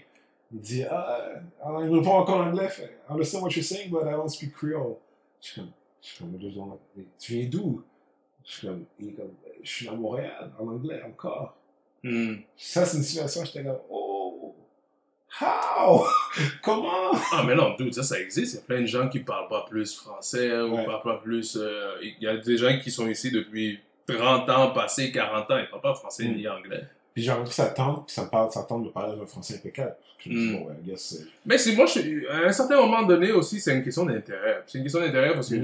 Il 0.52 0.60
dit, 0.60 0.84
ah, 0.84 1.42
alors, 1.64 1.84
il 1.84 1.90
me 1.90 1.98
répond 2.00 2.12
encore 2.12 2.38
en 2.38 2.48
anglais, 2.48 2.70
I 2.80 3.14
understand 3.14 3.42
what 3.42 3.52
you're 3.52 3.64
saying, 3.64 3.90
but 3.90 4.02
I 4.02 4.12
don't 4.12 4.30
speak 4.30 4.54
Creole. 4.54 4.98
Je 5.42 5.48
suis 5.48 5.62
comme, 5.62 5.72
je 6.02 6.08
suis 6.08 6.18
comme, 6.20 6.78
tu 7.20 7.34
viens 7.34 7.50
d'où? 7.50 7.84
Je 8.46 8.52
suis 8.52 8.68
comme, 8.68 8.86
il 9.00 9.10
est 9.10 9.14
comme, 9.14 9.32
je 9.64 9.70
suis 9.72 9.88
à 9.88 9.92
Montréal, 9.94 10.52
en 10.60 10.68
anglais, 10.68 11.02
encore. 11.06 11.56
Hmm. 12.04 12.36
Ça, 12.58 12.86
c'est 12.86 12.98
une 12.98 13.04
situation, 13.04 13.44
j'étais 13.46 13.64
comme, 13.64 13.78
oh! 13.90 14.56
How? 15.42 16.04
Comment? 16.64 17.12
Ah, 17.32 17.44
mais 17.46 17.56
non, 17.56 17.76
dude, 17.78 17.94
ça, 17.94 18.04
ça 18.04 18.20
existe. 18.20 18.54
Il 18.54 18.56
y 18.58 18.60
a 18.60 18.64
plein 18.66 18.82
de 18.82 18.86
gens 18.88 19.08
qui 19.10 19.20
parlent 19.20 19.48
pas 19.48 19.66
plus 19.70 19.96
français 19.96 20.60
ou 20.62 20.76
Ouais. 20.76 20.86
parlent 20.86 21.04
pas 21.04 21.18
plus. 21.18 21.56
euh, 21.60 21.96
Il 22.02 22.16
y 22.24 22.28
a 22.28 22.36
des 22.38 22.58
gens 22.58 22.78
qui 22.80 22.90
sont 22.92 23.08
ici 23.08 23.32
depuis 23.32 23.80
30 24.08 24.50
ans, 24.50 24.72
passé 24.72 25.12
40 25.12 25.50
ans, 25.52 25.58
ils 25.60 25.70
parlent 25.70 25.82
pas 25.82 25.94
français 25.94 26.26
Mm. 26.26 26.36
ni 26.36 26.48
anglais. 26.48 26.84
Puis 27.14 27.24
j'ai 27.24 27.34
que 27.44 27.50
ça 27.50 27.68
tente, 27.68 28.06
puis 28.08 28.14
ça 28.16 28.24
me 28.26 28.30
parle, 28.30 28.52
ça 28.52 28.64
tente 28.64 28.84
de 28.86 28.90
parler 28.90 29.20
un 29.22 29.26
français 29.26 29.56
impeccable. 29.56 29.96
Je 30.20 30.30
me 30.30 30.36
dis, 30.36 30.42
Mm. 30.48 30.54
bon, 30.60 30.66
ouais, 30.68 30.74
I 30.84 30.90
guess, 30.90 31.24
Mais 31.46 31.58
c'est 31.58 31.76
moi, 31.76 31.86
je, 31.86 32.28
à 32.30 32.48
un 32.48 32.52
certain 32.52 32.78
moment 32.78 33.04
donné 33.04 33.32
aussi, 33.32 33.60
c'est 33.60 33.74
une 33.74 33.84
question 33.84 34.06
d'intérêt. 34.06 34.64
C'est 34.66 34.78
une 34.80 34.84
question 34.84 35.00
d'intérêt 35.02 35.34
parce 35.34 35.50
que, 35.50 35.56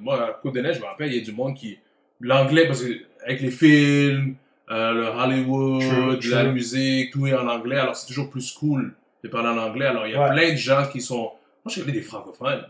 moi, 0.00 0.22
à 0.28 0.32
Côte-des-Neiges, 0.42 0.76
je 0.76 0.80
me 0.80 0.86
rappelle, 0.86 1.12
il 1.12 1.18
y 1.18 1.20
a 1.20 1.24
du 1.24 1.32
monde 1.32 1.54
qui. 1.54 1.78
L'anglais, 2.20 2.66
parce 2.66 2.82
que 2.82 2.92
avec 3.24 3.40
les 3.40 3.50
films, 3.50 4.36
euh, 4.70 4.92
le 4.92 5.06
Hollywood, 5.06 6.20
True, 6.20 6.30
la 6.30 6.44
musique, 6.44 7.12
tout 7.12 7.26
est 7.26 7.34
en 7.34 7.46
anglais, 7.48 7.76
alors 7.78 7.96
c'est 7.96 8.06
toujours 8.06 8.30
plus 8.30 8.52
cool 8.52 8.94
de 9.22 9.28
parler 9.28 9.48
en 9.48 9.58
anglais. 9.58 9.86
Alors 9.86 10.06
il 10.06 10.12
y 10.12 10.16
a 10.16 10.28
Ouais. 10.28 10.34
plein 10.34 10.52
de 10.52 10.56
gens 10.56 10.86
qui 10.90 11.00
sont. 11.00 11.30
Moi, 11.64 11.74
connais 11.74 11.92
des 11.92 12.00
francophones 12.02 12.64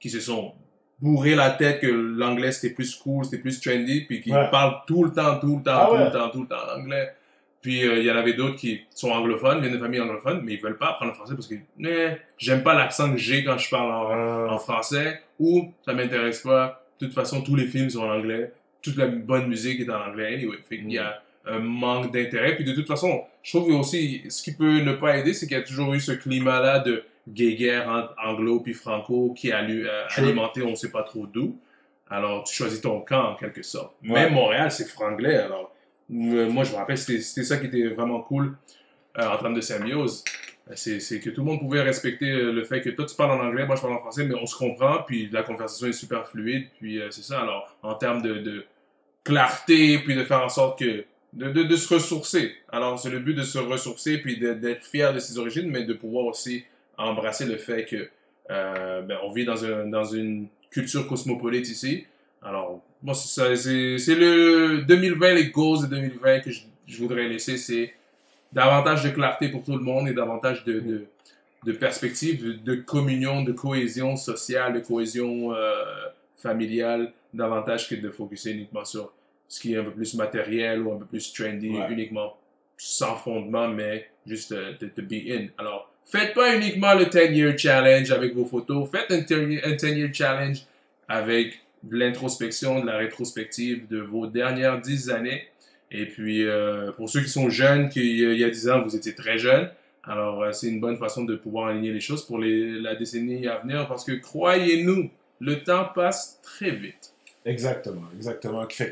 qui 0.00 0.08
se 0.10 0.20
sont 0.20 0.52
bourrés 1.00 1.34
la 1.34 1.50
tête 1.50 1.80
que 1.80 1.86
l'anglais 1.86 2.52
c'était 2.52 2.74
plus 2.74 2.94
cool, 2.96 3.24
c'était 3.24 3.38
plus 3.38 3.60
trendy, 3.60 4.02
puis 4.02 4.20
qui 4.20 4.32
Ouais. 4.32 4.48
parlent 4.50 4.78
tout 4.86 5.04
le 5.04 5.12
temps, 5.12 5.38
tout 5.38 5.56
le 5.58 5.62
temps, 5.62 5.70
Ah 5.74 5.86
tout 5.90 5.94
ouais. 5.96 6.04
le 6.06 6.10
temps, 6.10 6.30
tout 6.30 6.42
le 6.42 6.48
temps 6.48 6.56
en 6.74 6.80
anglais. 6.80 7.12
Puis 7.60 7.84
euh, 7.86 7.98
il 7.98 8.04
y 8.04 8.10
en 8.10 8.16
avait 8.16 8.34
d'autres 8.34 8.54
qui 8.56 8.80
sont 8.94 9.10
anglophones, 9.10 9.60
viennent 9.60 9.72
de 9.74 9.78
familles 9.78 10.00
anglophones, 10.00 10.40
mais 10.44 10.54
ils 10.54 10.60
veulent 10.60 10.78
pas 10.78 10.90
apprendre 10.90 11.10
le 11.10 11.16
français 11.16 11.34
parce 11.34 11.48
que 11.48 11.56
eh, 11.84 12.16
j'aime 12.38 12.62
pas 12.62 12.74
l'accent 12.74 13.10
que 13.10 13.18
j'ai 13.18 13.42
quand 13.44 13.58
je 13.58 13.68
parle 13.68 13.90
en, 13.92 14.12
Euh, 14.12 14.48
en 14.48 14.58
français 14.58 15.20
ou 15.40 15.72
ça 15.84 15.92
m'intéresse 15.92 16.40
pas. 16.40 16.84
De 17.00 17.06
toute 17.06 17.14
façon, 17.14 17.42
tous 17.42 17.54
les 17.56 17.66
films 17.66 17.90
sont 17.90 18.02
en 18.02 18.10
anglais, 18.12 18.52
toute 18.82 18.96
la 18.96 19.06
bonne 19.06 19.48
musique 19.48 19.80
est 19.80 19.90
en 19.90 20.00
anglais 20.00 20.34
anyway. 20.34 20.56
Fait 20.68 20.78
qu'il 20.78 20.92
y 20.92 20.98
a 20.98 21.22
un 21.46 21.58
manque 21.60 22.12
d'intérêt. 22.12 22.54
Puis 22.56 22.64
de 22.64 22.72
toute 22.72 22.86
façon, 22.86 23.22
je 23.42 23.56
trouve 23.56 23.72
aussi 23.74 24.22
ce 24.28 24.42
qui 24.42 24.54
peut 24.54 24.80
ne 24.80 24.92
pas 24.92 25.16
aider, 25.18 25.32
c'est 25.34 25.46
qu'il 25.46 25.56
y 25.56 25.60
a 25.60 25.64
toujours 25.64 25.94
eu 25.94 26.00
ce 26.00 26.12
climat-là 26.12 26.80
de 26.80 27.04
guéguerre 27.28 27.88
entre 27.88 28.14
anglo 28.24 28.60
puis 28.60 28.72
franco 28.74 29.34
qui 29.36 29.52
a 29.52 29.62
lu- 29.62 29.86
euh, 29.86 30.04
alimenté 30.16 30.62
on 30.62 30.74
sait 30.74 30.90
pas 30.90 31.02
trop 31.02 31.26
d'où. 31.26 31.58
Alors 32.10 32.44
tu 32.44 32.54
choisis 32.54 32.80
ton 32.80 33.00
camp 33.00 33.32
en 33.32 33.34
quelque 33.34 33.62
sorte. 33.62 33.94
Ouais. 34.02 34.10
Même 34.24 34.34
Montréal, 34.34 34.70
c'est 34.70 34.88
franglais. 34.88 35.36
Alors 35.36 35.74
euh, 36.10 36.48
moi, 36.48 36.64
je 36.64 36.72
me 36.72 36.76
rappelle, 36.76 36.96
c'était 36.96 37.20
c'était 37.20 37.44
ça 37.44 37.58
qui 37.58 37.66
était 37.66 37.88
vraiment 37.88 38.20
cool 38.20 38.56
euh, 39.18 39.26
en 39.28 39.36
termes 39.36 39.54
de 39.54 39.60
symbiose. 39.60 40.24
Euh, 40.70 40.74
C'est 40.74 41.20
que 41.20 41.30
tout 41.30 41.40
le 41.40 41.46
monde 41.46 41.60
pouvait 41.60 41.82
respecter 41.82 42.30
euh, 42.30 42.52
le 42.52 42.64
fait 42.64 42.80
que 42.80 42.90
toi 42.90 43.06
tu 43.06 43.14
parles 43.14 43.40
en 43.40 43.44
anglais, 43.44 43.66
moi 43.66 43.76
je 43.76 43.80
parle 43.80 43.94
en 43.94 43.98
français, 43.98 44.24
mais 44.24 44.34
on 44.34 44.46
se 44.46 44.56
comprend, 44.56 45.02
puis 45.06 45.28
la 45.32 45.42
conversation 45.42 45.86
est 45.86 45.92
super 45.92 46.28
fluide, 46.28 46.68
puis 46.78 47.00
euh, 47.00 47.10
c'est 47.10 47.22
ça. 47.22 47.40
Alors, 47.40 47.76
en 47.82 47.94
termes 47.94 48.22
de, 48.22 48.64
clarté, 49.24 49.98
puis 49.98 50.14
de 50.14 50.24
faire 50.24 50.42
en 50.42 50.48
sorte 50.48 50.78
que. 50.78 51.04
de, 51.34 51.76
se 51.76 51.94
ressourcer. 51.94 52.54
Alors, 52.70 52.98
c'est 52.98 53.10
le 53.10 53.18
but 53.18 53.34
de 53.34 53.42
se 53.42 53.58
ressourcer, 53.58 54.18
puis 54.18 54.38
d'être 54.38 54.84
fier 54.84 55.12
de 55.12 55.18
ses 55.18 55.38
origines, 55.38 55.70
mais 55.70 55.84
de 55.84 55.92
pouvoir 55.92 56.26
aussi 56.26 56.64
embrasser 56.96 57.44
le 57.44 57.58
fait 57.58 57.84
que 57.84 58.08
ben, 58.48 59.18
on 59.22 59.30
vit 59.30 59.44
dans, 59.44 59.62
un, 59.64 59.86
dans 59.86 60.04
une 60.04 60.48
culture 60.70 61.06
cosmopolite 61.06 61.68
ici. 61.68 62.06
Alors, 62.42 62.82
moi, 63.02 63.14
c'est 63.14 64.14
le 64.14 64.82
2020, 64.86 65.34
les 65.34 65.50
goals 65.50 65.82
de 65.82 65.86
2020 65.88 66.40
que 66.40 66.50
je, 66.50 66.62
je 66.86 66.96
voudrais 66.96 67.28
laisser, 67.28 67.58
c'est 67.58 67.92
davantage 68.52 69.04
de 69.04 69.10
clarté 69.10 69.48
pour 69.48 69.62
tout 69.62 69.76
le 69.76 69.82
monde 69.84 70.08
et 70.08 70.12
davantage 70.14 70.64
de, 70.64 70.80
de, 70.80 71.06
de 71.64 71.72
perspective, 71.72 72.62
de, 72.62 72.74
communion, 72.76 73.42
de 73.42 73.52
cohésion 73.52 74.16
sociale, 74.16 74.74
de 74.74 74.80
cohésion 74.80 75.52
euh, 75.54 75.74
familiale, 76.36 77.12
davantage 77.34 77.88
que 77.88 77.94
de 77.94 78.10
focuser 78.10 78.52
uniquement 78.52 78.84
sur 78.84 79.12
ce 79.48 79.60
qui 79.60 79.74
est 79.74 79.78
un 79.78 79.84
peu 79.84 79.90
plus 79.92 80.14
matériel 80.14 80.82
ou 80.82 80.92
un 80.92 80.98
peu 80.98 81.04
plus 81.06 81.32
trendy, 81.32 81.70
Ouais. 81.70 81.86
uniquement 81.90 82.36
sans 82.76 83.16
fondement, 83.16 83.68
mais 83.68 84.08
juste 84.26 84.52
euh, 84.52 84.72
de, 84.80 84.90
de 84.94 85.02
be 85.02 85.30
in. 85.30 85.46
Alors, 85.58 85.90
faites 86.06 86.32
pas 86.34 86.54
uniquement 86.56 86.94
le 86.94 87.04
10-year 87.06 87.58
challenge 87.58 88.10
avec 88.12 88.34
vos 88.34 88.44
photos, 88.44 88.88
faites 88.90 89.10
un 89.10 89.18
10 89.20 89.60
un 89.64 89.72
10-year 89.72 90.10
challenge 90.12 90.58
avec 91.08 91.60
de 91.82 91.96
l'introspection, 91.96 92.80
de 92.80 92.86
la 92.86 92.96
rétrospective 92.98 93.86
de 93.88 94.00
vos 94.00 94.26
dernières 94.26 94.80
10 94.80 95.10
années. 95.10 95.48
Et 95.90 96.06
puis, 96.06 96.44
euh, 96.46 96.92
pour 96.92 97.08
ceux 97.08 97.22
qui 97.22 97.30
sont 97.30 97.48
jeunes, 97.48 97.88
qui, 97.88 98.24
euh, 98.24 98.34
il 98.34 98.40
y 98.40 98.44
a 98.44 98.50
10 98.50 98.68
ans, 98.68 98.82
vous 98.82 98.94
étiez 98.94 99.14
très 99.14 99.38
jeunes, 99.38 99.70
alors 100.04 100.42
euh, 100.42 100.52
c'est 100.52 100.68
une 100.68 100.80
bonne 100.80 100.96
façon 100.98 101.24
de 101.24 101.36
pouvoir 101.36 101.68
aligner 101.68 101.92
les 101.92 102.00
choses 102.00 102.24
pour 102.26 102.38
les, 102.38 102.78
la 102.80 102.94
décennie 102.94 103.46
à 103.46 103.56
venir, 103.56 103.86
parce 103.88 104.04
que 104.04 104.12
croyez-nous, 104.12 105.10
le 105.40 105.62
temps 105.62 105.86
passe 105.94 106.40
très 106.42 106.70
vite. 106.70 107.12
Exactement, 107.44 108.04
exactement. 108.14 108.66
Que 108.66 108.84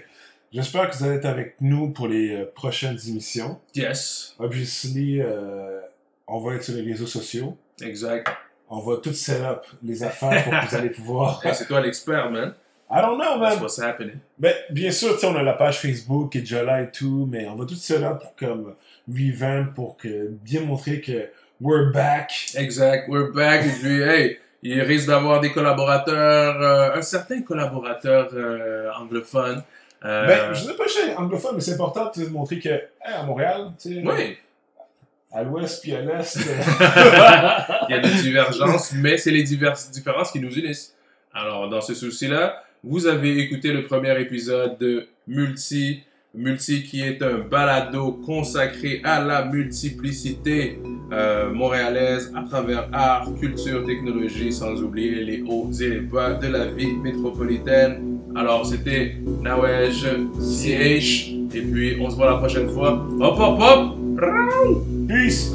J'espère 0.52 0.88
que 0.88 0.96
vous 0.96 1.04
allez 1.04 1.16
être 1.16 1.26
avec 1.26 1.56
nous 1.60 1.90
pour 1.90 2.08
les 2.08 2.34
euh, 2.34 2.44
prochaines 2.54 2.98
émissions. 3.08 3.60
Yes, 3.74 4.34
Obviously, 4.38 5.20
euh, 5.20 5.80
on 6.26 6.38
va 6.38 6.54
être 6.54 6.62
sur 6.62 6.74
les 6.74 6.82
réseaux 6.82 7.06
sociaux. 7.06 7.56
exact. 7.82 8.28
On 8.68 8.80
va 8.80 8.96
tout 8.96 9.12
set 9.12 9.42
up 9.42 9.64
les 9.84 10.02
affaires 10.02 10.42
pour 10.42 10.52
que 10.52 10.68
vous 10.68 10.74
allez 10.80 10.90
pouvoir. 10.90 11.44
Hey, 11.46 11.54
c'est 11.54 11.66
toi 11.66 11.80
l'expert, 11.80 12.30
man. 12.32 12.52
I 12.88 13.00
don't 13.00 13.18
know, 13.18 13.40
That's 13.40 13.56
man. 13.56 13.62
what's 13.62 13.78
happening. 13.80 14.20
Ben, 14.38 14.54
bien 14.70 14.92
sûr, 14.92 15.14
tu 15.14 15.20
sais, 15.20 15.26
on 15.26 15.34
a 15.36 15.42
la 15.42 15.54
page 15.54 15.80
Facebook 15.80 16.30
qui 16.32 16.38
est 16.38 16.42
déjà 16.42 16.62
là 16.62 16.82
et 16.82 16.90
tout, 16.90 17.26
mais 17.30 17.46
on 17.48 17.56
va 17.56 17.64
tout 17.66 17.74
set 17.74 18.02
up 18.02 18.20
pour 18.20 18.36
comme 18.36 18.74
revamp 19.08 19.72
pour 19.74 19.96
que 19.96 20.28
bien 20.28 20.60
montrer 20.60 21.00
que 21.00 21.28
we're 21.60 21.92
back. 21.92 22.30
Exact, 22.54 23.08
we're 23.08 23.32
back. 23.32 23.64
Et 23.66 23.70
puis, 23.80 24.00
hey, 24.02 24.38
il 24.62 24.80
risque 24.82 25.08
d'avoir 25.08 25.40
des 25.40 25.50
collaborateurs, 25.52 26.62
euh, 26.62 26.96
un 26.98 27.02
certain 27.02 27.42
collaborateur 27.42 28.28
euh, 28.34 28.90
anglophone. 28.98 29.62
Euh, 30.04 30.26
Ben, 30.26 30.54
je 30.54 30.62
sais 30.62 30.74
pas 30.76 30.86
chez 30.86 31.14
anglophone, 31.16 31.56
mais 31.56 31.60
c'est 31.60 31.74
important 31.74 32.10
de 32.16 32.26
montrer 32.28 32.60
que, 32.60 32.68
hey, 32.68 33.14
à 33.18 33.24
Montréal, 33.24 33.72
tu 33.80 33.94
sais, 33.94 34.02
oui, 34.04 34.38
à 35.32 35.42
l'ouest 35.42 35.82
puis 35.82 35.92
à 35.94 36.02
l'est. 36.02 36.36
il 37.88 37.90
y 37.90 37.94
a 37.94 37.98
des 37.98 38.22
divergences, 38.22 38.92
mais 38.94 39.18
c'est 39.18 39.32
les 39.32 39.42
diverses 39.42 39.90
différences 39.90 40.30
qui 40.30 40.38
nous 40.38 40.56
unissent. 40.56 40.94
Alors, 41.34 41.68
dans 41.68 41.80
ce 41.80 41.94
souci-là, 41.94 42.62
vous 42.86 43.08
avez 43.08 43.40
écouté 43.40 43.72
le 43.72 43.82
premier 43.82 44.18
épisode 44.20 44.78
de 44.78 45.06
Multi, 45.26 46.02
Multi 46.34 46.84
qui 46.84 47.02
est 47.02 47.20
un 47.20 47.38
balado 47.38 48.12
consacré 48.24 49.00
à 49.02 49.20
la 49.20 49.44
multiplicité 49.44 50.78
euh, 51.12 51.52
montréalaise 51.52 52.32
à 52.36 52.42
travers 52.42 52.88
art, 52.92 53.28
culture, 53.40 53.84
technologie, 53.84 54.52
sans 54.52 54.80
oublier 54.82 55.24
les 55.24 55.42
hauts 55.42 55.68
et 55.80 55.88
les 55.88 56.00
bas 56.00 56.34
de 56.34 56.46
la 56.46 56.66
vie 56.66 56.92
métropolitaine. 56.92 58.20
Alors, 58.36 58.64
c'était 58.64 59.16
Nawej 59.42 60.06
CH, 60.40 61.32
et 61.54 61.62
puis 61.62 61.96
on 62.00 62.08
se 62.08 62.14
voit 62.14 62.30
la 62.30 62.36
prochaine 62.36 62.68
fois. 62.68 63.04
Hop, 63.20 63.36
hop, 63.36 63.58
hop! 63.60 64.78
Peace! 65.08 65.52